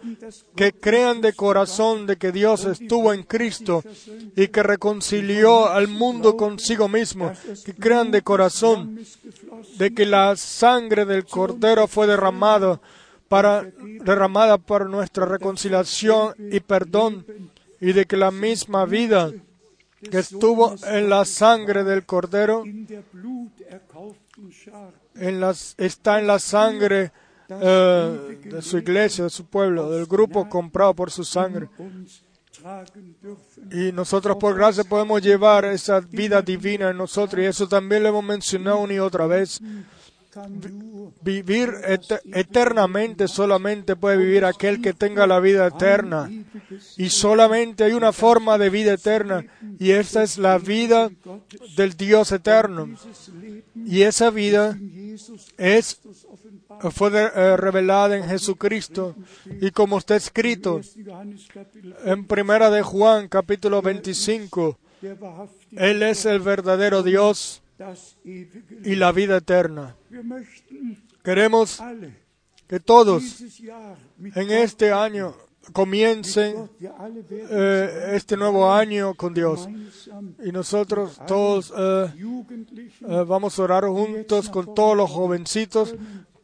que 0.55 0.73
crean 0.73 1.21
de 1.21 1.33
corazón 1.33 2.05
de 2.05 2.17
que 2.17 2.31
Dios 2.31 2.65
estuvo 2.65 3.13
en 3.13 3.23
Cristo 3.23 3.83
y 4.35 4.49
que 4.49 4.61
reconcilió 4.61 5.69
al 5.69 5.87
mundo 5.87 6.37
consigo 6.37 6.87
mismo, 6.87 7.33
que 7.65 7.73
crean 7.73 8.11
de 8.11 8.21
corazón 8.21 8.99
de 9.79 9.91
que 9.91 10.05
la 10.05 10.35
sangre 10.35 11.05
del 11.05 11.25
Cordero 11.25 11.87
fue 11.87 12.05
derramada 12.05 12.79
para, 13.27 13.63
derramada 14.03 14.59
para 14.59 14.85
nuestra 14.85 15.25
reconciliación 15.25 16.35
y 16.51 16.59
perdón, 16.59 17.25
y 17.81 17.93
de 17.93 18.05
que 18.05 18.17
la 18.17 18.29
misma 18.29 18.85
vida 18.85 19.31
que 20.09 20.19
estuvo 20.19 20.75
en 20.85 21.09
la 21.09 21.25
sangre 21.25 21.83
del 21.83 22.05
Cordero 22.05 22.63
en 25.15 25.39
las, 25.39 25.75
está 25.77 26.19
en 26.19 26.27
la 26.27 26.39
sangre 26.39 27.11
eh, 27.49 28.39
de 28.43 28.61
su 28.61 28.77
iglesia, 28.77 29.25
de 29.25 29.29
su 29.29 29.45
pueblo, 29.45 29.91
del 29.91 30.05
grupo 30.05 30.47
comprado 30.49 30.93
por 30.93 31.11
su 31.11 31.23
sangre. 31.23 31.69
Y 33.71 33.91
nosotros 33.91 34.37
por 34.37 34.55
gracia 34.55 34.83
podemos 34.83 35.21
llevar 35.21 35.65
esa 35.65 35.99
vida 35.99 36.41
divina 36.41 36.89
en 36.89 36.97
nosotros. 36.97 37.43
Y 37.43 37.45
eso 37.45 37.67
también 37.67 38.03
lo 38.03 38.09
hemos 38.09 38.23
mencionado 38.23 38.79
una 38.79 38.93
y 38.93 38.99
otra 38.99 39.27
vez. 39.27 39.61
Vivir 41.21 41.73
et- 41.87 42.21
eternamente 42.33 43.27
solamente 43.27 43.95
puede 43.95 44.17
vivir 44.17 44.45
aquel 44.45 44.81
que 44.81 44.93
tenga 44.93 45.25
la 45.27 45.39
vida 45.39 45.67
eterna. 45.67 46.29
Y 46.97 47.09
solamente 47.09 47.83
hay 47.83 47.93
una 47.93 48.11
forma 48.11 48.57
de 48.57 48.69
vida 48.69 48.93
eterna. 48.93 49.45
Y 49.79 49.91
esa 49.91 50.23
es 50.23 50.37
la 50.37 50.57
vida 50.57 51.09
del 51.77 51.95
Dios 51.95 52.31
eterno. 52.31 52.89
Y 53.75 54.01
esa 54.03 54.29
vida 54.29 54.77
es 55.57 55.99
fue 56.91 57.09
eh, 57.13 57.55
revelada 57.55 58.17
en 58.17 58.25
Jesucristo 58.27 59.15
y 59.61 59.71
como 59.71 59.97
está 59.97 60.17
escrito 60.17 60.75
1. 60.75 60.83
Johannes 61.05 61.47
Kapitel 61.53 61.95
en 62.03 62.25
Primera 62.27 62.69
de 62.69 62.81
Juan 62.81 63.29
capítulo 63.29 63.81
25 63.81 64.77
der 65.01 65.15
wahrhaftige 65.19 65.89
él 65.91 66.03
es 66.03 66.25
el 66.25 66.41
verdadero 66.41 67.01
Dios 67.01 67.61
y 68.23 68.95
la 68.95 69.11
vida 69.11 69.37
eterna. 69.37 69.95
Queremos 71.23 71.81
que 72.67 72.79
todos 72.79 73.41
en 74.19 74.51
este 74.51 74.91
año 74.91 75.35
comiencen 75.73 76.69
eh, 77.31 78.11
este 78.13 78.37
nuevo 78.37 78.71
año 78.71 79.13
con 79.15 79.33
Dios. 79.33 79.67
Y 80.43 80.51
nosotros 80.51 81.19
todos 81.27 81.73
eh, 81.75 82.07
eh, 82.17 83.23
vamos 83.27 83.57
a 83.57 83.63
orar 83.63 83.85
juntos 83.85 84.49
con 84.49 84.73
todos 84.73 84.95
los 84.95 85.09
jovencitos 85.09 85.95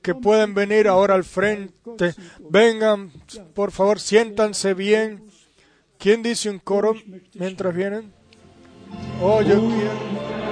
que 0.01 0.15
pueden 0.15 0.53
venir 0.53 0.87
ahora 0.87 1.15
al 1.15 1.23
frente. 1.23 2.15
Vengan, 2.49 3.11
por 3.53 3.71
favor, 3.71 3.99
siéntanse 3.99 4.73
bien. 4.73 5.23
¿Quién 5.97 6.23
dice 6.23 6.49
un 6.49 6.57
coro 6.57 6.95
mientras 7.35 7.75
vienen? 7.75 8.11
Oh, 9.21 9.41
yo 9.41 9.59
quiero. 9.59 10.50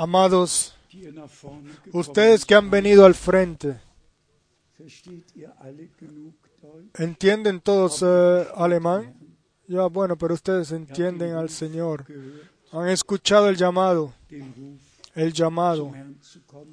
Amados, 0.00 0.74
ustedes 1.92 2.46
que 2.46 2.54
han 2.54 2.70
venido 2.70 3.04
al 3.04 3.14
frente? 3.14 3.78
¿entienden 6.94 7.60
todos 7.60 8.02
eh, 8.02 8.48
alemán? 8.54 9.14
Ya, 9.68 9.84
bueno, 9.88 10.16
pero 10.16 10.32
ustedes 10.32 10.72
entienden 10.72 11.32
al 11.34 11.50
Señor. 11.50 12.06
Han 12.72 12.88
escuchado 12.88 13.50
el 13.50 13.58
llamado, 13.58 14.14
el 15.14 15.34
llamado 15.34 15.92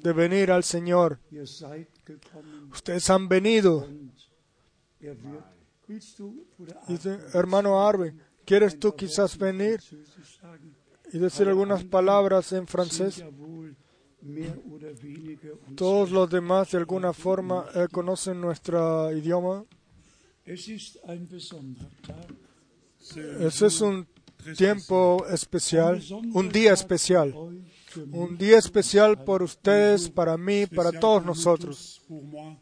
de 0.02 0.12
venir 0.14 0.50
al 0.50 0.64
Señor. 0.64 1.18
Ustedes 2.72 3.10
han 3.10 3.28
venido. 3.28 3.86
er 5.00 5.18
Dice, 6.88 7.18
hermano 7.34 7.86
Arvin, 7.86 8.18
¿quieres 8.46 8.78
tú 8.80 8.96
quizás 8.96 9.36
venir? 9.36 9.82
Y 11.12 11.18
decir 11.18 11.48
algunas 11.48 11.84
palabras 11.84 12.52
en 12.52 12.66
francés? 12.66 13.24
Todos 15.76 16.10
los 16.10 16.28
demás 16.30 16.70
de 16.72 16.78
alguna 16.78 17.12
forma 17.12 17.66
eh, 17.74 17.86
conocen 17.90 18.40
nuestro 18.40 19.12
idioma. 19.12 19.64
Ese 23.40 23.66
es 23.66 23.80
un 23.80 24.06
tiempo 24.56 25.26
especial, 25.30 26.02
un 26.32 26.48
día 26.48 26.72
especial. 26.72 27.34
Un 28.12 28.36
día 28.36 28.58
especial 28.58 29.24
por 29.24 29.42
ustedes, 29.42 30.10
para 30.10 30.36
mí, 30.36 30.66
para 30.66 30.92
todos 30.92 31.24
nosotros. 31.24 32.02
Un 32.08 32.58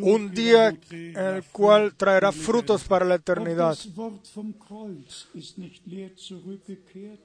Un 0.00 0.32
día 0.32 0.74
en 0.90 1.16
el 1.16 1.44
cual 1.44 1.94
traerá 1.94 2.32
frutos 2.32 2.84
para 2.84 3.04
la 3.04 3.14
eternidad. 3.16 3.76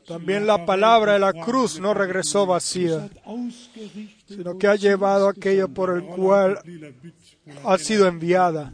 También 0.05 0.47
la 0.47 0.65
palabra 0.65 1.14
de 1.14 1.19
la 1.19 1.34
cruz 1.34 1.80
no 1.80 1.93
regresó 1.93 2.43
es 2.43 2.47
vacía, 2.47 3.09
sino 4.27 4.57
que 4.57 4.68
ha 4.68 4.76
llevado 4.76 5.27
aquello 5.27 5.68
por 5.68 5.97
el 5.97 6.03
cual 6.03 6.59
Ha 7.64 7.78
sido 7.78 8.07
enviada. 8.07 8.74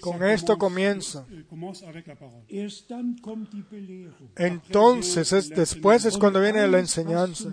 Con 0.00 0.24
esto 0.24 0.56
comienza. 0.56 1.26
Belehrung. 3.70 4.30
Entonces, 4.36 5.32
es, 5.32 5.50
después 5.50 6.06
es 6.06 6.16
cuando 6.16 6.40
viene 6.40 6.66
la 6.66 6.78
enseñanza 6.78 7.52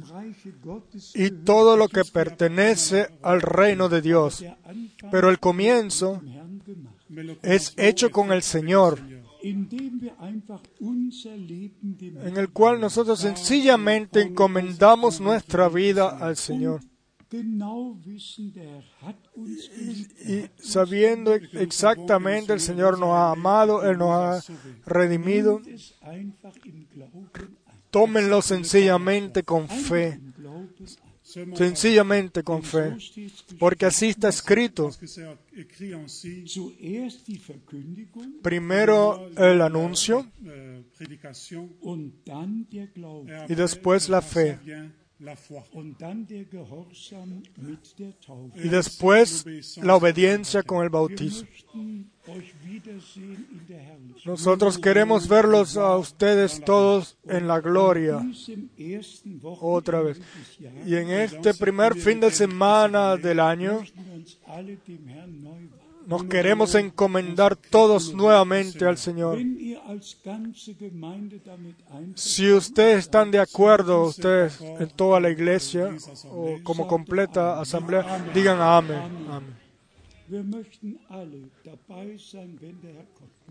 y 1.14 1.30
todo 1.32 1.76
lo 1.76 1.90
que 1.90 2.04
pertenece 2.06 3.10
al 3.22 3.42
reino 3.42 3.90
de 3.90 4.02
Dios. 4.02 4.46
Pero 5.12 5.30
el 5.30 5.40
comienzo 5.40 6.22
es 7.42 7.74
hecho 7.78 8.10
con 8.12 8.32
el 8.32 8.44
Señor, 8.44 9.00
en 9.42 9.68
el 12.38 12.50
cual 12.50 12.80
nosotros 12.80 13.20
sencillamente 13.20 14.22
encomendamos 14.22 15.20
nuestra 15.20 15.68
vida 15.68 16.18
al 16.18 16.38
Señor. 16.38 16.80
Y 20.26 20.46
sabiendo 20.58 21.34
exactamente 21.34 22.54
el 22.54 22.60
Señor 22.62 22.98
nos 23.00 23.10
ha 23.10 23.32
amado, 23.32 23.90
Él 23.90 23.98
nos 23.98 24.10
ha 24.12 24.54
redimido, 24.86 25.62
tómenlo 27.92 28.42
sencillamente 28.42 29.44
con 29.44 29.68
fe, 29.68 30.22
sencillamente 31.22 32.44
con 32.44 32.64
fe, 32.64 32.96
porque 33.60 33.86
así 33.86 34.08
está 34.10 34.30
escrito. 34.30 34.90
Primero 38.42 39.30
el 39.36 39.62
anuncio. 39.62 40.26
et 42.80 43.50
y 43.50 43.56
después 43.56 44.10
la 44.10 44.22
fe 44.22 44.60
y 48.56 48.70
después 48.70 49.46
la 49.78 49.96
obediencia 49.96 50.62
con 50.64 50.84
el 50.84 50.90
bautismo. 50.90 51.48
Nosotros 54.26 54.78
queremos 54.78 55.28
verlos 55.28 55.78
a 55.78 55.98
ustedes 55.98 56.62
todos 56.64 57.18
en 57.26 57.48
la 57.48 57.60
gloria 57.62 58.22
otra 59.44 60.02
vez. 60.02 60.22
Y 60.86 60.96
en 60.96 61.10
este 61.10 61.54
primer 61.54 61.96
fin 61.96 62.20
de 62.20 62.30
semana 62.32 63.16
del 63.16 63.40
año 63.40 63.82
nos 66.08 66.24
queremos 66.24 66.74
encomendar 66.74 67.58
todos 67.58 68.14
nuevamente 68.14 68.86
al 68.86 68.98
Señor. 68.98 69.40
Si 72.16 72.50
ustedes 72.52 73.00
están 73.00 73.30
de 73.30 73.40
acuerdo, 73.40 74.06
ustedes 74.06 74.62
en 74.62 74.90
toda 74.90 75.20
la 75.20 75.30
iglesia 75.30 75.94
o 76.32 76.60
como 76.64 76.88
completa 76.88 77.60
asamblea, 77.60 78.26
digan 78.34 78.62
amén. 78.62 79.02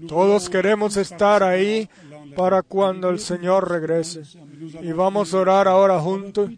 Todos 0.08 0.48
queremos 0.48 0.96
estar 0.96 1.42
ahí 1.42 1.88
para 2.34 2.62
cuando 2.62 3.10
el 3.10 3.18
Señor 3.18 3.70
regrese. 3.70 4.22
Y 4.82 4.92
vamos 4.92 5.34
a 5.34 5.38
orar 5.38 5.68
ahora 5.68 6.00
juntos, 6.00 6.50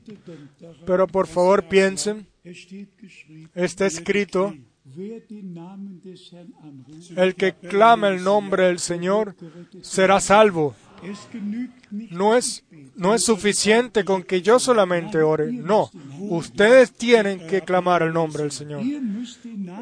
pero 0.87 1.09
por 1.09 1.27
favor 1.27 1.69
piensen, 1.69 2.27
está 3.55 3.87
escrito, 3.87 4.55
el 7.17 7.35
que 7.35 7.53
clama 7.55 8.09
el 8.09 8.23
nombre 8.23 8.65
del 8.65 8.79
Señor 8.79 9.35
será 9.83 10.21
salvo. 10.21 10.75
No 12.11 12.37
es, 12.37 12.65
no 12.97 13.15
es 13.15 13.25
suficiente 13.25 14.05
con 14.05 14.23
que 14.23 14.43
yo 14.43 14.59
solamente 14.59 15.19
ore, 15.19 15.53
no, 15.53 15.91
ustedes 16.19 16.93
tienen 16.93 17.47
que 17.47 17.63
clamar 17.63 18.03
el 18.03 18.13
nombre 18.13 18.43
del 18.43 18.53
Señor. 18.53 18.83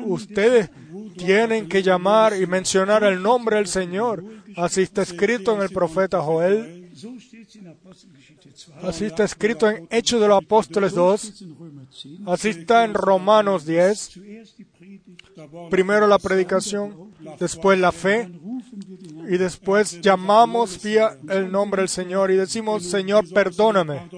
Ustedes 0.05 0.71
tienen 1.17 1.69
que 1.69 1.83
llamar 1.83 2.37
y 2.41 2.47
mencionar 2.47 3.03
el 3.05 3.23
nombre 3.23 3.57
del 3.57 3.67
Señor. 3.67 4.23
Así 4.57 4.83
está 4.83 5.03
escrito 5.03 5.55
en 5.55 5.63
el 5.63 5.71
profeta 5.71 6.21
Joel. 6.21 6.91
Así 8.83 9.05
está 9.05 9.25
escrito 9.25 9.69
en 9.69 9.87
Hechos 9.91 10.21
de 10.21 10.29
los 10.29 10.43
Apóstoles 10.43 10.95
2. 10.95 11.45
Así 12.27 12.49
está 12.51 12.85
en 12.85 12.95
Romanos 12.95 13.67
10. 13.67 14.21
Primero 15.71 16.07
la 16.07 16.19
predicación, 16.19 17.13
después 17.39 17.79
la 17.79 17.93
fe 17.93 18.31
y 19.29 19.37
después 19.37 20.01
llamamos 20.01 20.83
vía 20.83 21.19
el 21.29 21.51
nombre 21.51 21.83
del 21.83 21.89
Señor 21.89 22.31
y 22.31 22.37
decimos, 22.37 22.85
Señor, 22.85 23.29
perdóname, 23.33 24.09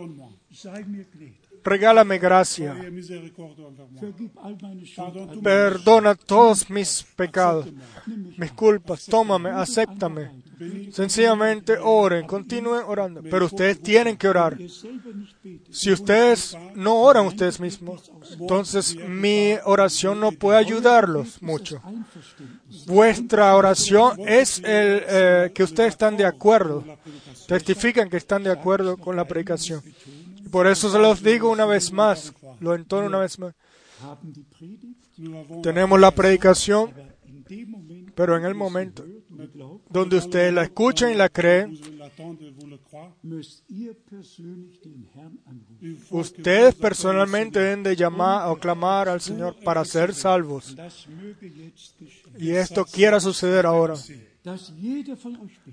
regálame 1.65 2.19
gracia, 2.19 2.77
perdona 5.43 6.15
todos 6.15 6.69
mis 6.71 7.03
pecados, 7.17 7.67
mis 8.37 8.53
culpas, 8.53 9.07
tómame, 9.07 9.51
acéptame. 9.51 10.48
Sencillamente 10.91 11.77
oren, 11.81 12.27
continúen 12.27 12.83
orando, 12.87 13.23
pero 13.23 13.47
ustedes 13.47 13.81
tienen 13.81 14.17
que 14.17 14.29
orar. 14.29 14.59
Si 15.71 15.93
ustedes 15.93 16.57
no 16.75 16.97
oran 16.97 17.27
ustedes 17.27 17.61
mismos, 17.61 18.11
entonces 18.39 18.97
mi 18.97 19.55
oración 19.65 20.19
no 20.21 20.33
puede 20.33 20.59
ayudarlos 20.59 21.41
mucho. 21.43 21.81
Vuestra 22.87 23.55
oración 23.55 24.19
es 24.27 24.59
el 24.59 25.03
eh, 25.07 25.53
que 25.55 25.63
ustedes 25.63 25.91
están 25.91 26.17
de 26.17 26.27
acuerdo, 26.27 26.85
testifican 27.47 28.11
que 28.11 28.17
están 28.17 28.43
de 28.43 28.51
acuerdo 28.51 28.97
con 28.97 29.15
la 29.15 29.27
predicación. 29.27 29.83
Por 30.51 30.67
eso 30.67 30.91
se 30.91 30.99
los 30.99 31.23
digo 31.23 31.51
una 31.51 31.67
vez 31.67 31.93
más, 31.93 32.33
lo 32.59 32.75
entono 32.75 33.07
una 33.07 33.19
vez 33.19 33.39
más. 33.39 33.55
Tenemos 35.63 36.01
la 36.01 36.11
predicación, 36.11 36.93
pero 38.15 38.37
en 38.37 38.45
el 38.45 38.55
momento 38.55 39.05
donde 39.89 40.17
ustedes 40.17 40.53
la 40.53 40.63
escuchan 40.63 41.13
y 41.13 41.15
la 41.15 41.29
que 41.29 41.69
ustedes 46.11 46.75
personalmente 46.75 47.61
deben 47.61 47.83
de 47.83 47.97
llamar 47.97 48.49
o 48.49 48.57
clamar 48.57 49.09
al 49.09 49.21
Señor 49.21 49.57
para 49.63 49.85
ser 49.85 50.15
salvos. 50.15 50.77
Y 52.39 52.51
esto 52.51 52.85
quiera 52.85 53.21
suceder 53.21 53.67
ahora. 53.67 53.95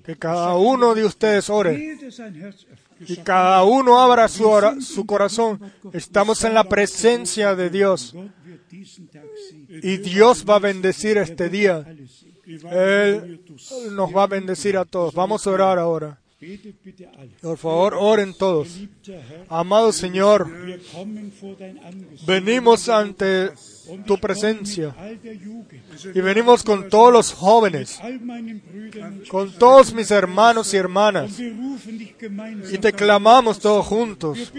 Que 0.04 0.18
cada 0.18 0.56
uno 0.56 0.94
de 0.94 1.06
ustedes 1.06 1.50
ore 1.50 1.98
y 3.08 3.18
cada 3.18 3.64
uno 3.64 4.00
abra 4.00 4.28
su, 4.28 4.46
su 4.82 5.06
corazón. 5.06 5.60
Estamos 5.94 6.44
en 6.44 6.54
la 6.54 6.64
presencia 6.64 7.56
de 7.56 7.70
Dios 7.70 8.16
y 9.70 9.98
Dios 9.98 10.46
va 10.48 10.56
a 10.56 10.60
bendecir 10.60 11.18
este 11.18 11.50
día. 11.50 11.86
Él 12.46 13.40
nos 13.92 14.16
va 14.16 14.24
a 14.24 14.28
bendecir 14.28 14.78
a 14.78 14.86
todos. 14.86 15.14
Vamos 15.14 15.46
a 15.46 15.50
orar 15.52 15.80
ahora. 15.80 16.20
Por 17.42 17.58
favor, 17.58 17.96
oren 17.98 18.34
todos. 18.34 18.80
Amado 19.50 19.92
Señor, 19.92 20.48
venimos 22.28 22.90
ante 22.90 23.52
tu 24.06 24.18
presencia 24.18 24.96
y 26.14 26.22
venimos 26.22 26.64
con 26.64 26.90
todos 26.90 27.12
los 27.12 27.34
jóvenes, 27.34 28.00
con 29.30 29.52
todos 29.54 29.94
mis 29.94 30.12
hermanos 30.12 30.74
y 30.74 30.78
hermanas 30.78 31.40
y 32.72 32.78
te 32.78 32.94
clamamos 32.94 33.60
todos 33.60 33.86
juntos. 33.86 34.52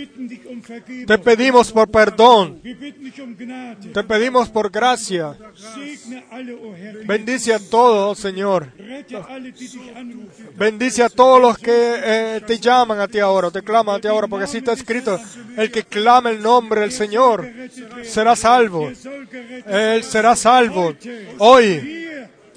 Te 1.06 1.18
pedimos 1.18 1.72
por 1.72 1.88
perdón, 1.88 2.60
te 3.92 4.04
pedimos 4.04 4.48
por 4.48 4.70
gracia. 4.70 5.36
Bendice 7.06 7.54
a 7.54 7.58
todos, 7.58 8.18
Señor. 8.18 8.72
Bendice 10.56 11.02
a 11.02 11.08
todos 11.08 11.40
los 11.40 11.58
que 11.58 11.94
eh, 12.02 12.40
te 12.46 12.58
llaman 12.58 13.00
a 13.00 13.08
ti 13.08 13.18
ahora, 13.18 13.50
te 13.50 13.62
claman 13.62 13.96
a 13.96 14.00
ti 14.00 14.08
ahora, 14.08 14.26
porque 14.26 14.44
así 14.44 14.58
está 14.58 14.72
escrito, 14.72 15.18
el 15.56 15.70
que 15.70 15.84
clama 15.84 16.30
el 16.30 16.42
nombre 16.42 16.80
del 16.80 16.92
Señor 16.92 17.46
será 18.02 18.36
salvo. 18.36 18.90
Él 19.66 20.04
será 20.04 20.36
salvo. 20.36 20.94
Hoy, 21.38 22.06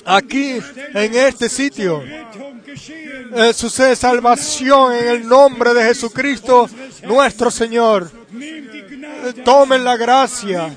aquí, 0.05 0.57
en 0.93 1.15
este 1.15 1.49
sitio, 1.49 2.03
eh, 2.03 3.53
sucede 3.53 3.95
salvación 3.95 4.93
en 4.95 5.07
el 5.07 5.27
nombre 5.27 5.73
de 5.73 5.83
Jesucristo, 5.83 6.69
nuestro 7.03 7.51
Señor. 7.51 8.09
Eh, 8.39 9.33
Tomen 9.43 9.83
la 9.83 9.97
gracia, 9.97 10.73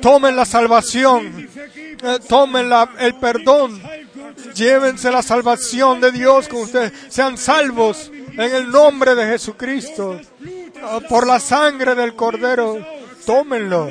tomen 0.00 0.36
la 0.36 0.44
salvación, 0.44 1.48
eh, 2.02 2.18
tomen 2.28 2.68
la- 2.68 2.90
el 2.98 3.14
perdón, 3.16 3.80
llévense 4.54 5.10
la 5.10 5.22
salvación 5.22 6.00
de 6.00 6.10
Dios 6.12 6.48
con 6.48 6.62
ustedes, 6.62 6.92
sean 7.08 7.36
salvos 7.36 8.10
en 8.32 8.40
el 8.54 8.70
nombre 8.70 9.14
de 9.14 9.26
Jesucristo, 9.26 10.18
por 11.08 11.26
la 11.26 11.40
sangre 11.40 11.94
del 11.94 12.14
Cordero, 12.14 12.78
tómenlo, 13.26 13.90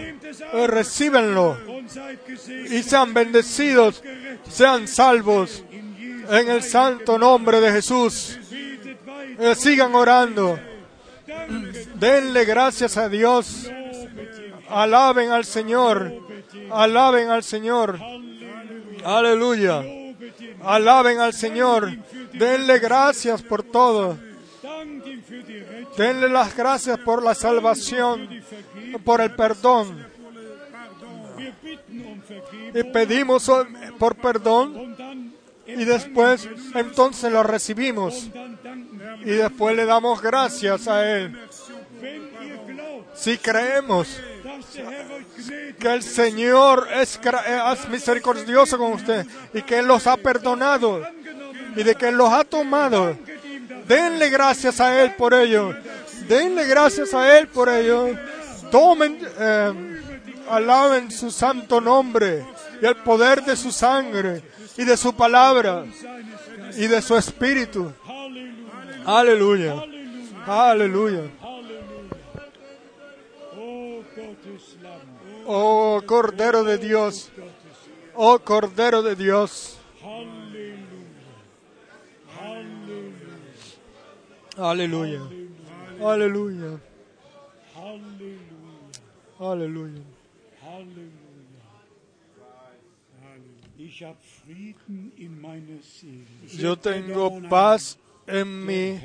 recíbenlo. 0.68 1.58
Seid 1.88 2.20
gesegnet. 2.26 2.72
y 2.72 2.84
sean 2.84 3.14
bendecidos, 3.14 4.04
sean 4.50 4.88
salvos. 4.88 5.64
En 6.30 6.50
el 6.50 6.64
santo 6.64 7.18
nombre 7.18 7.60
de 7.60 7.72
Jesús. 7.72 8.40
Eh, 9.40 9.56
sigan 9.56 9.96
orando, 9.96 10.60
denle 11.96 12.46
gracias 12.46 12.98
a 12.98 13.10
Dios, 13.10 13.70
alaben 14.70 15.32
al 15.32 15.44
Señor, 15.44 16.14
alaben 16.72 17.30
al 17.30 17.44
Señor, 17.44 18.00
aleluya, 19.04 19.84
alaben 20.64 21.20
al 21.20 21.34
Señor, 21.34 21.98
denle 22.34 22.78
gracias 22.78 23.42
por 23.42 23.64
todo, 23.64 24.20
denle 25.98 26.30
las 26.30 26.56
gracias 26.56 27.00
por 27.00 27.24
la 27.24 27.34
salvación, 27.34 28.30
por 29.04 29.20
el 29.20 29.32
perdón 29.32 30.13
y 32.74 32.84
pedimos 32.84 33.48
oh, 33.50 33.66
por 33.98 34.16
perdón 34.16 34.96
y 35.66 35.86
después 35.86 36.48
entonces 36.76 37.32
lo 37.32 37.44
recibimos 37.44 38.30
y 39.22 39.32
después 39.32 39.76
le 39.76 39.86
damos 39.86 40.22
gracias 40.22 40.88
a 40.88 41.10
Él. 41.10 41.40
Si 43.14 43.38
creemos 43.38 44.20
que 45.80 45.94
el 45.94 46.04
Señor 46.04 46.88
eh, 46.92 47.04
es 47.04 47.90
misericordioso 47.90 48.78
con 48.78 48.94
usted 48.94 49.26
y 49.54 49.62
que 49.62 49.80
Él 49.80 49.88
los 49.88 50.08
ha 50.08 50.18
perdonado 50.18 51.02
y 51.76 51.84
de 51.84 51.96
que 51.96 52.10
Él 52.10 52.16
los 52.16 52.32
ha 52.32 52.44
tomado, 52.44 53.16
denle 53.88 54.30
gracias 54.30 54.80
a 54.80 55.02
Él 55.02 55.16
por 55.16 55.34
ello. 55.34 55.74
Denle 56.28 56.66
gracias 56.66 57.14
a 57.14 57.38
Él 57.38 57.48
por 57.48 57.70
ello. 57.70 58.10
Tomen, 58.72 59.20
eh, 59.40 60.13
alaben 60.50 61.12
su 61.12 61.32
santo 61.32 61.82
nombre 61.82 62.46
y 62.82 62.86
el 62.86 62.96
poder 62.98 63.44
de 63.44 63.56
su 63.56 63.72
sangre 63.72 64.44
y 64.78 64.84
de 64.84 64.98
su 64.98 65.14
palabra 65.14 65.86
y 66.76 66.88
de 66.88 67.02
su 67.02 67.16
espíritu. 67.16 67.92
Aleluya. 69.06 69.76
Aleluya. 70.46 71.22
Oh 75.46 76.02
Cordero 76.06 76.64
de 76.64 76.78
Dios. 76.78 77.32
Oh 78.16 78.40
Cordero 78.40 79.02
de 79.02 79.16
Dios. 79.16 79.78
Aleluya. 84.58 85.22
Aleluya. 86.00 86.80
Aleluya. 89.40 90.13
Yo 96.58 96.76
tengo 96.78 97.42
paz 97.50 97.98
en 98.28 98.66
mi 98.66 99.00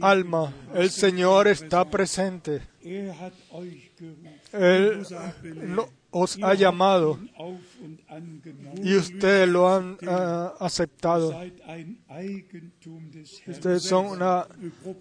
alma. 0.00 0.52
El 0.74 0.90
Señor 0.90 1.48
está 1.48 1.84
presente. 1.88 2.62
Él 4.52 5.02
no- 5.62 5.88
os 6.12 6.38
ha 6.42 6.54
llamado 6.54 7.18
y 8.82 8.94
ustedes 8.94 9.48
lo 9.48 9.68
han 9.68 9.96
ah, 10.06 10.54
aceptado. 10.60 11.34
Ustedes 13.46 13.82
son 13.82 14.06
una 14.06 14.46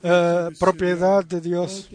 eh, 0.02 0.50
propiedad 0.58 1.26
de 1.26 1.42
Dios. 1.42 1.90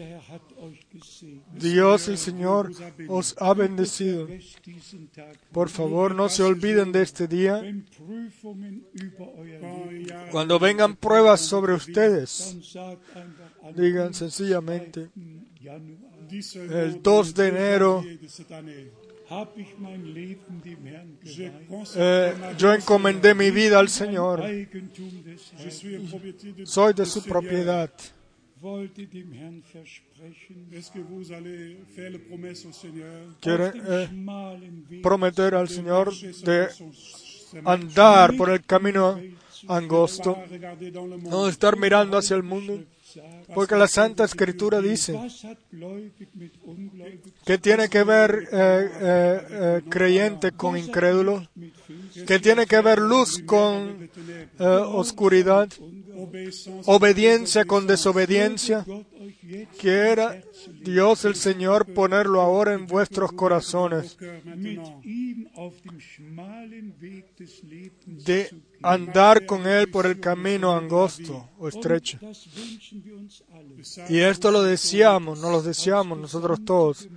Dios 1.54 2.08
el 2.08 2.18
Señor 2.18 2.70
os 3.08 3.34
ha 3.38 3.54
bendecido. 3.54 4.28
Por 5.50 5.70
favor, 5.70 6.14
no 6.14 6.28
se 6.28 6.42
olviden 6.42 6.92
de 6.92 7.02
este 7.02 7.26
día. 7.26 7.62
Cuando 10.30 10.58
vengan 10.58 10.94
pruebas 10.96 11.40
sobre 11.40 11.72
ustedes, 11.72 12.56
digan 13.74 14.12
sencillamente, 14.12 15.08
el 16.54 17.02
2 17.02 17.34
de 17.34 17.48
enero 17.48 18.04
eh, 21.96 22.34
vie 22.38 22.56
yo 22.56 22.72
encomendé 22.72 23.34
mi 23.34 23.50
vida 23.50 23.78
al 23.78 23.88
Señor. 23.88 24.42
Soy 26.64 26.92
de 26.92 27.06
su 27.06 27.22
propiedad. 27.22 27.90
quiere 33.40 33.72
eh, 33.86 34.08
prometer 35.02 35.54
al 35.54 35.68
Señor 35.68 36.14
de 36.14 36.68
andar 37.64 38.36
por 38.36 38.50
el 38.50 38.64
camino 38.64 39.20
angosto, 39.68 40.38
no 41.22 41.48
estar 41.48 41.76
mirando 41.76 42.16
hacia 42.16 42.36
el 42.36 42.42
mundo, 42.42 42.82
porque 43.54 43.76
la 43.76 43.88
Santa 43.88 44.24
Escritura 44.24 44.80
dice 44.80 45.18
que 47.44 47.58
tiene 47.58 47.88
que 47.88 48.04
ver 48.04 48.48
eh, 48.52 48.90
eh, 49.00 49.40
eh, 49.50 49.82
creyente 49.88 50.52
con 50.52 50.76
incrédulo, 50.76 51.46
que 52.26 52.38
tiene 52.38 52.66
que 52.66 52.80
ver 52.80 52.98
luz 53.00 53.42
con 53.44 54.10
oscuridad, 54.58 55.68
obediencia 56.86 57.64
con 57.64 57.86
desobediencia. 57.86 58.84
Quiera 59.78 60.42
Dios 60.82 61.24
el 61.24 61.34
Señor 61.34 61.86
ponerlo 61.92 62.40
ahora 62.40 62.74
en 62.74 62.86
vuestros 62.86 63.32
corazones, 63.32 64.16
de 68.06 68.50
andar 68.82 69.46
con 69.46 69.66
Él 69.66 69.90
por 69.90 70.06
el 70.06 70.20
camino 70.20 70.76
angosto 70.76 71.50
o 71.58 71.68
estrecho. 71.68 72.18
Y 74.08 74.18
esto 74.18 74.50
lo 74.50 74.62
deseamos, 74.62 75.38
no 75.40 75.50
lo 75.50 75.62
deseamos 75.62 76.18
nosotros 76.18 76.64
todos, 76.64 77.08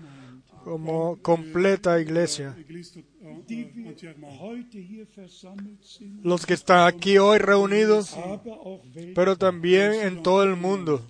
como 0.64 1.18
completa 1.22 2.00
iglesia. 2.00 2.56
Los 6.24 6.46
que 6.46 6.54
están 6.54 6.88
aquí 6.88 7.18
hoy 7.18 7.40
reunidos, 7.40 8.16
pero 9.16 9.38
también 9.38 9.94
en 9.94 10.24
todo 10.24 10.44
el 10.44 10.56
mundo, 10.56 11.06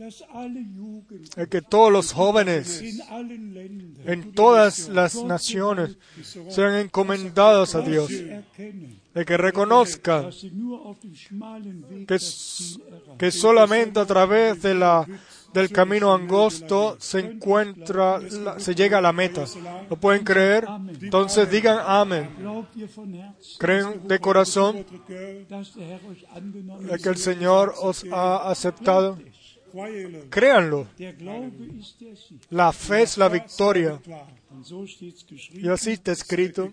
es 1.36 1.48
que 1.48 1.62
todos 1.62 1.91
los 1.91 2.14
jóvenes 2.14 2.82
en 4.06 4.34
todas 4.34 4.90
las 4.90 5.24
naciones 5.24 5.98
sean 6.50 6.76
encomendados 6.76 7.76
a 7.76 7.82
Dios, 7.82 8.10
de 8.10 9.26
que 9.26 9.38
reconozcan 9.38 10.32
que 13.18 13.32
solamente 13.32 14.00
a 14.00 14.06
través 14.06 14.62
de 14.62 14.76
la, 14.76 15.06
del 15.54 15.70
camino 15.72 16.14
angosto 16.14 16.98
se 17.00 17.20
encuentra, 17.20 18.20
se 18.58 18.76
llega 18.76 19.00
a 19.00 19.02
la 19.02 19.14
meta. 19.14 19.46
¿Lo 19.90 19.96
pueden 19.96 20.24
creer? 20.24 20.66
Entonces 21.02 21.50
digan 21.50 21.80
amén. 21.86 22.30
Creen 23.58 24.08
de 24.08 24.20
corazón 24.20 24.86
que 25.08 25.46
el 27.10 27.18
Señor 27.18 27.74
os 27.82 28.06
ha 28.12 28.50
aceptado. 28.50 29.18
Créanlo. 30.30 30.88
La 32.50 32.72
fe 32.72 33.02
es 33.04 33.18
la 33.18 33.30
victoria. 33.30 34.00
Y 35.54 35.68
así 35.70 35.91
está 35.91 36.12
escrito. 36.12 36.72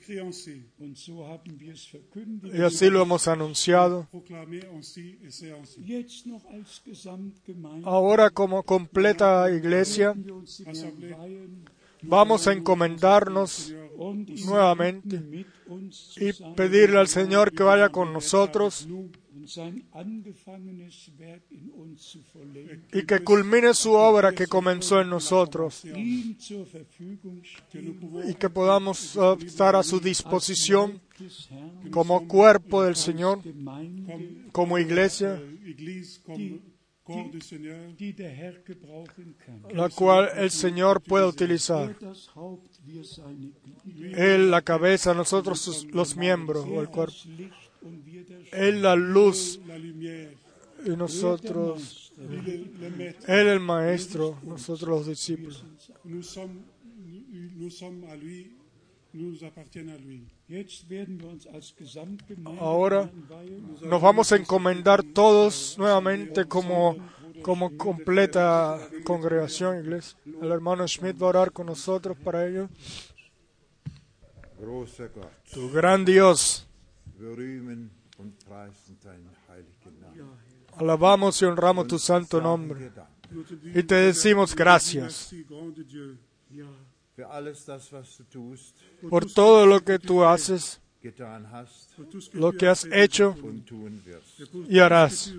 Y 2.53 2.63
así 2.63 2.91
lo 2.91 3.03
hemos 3.03 3.29
anunciado. 3.29 4.09
Ahora 7.85 8.31
como 8.31 8.63
completa 8.63 9.51
iglesia 9.51 10.15
vamos 12.03 12.47
a 12.47 12.53
encomendarnos 12.53 13.75
nuevamente 14.47 15.47
y 16.17 16.33
pedirle 16.55 16.99
al 16.99 17.09
Señor 17.09 17.53
que 17.53 17.63
vaya 17.63 17.89
con 17.89 18.13
nosotros 18.13 18.89
y 22.93 23.07
que 23.07 23.21
culmine 23.21 23.75
su 23.75 23.93
obra 23.93 24.33
que 24.33 24.47
comenzó 24.47 25.01
en 25.01 25.11
nosotros. 25.11 25.85
y 25.85 26.35
que 28.35 28.51
podamos 28.51 29.17
estar 29.45 29.77
a 29.77 29.83
su 29.83 30.01
disposición 30.01 31.01
como 31.91 32.27
cuerpo 32.27 32.83
del 32.83 32.97
Señor, 32.97 33.41
como 34.53 34.79
iglesia, 34.79 35.41
la 39.73 39.89
cual 39.91 40.29
el 40.37 40.51
Señor 40.51 41.01
puede 41.03 41.27
utilizar. 41.27 41.97
Él 44.15 44.51
la 44.51 44.63
cabeza, 44.63 45.15
nosotros 45.15 45.87
los 45.93 46.17
miembros 46.17 46.67
o 46.67 46.81
el 46.81 46.87
Er 46.87 46.91
cuerpo. 46.91 47.15
Él 48.53 48.83
la 48.83 48.97
luz 48.97 49.61
y 50.85 50.91
nosotros. 50.91 52.13
Él 53.27 53.47
el 53.49 53.61
maestro, 53.61 54.39
nosotros 54.45 54.89
los 54.89 55.07
discípulos. 55.07 55.65
Ahora 62.59 63.11
nos 63.83 64.03
vamos 64.03 64.33
a 64.33 64.37
encomendar 64.37 65.03
todos 65.03 65.77
nuevamente 65.79 66.45
como, 66.45 66.97
como 67.43 67.77
completa 67.77 68.79
congregación, 69.05 69.81
iglesia. 69.81 70.19
El 70.43 70.53
hermano 70.53 70.87
Schmidt 70.87 71.21
va 71.21 71.27
a 71.27 71.31
orar 71.31 71.53
con 71.53 71.67
nosotros 71.67 72.17
para 72.23 72.47
ello. 72.47 72.69
Tu 75.53 75.71
gran 75.71 76.05
Dios, 76.05 76.67
alabamos 80.77 81.41
y 81.43 81.45
honramos 81.45 81.87
tu 81.87 81.99
santo 81.99 82.41
nombre. 82.41 82.91
y 83.75 83.83
te 83.83 83.95
decimos 83.95 84.55
gracias 84.55 85.35
por 89.09 89.27
todo 89.27 89.67
lo 89.67 89.81
que 89.81 89.99
tú 89.99 90.23
haces, 90.25 90.81
lo 92.33 92.53
que 92.53 92.69
as 92.69 92.85
has 92.85 92.93
hecho 92.93 93.35
y 94.69 94.79
harás. 94.79 95.35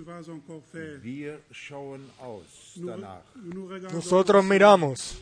Nosotros 3.92 4.44
miramos 4.44 5.18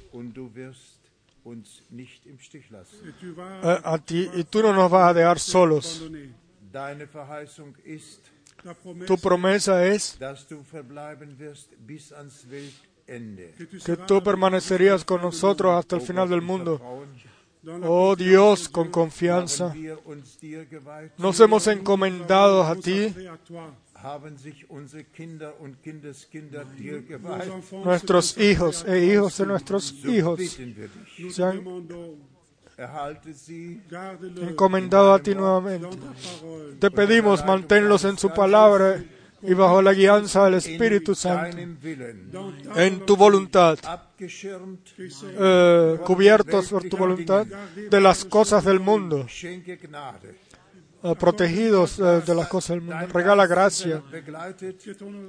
eh, 3.63 3.81
a 3.85 3.99
ti 3.99 4.31
y 4.35 4.45
tú 4.45 4.63
no 4.63 4.73
nos 4.73 4.91
vas 4.91 5.11
a 5.11 5.15
dejar 5.15 5.39
solos. 5.39 6.11
Tu 9.07 9.19
promesa 9.19 9.87
es 9.87 10.19
que 13.85 13.97
tú 14.07 14.23
permanecerías 14.23 15.05
con 15.05 15.23
nosotros 15.23 15.73
hasta 15.79 15.97
el 15.97 16.03
final 16.03 16.29
del 16.29 16.43
mundo. 16.43 16.81
Oh 17.83 18.15
Dios, 18.15 18.69
con 18.69 18.91
confianza, 18.91 19.75
nos 21.19 21.41
hemos 21.41 21.67
encomendado 21.67 22.63
a 22.63 22.77
ti, 22.77 23.13
nuestros 27.85 28.39
hijos 28.39 28.85
e 28.87 29.05
hijos 29.07 29.39
de 29.39 29.47
nuestros 29.47 29.85
So 29.85 30.09
hijos 30.09 30.41
se 31.31 31.43
han 31.43 31.65
encomendado 34.43 35.15
a 35.15 35.19
ti 35.19 35.35
nuevamente. 35.35 35.89
Te 36.79 36.91
pedimos, 36.91 37.45
manténlos 37.45 38.05
en 38.05 38.19
su 38.19 38.33
palabra 38.33 39.03
y 39.43 39.55
bajo 39.55 39.81
la 39.83 39.93
guianza 39.93 40.45
del 40.45 40.55
Espíritu 40.55 41.15
Santo, 41.15 41.57
en 42.77 43.07
tu 43.07 43.17
voluntad, 43.17 43.79
eh, 44.19 45.99
cubiertos 46.05 46.69
por 46.69 46.89
tu 46.89 46.97
voluntad 46.97 47.47
de 47.47 48.01
las 48.01 48.25
cosas 48.25 48.65
del 48.65 48.81
mundo, 48.81 49.27
protegidos 51.15 51.99
eh, 51.99 52.23
de 52.27 52.35
las 52.35 52.49
cosas 52.49 52.71
del 52.71 52.81
mundo. 52.83 53.07
Regala 53.13 53.47
gracia, 53.47 54.03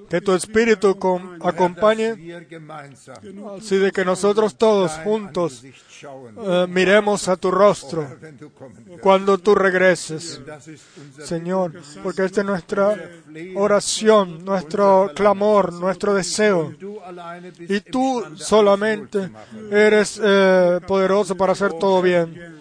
que 0.09 0.21
tu 0.21 0.33
Espíritu 0.33 0.97
acompañe, 1.41 2.15
así 3.57 3.77
de 3.77 3.91
que 3.91 4.05
nosotros 4.05 4.57
todos 4.57 4.91
juntos 5.03 5.63
eh, 5.63 6.65
miremos 6.69 7.27
a 7.27 7.35
tu 7.35 7.51
rostro 7.51 8.07
cuando 9.01 9.37
tú 9.37 9.55
regreses. 9.55 10.41
Señor, 11.23 11.73
porque 12.03 12.25
esta 12.25 12.41
es 12.41 12.47
nuestra 12.47 12.95
oración, 13.55 14.43
nuestro 14.43 15.11
clamor, 15.15 15.73
nuestro 15.73 16.13
deseo. 16.13 16.73
Y 17.59 17.79
tú 17.81 18.23
solamente 18.35 19.29
eres 19.71 20.19
eh, 20.23 20.79
poderoso 20.87 21.35
para 21.35 21.53
hacer 21.53 21.73
todo 21.73 22.01
bien. 22.01 22.57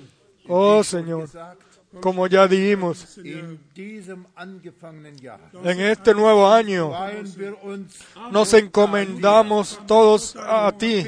Oh 0.48 0.82
Señor, 0.84 1.28
como 2.00 2.26
ya 2.26 2.46
dijimos, 2.46 3.18
en 3.18 3.58
este 5.80 6.14
nuevo 6.14 6.48
año 6.48 6.92
nos 8.30 8.54
encomendamos 8.54 9.80
todos 9.86 10.36
a 10.36 10.72
ti 10.76 11.04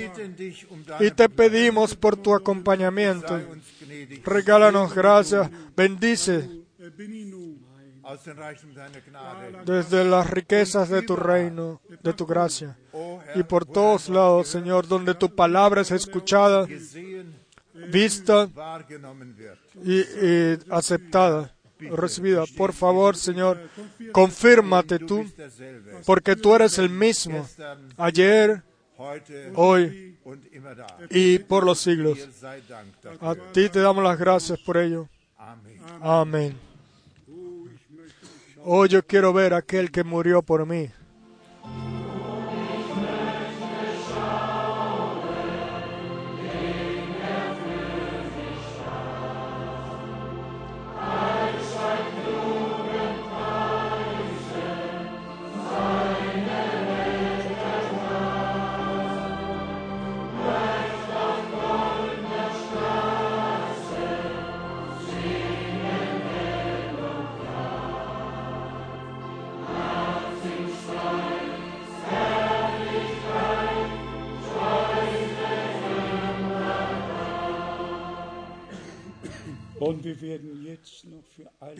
um 0.70 0.84
y 1.00 1.10
te 1.10 1.28
pedimos 1.28 1.94
por 1.94 2.16
tu 2.16 2.34
acompañamiento. 2.34 3.40
Regálanos 4.24 4.94
gracias, 4.94 5.50
bendice 5.76 6.48
desde 9.64 10.04
las 10.04 10.30
riquezas 10.30 10.88
de 10.88 11.02
tu 11.02 11.14
reino, 11.14 11.80
de 12.02 12.12
tu 12.14 12.24
gracia. 12.26 12.76
Y 13.34 13.42
por 13.42 13.66
todos 13.66 14.08
lados, 14.08 14.48
Señor, 14.48 14.88
donde 14.88 15.14
tu 15.14 15.34
palabra 15.34 15.82
es 15.82 15.90
escuchada, 15.90 16.66
vista. 17.92 18.48
Y, 19.84 20.00
y 20.00 20.58
aceptada, 20.70 21.54
recibida. 21.78 22.44
Por 22.56 22.72
favor, 22.72 23.16
Señor, 23.16 23.60
confírmate 24.12 24.98
tú, 24.98 25.24
porque 26.06 26.36
tú 26.36 26.54
eres 26.54 26.78
el 26.78 26.90
mismo, 26.90 27.46
ayer, 27.96 28.62
hoy 29.54 30.16
y 31.10 31.38
por 31.38 31.64
los 31.64 31.78
siglos. 31.78 32.18
A 33.20 33.34
ti 33.52 33.68
te 33.68 33.80
damos 33.80 34.02
las 34.02 34.18
gracias 34.18 34.58
por 34.60 34.76
ello. 34.76 35.08
Amén. 36.00 36.56
Oh, 38.64 38.84
yo 38.86 39.02
quiero 39.06 39.32
ver 39.32 39.54
a 39.54 39.58
aquel 39.58 39.90
que 39.90 40.04
murió 40.04 40.42
por 40.42 40.66
mí. 40.66 40.90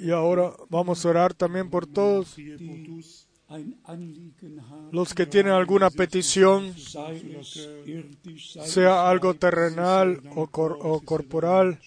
Y 0.01 0.11
ahora 0.11 0.53
vamos 0.69 1.05
a 1.05 1.09
orar 1.09 1.35
también 1.35 1.71
por 1.71 1.87
todos 1.87 2.37
los 4.93 5.15
que 5.15 5.25
tienen 5.25 5.53
alguna 5.53 5.89
petición, 5.91 6.75
sea 8.65 9.09
algo 9.09 9.35
terrenal 9.35 10.21
o, 10.37 10.43
o 10.53 11.01
corporal, 11.01 11.81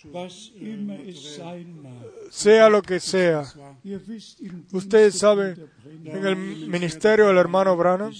sea 2.31 2.69
lo 2.69 2.81
que 2.81 2.99
sea. 2.99 3.43
Ustedes 4.72 5.19
saben, 5.19 5.69
en 6.03 6.26
el 6.26 6.35
ministerio 6.35 7.27
del 7.27 7.38
hermano 7.38 7.77
Branham 7.77 8.11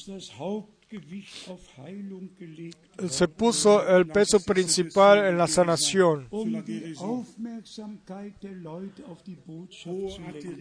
se 3.10 3.28
puso 3.28 3.88
el 3.88 4.08
peso 4.08 4.40
principal 4.42 5.26
en 5.26 5.38
la 5.38 5.48
sanación 5.48 6.28
um 6.30 6.64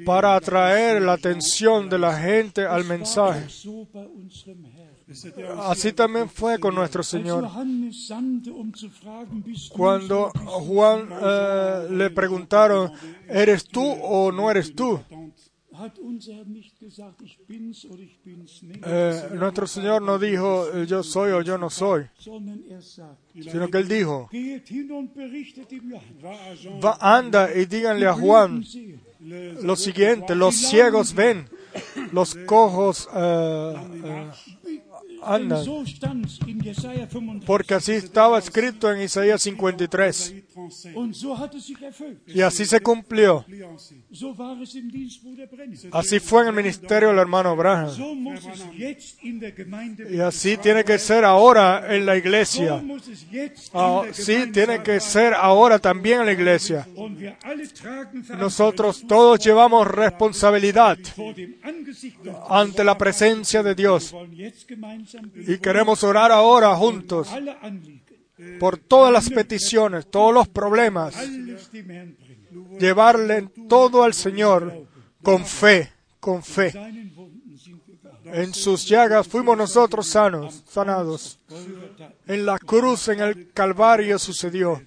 para 0.04 0.36
atraer 0.36 1.02
la 1.02 1.12
atención 1.14 1.88
de 1.88 1.98
la 1.98 2.16
gente 2.18 2.64
al 2.64 2.84
mensaje. 2.84 3.46
Así 5.58 5.92
también 5.92 6.28
fue 6.28 6.58
con 6.60 6.74
nuestro 6.74 7.02
Señor. 7.02 7.44
Um 7.44 7.90
Cuando 9.70 10.30
Juan 10.30 11.08
eh, 11.20 11.86
le 11.90 12.10
preguntaron, 12.10 12.92
¿eres 13.28 13.64
tú 13.64 13.82
o 13.82 14.30
no 14.30 14.50
eres 14.50 14.72
tú? 14.74 15.00
Eh, 18.84 19.28
nuestro 19.34 19.66
Señor 19.66 20.02
no 20.02 20.18
dijo, 20.18 20.68
eh, 20.74 20.86
yo 20.86 21.02
soy 21.02 21.32
o 21.32 21.42
yo 21.42 21.56
no 21.58 21.70
soy, 21.70 22.02
er 22.02 22.82
sino 23.50 23.68
que 23.68 23.78
Él 23.78 23.88
dijo, 23.88 24.28
va 26.84 26.98
anda 27.00 27.54
y 27.54 27.66
díganle 27.66 28.06
a 28.06 28.12
Juan 28.12 28.64
lo 29.62 29.76
siguiente, 29.76 30.34
los 30.34 30.54
ciegos 30.56 31.14
ven, 31.14 31.48
los 32.12 32.34
cojos 32.46 33.08
eh, 33.14 33.74
Denn 34.59 34.59
andan, 35.22 35.64
so 35.64 35.84
stand's 35.86 36.38
in 36.46 36.60
Jesaja 36.60 37.06
35. 37.08 37.46
porque 37.46 37.74
así 37.74 37.92
estaba 37.92 38.38
escrito 38.38 38.90
en 38.92 39.02
Isaías 39.02 39.42
53. 39.42 40.16
Isaïe 40.16 40.42
37, 40.42 40.94
Und 40.94 41.14
so 41.14 41.34
hat 41.36 41.54
es 41.54 41.64
sich 41.64 41.80
erfüllt. 41.82 42.18
Y 42.26 42.42
así 42.42 42.64
se 42.64 42.80
cumplió. 42.80 43.44
Así 45.92 46.20
fue 46.20 46.42
en 46.42 46.48
el 46.48 46.54
ministerio 46.54 47.08
del 47.08 47.18
hermano 47.18 47.56
Branham. 47.56 47.90
Y 50.10 50.20
así 50.20 50.56
tiene 50.56 50.84
que 50.84 50.98
ser 50.98 51.24
ahora 51.24 51.94
en 51.94 52.06
la 52.06 52.16
iglesia. 52.16 52.82
jetzt 53.30 53.70
Ah, 53.74 54.02
tiene 54.52 54.82
que 54.82 55.00
ser 55.00 55.34
ahora 55.34 55.78
también 55.78 56.20
en 56.20 56.26
la 56.26 56.32
iglesia. 56.32 56.86
Nosotros 58.38 59.04
todos 59.06 59.38
llevamos 59.38 59.86
responsabilidad 59.86 60.98
ante 62.48 62.84
la 62.84 62.98
presencia 62.98 63.62
de 63.62 63.74
Dios. 63.74 64.14
Y 65.34 65.58
queremos 65.58 66.02
orar 66.04 66.32
ahora 66.32 66.74
juntos 66.76 67.28
por 68.58 68.78
todas 68.78 69.12
las 69.12 69.28
peticiones, 69.30 70.10
todos 70.10 70.32
los 70.32 70.48
problemas, 70.48 71.14
llevarle 72.78 73.48
todo 73.68 74.02
al 74.02 74.14
Señor 74.14 74.86
con 75.22 75.44
fe, 75.44 75.92
con 76.18 76.42
fe. 76.42 76.72
En 78.24 78.54
sus 78.54 78.86
llagas 78.86 79.26
fuimos 79.26 79.56
nosotros 79.56 80.06
sanos, 80.06 80.62
sanados. 80.68 81.38
En 82.26 82.46
la 82.46 82.58
cruz, 82.58 83.08
en 83.08 83.20
el 83.20 83.52
Calvario 83.52 84.18
sucedió. 84.18 84.82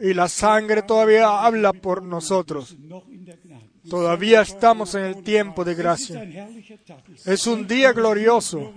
Y 0.00 0.12
la 0.14 0.28
sangre 0.28 0.82
todavía 0.82 1.44
habla 1.44 1.72
por 1.72 2.02
nosotros. 2.02 2.76
Todavía 3.88 4.40
estamos 4.40 4.94
en 4.94 5.04
el 5.04 5.22
tiempo 5.22 5.64
de 5.64 5.74
gracia. 5.74 6.48
Es 7.26 7.46
un 7.46 7.66
día 7.66 7.92
glorioso. 7.92 8.72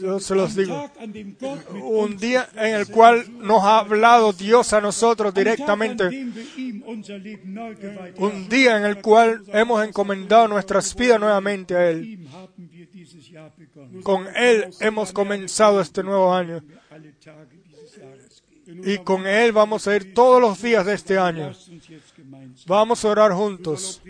Yo 0.00 0.20
se 0.20 0.34
los 0.34 0.54
digo. 0.54 0.90
Un 1.82 2.16
día 2.16 2.48
en 2.54 2.74
el 2.74 2.86
cual 2.88 3.24
nos 3.38 3.62
ha 3.64 3.80
hablado 3.80 4.32
Dios 4.32 4.72
a 4.72 4.80
nosotros 4.80 5.34
directamente. 5.34 6.06
Un 8.18 8.48
día 8.48 8.76
en 8.76 8.84
el 8.84 9.00
cual 9.00 9.42
hemos 9.48 9.86
encomendado 9.86 10.48
nuestras 10.48 10.94
vidas 10.94 11.18
nuevamente 11.18 11.74
a 11.74 11.90
Él. 11.90 12.28
Con 14.02 14.26
Él 14.36 14.70
hemos 14.80 15.12
comenzado 15.12 15.80
este 15.80 16.02
nuevo 16.02 16.32
año. 16.32 16.62
Y 18.84 18.98
con 18.98 19.26
Él 19.26 19.52
vamos 19.52 19.86
a 19.88 19.96
ir 19.96 20.14
todos 20.14 20.40
los 20.40 20.60
días 20.62 20.84
de 20.86 20.94
este 20.94 21.18
año. 21.18 21.52
Vamos 22.66 23.04
a 23.04 23.08
orar 23.08 23.32
juntos. 23.32 24.00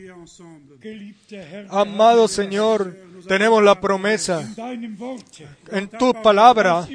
Amado 1.71 2.27
Señor, 2.29 2.97
tenemos 3.29 3.63
la 3.63 3.81
promesa 3.81 4.47
en 5.71 5.89
tu 5.89 6.13
palabra 6.23 6.87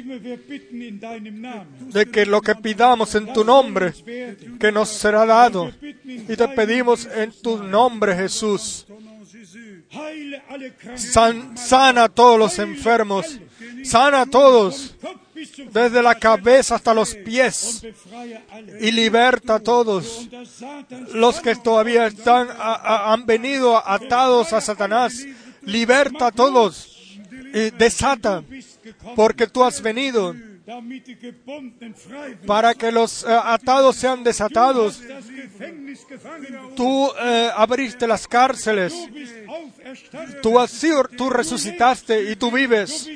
de 1.92 2.06
que 2.06 2.26
lo 2.26 2.40
que 2.40 2.54
pidamos 2.56 3.14
en 3.14 3.32
tu 3.32 3.44
nombre, 3.44 3.92
que 4.58 4.72
nos 4.72 4.88
será 4.88 5.24
dado. 5.26 5.70
Y 6.06 6.36
te 6.36 6.48
pedimos 6.48 7.06
en 7.06 7.32
tu 7.42 7.62
nombre, 7.62 8.14
Jesús, 8.16 8.86
san- 10.96 11.56
sana 11.56 12.04
a 12.04 12.08
todos 12.08 12.38
los 12.38 12.58
enfermos, 12.58 13.38
sana 13.84 14.22
a 14.22 14.26
todos, 14.26 14.94
desde 15.70 16.02
la 16.02 16.14
cabeza 16.14 16.76
hasta 16.76 16.94
los 16.94 17.14
pies, 17.14 17.82
y 18.80 18.90
liberta 18.92 19.56
a 19.56 19.60
todos. 19.60 20.28
Los 21.12 21.40
que 21.40 21.54
todavía 21.56 22.06
están, 22.06 22.48
han 22.58 23.26
venido 23.26 23.76
atados 23.86 24.52
a 24.52 24.60
Satanás, 24.60 25.24
liberta 25.62 26.28
a 26.28 26.32
todos 26.32 27.18
y 27.54 27.70
desata, 27.70 28.42
porque 29.14 29.46
tú 29.46 29.64
has 29.64 29.80
venido 29.80 30.34
para 32.46 32.74
que 32.74 32.90
los 32.90 33.22
eh, 33.22 33.26
atados 33.28 33.96
sean 33.96 34.24
desatados. 34.24 35.00
Tú 36.74 37.10
eh, 37.22 37.50
abriste 37.54 38.06
las 38.06 38.26
cárceles, 38.26 38.92
tú, 40.42 40.58
has 40.58 40.70
sido, 40.70 41.04
tú 41.04 41.30
resucitaste 41.30 42.30
y 42.30 42.36
tú 42.36 42.50
vives. 42.50 43.08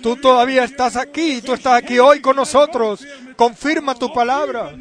Tú 0.00 0.16
todavía 0.16 0.64
estás 0.64 0.96
aquí, 0.96 1.42
tú 1.42 1.52
estás 1.52 1.74
aquí 1.74 1.98
hoy 1.98 2.20
con 2.20 2.36
nosotros. 2.36 3.04
Confirma 3.36 3.94
tu 3.94 4.12
palabra 4.12 4.74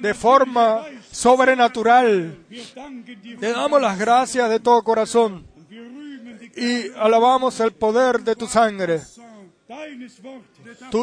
de 0.00 0.14
forma 0.14 0.84
sobrenatural. 1.10 2.38
Te 3.40 3.50
damos 3.50 3.80
las 3.80 3.98
gracias 3.98 4.48
de 4.48 4.60
todo 4.60 4.82
corazón 4.82 5.46
y 6.56 6.90
alabamos 6.96 7.60
el 7.60 7.72
poder 7.72 8.20
de 8.22 8.34
tu 8.34 8.46
sangre, 8.46 9.02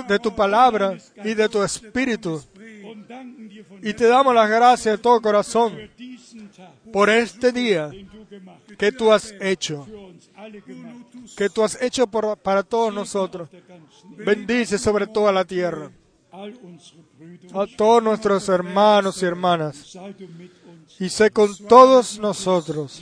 de 0.07 0.19
tu 0.19 0.35
palabra 0.35 0.98
y 1.23 1.34
de 1.34 1.49
tu 1.49 1.64
espíritu. 1.64 2.41
Y 3.81 3.94
te 3.94 4.07
damos 4.07 4.34
las 4.34 4.49
gracias 4.49 4.98
de 4.98 5.02
todo 5.02 5.22
corazón 5.22 5.77
por 6.91 7.10
este 7.10 7.52
día 7.52 7.91
que 8.77 8.91
tú 8.91 9.11
has 9.11 9.34
hecho. 9.41 9.88
que 11.35 11.49
tú 11.49 11.64
has 11.64 11.81
hecho 11.81 12.07
para 12.07 12.64
todos 12.64 12.94
nosotros. 12.94 13.49
Bendice 14.18 14.77
sobre 14.77 15.07
toda 15.07 15.31
la 15.31 15.45
tierra 15.45 15.91
a 16.34 17.68
todos 17.77 18.02
nuestros 18.02 18.49
hermanos 18.49 19.22
y 19.22 19.26
hermanas 19.26 19.98
y 20.99 21.10
sé 21.10 21.30
con 21.30 21.56
todos 21.68 22.18
nosotros 22.19 22.99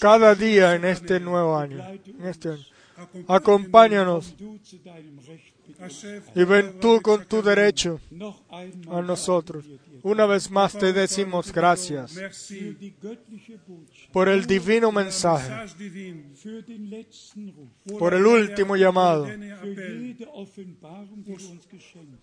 cada 0.00 0.34
día 0.34 0.74
en 0.74 0.84
este 0.84 1.20
nuevo 1.20 1.56
año. 1.56 1.84
en 1.86 2.26
este 2.26 2.48
año. 2.50 2.75
Acompáñanos 3.28 4.34
y 6.34 6.44
ven 6.44 6.78
tú 6.80 7.00
con 7.02 7.26
tu 7.26 7.42
derecho 7.42 8.00
a 8.88 9.02
nosotros. 9.02 9.64
Una 10.02 10.26
vez 10.26 10.50
más 10.50 10.78
te 10.78 10.92
decimos 10.92 11.52
gracias 11.52 12.14
por 14.12 14.28
el 14.28 14.46
divino 14.46 14.92
mensaje, 14.92 15.52
por 17.98 18.14
el 18.14 18.26
último 18.26 18.76
llamado, 18.76 19.26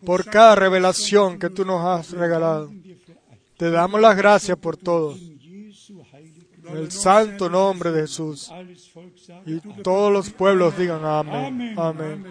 por 0.05 0.25
cada 0.25 0.55
revelación 0.55 1.37
que 1.37 1.49
tú 1.49 1.65
nos 1.65 1.85
has 1.85 2.11
regalado. 2.11 2.71
Te 3.57 3.69
damos 3.69 4.01
las 4.01 4.15
gracias 4.17 4.57
por 4.57 4.77
todo. 4.77 5.15
En 6.65 6.77
el 6.77 6.91
santo 6.91 7.49
nombre 7.49 7.91
de 7.91 8.02
Jesús. 8.02 8.52
Y 9.45 9.60
todos 9.81 10.11
los 10.11 10.30
pueblos 10.30 10.77
digan 10.77 11.03
amén. 11.03 11.76
Amén. 11.77 12.26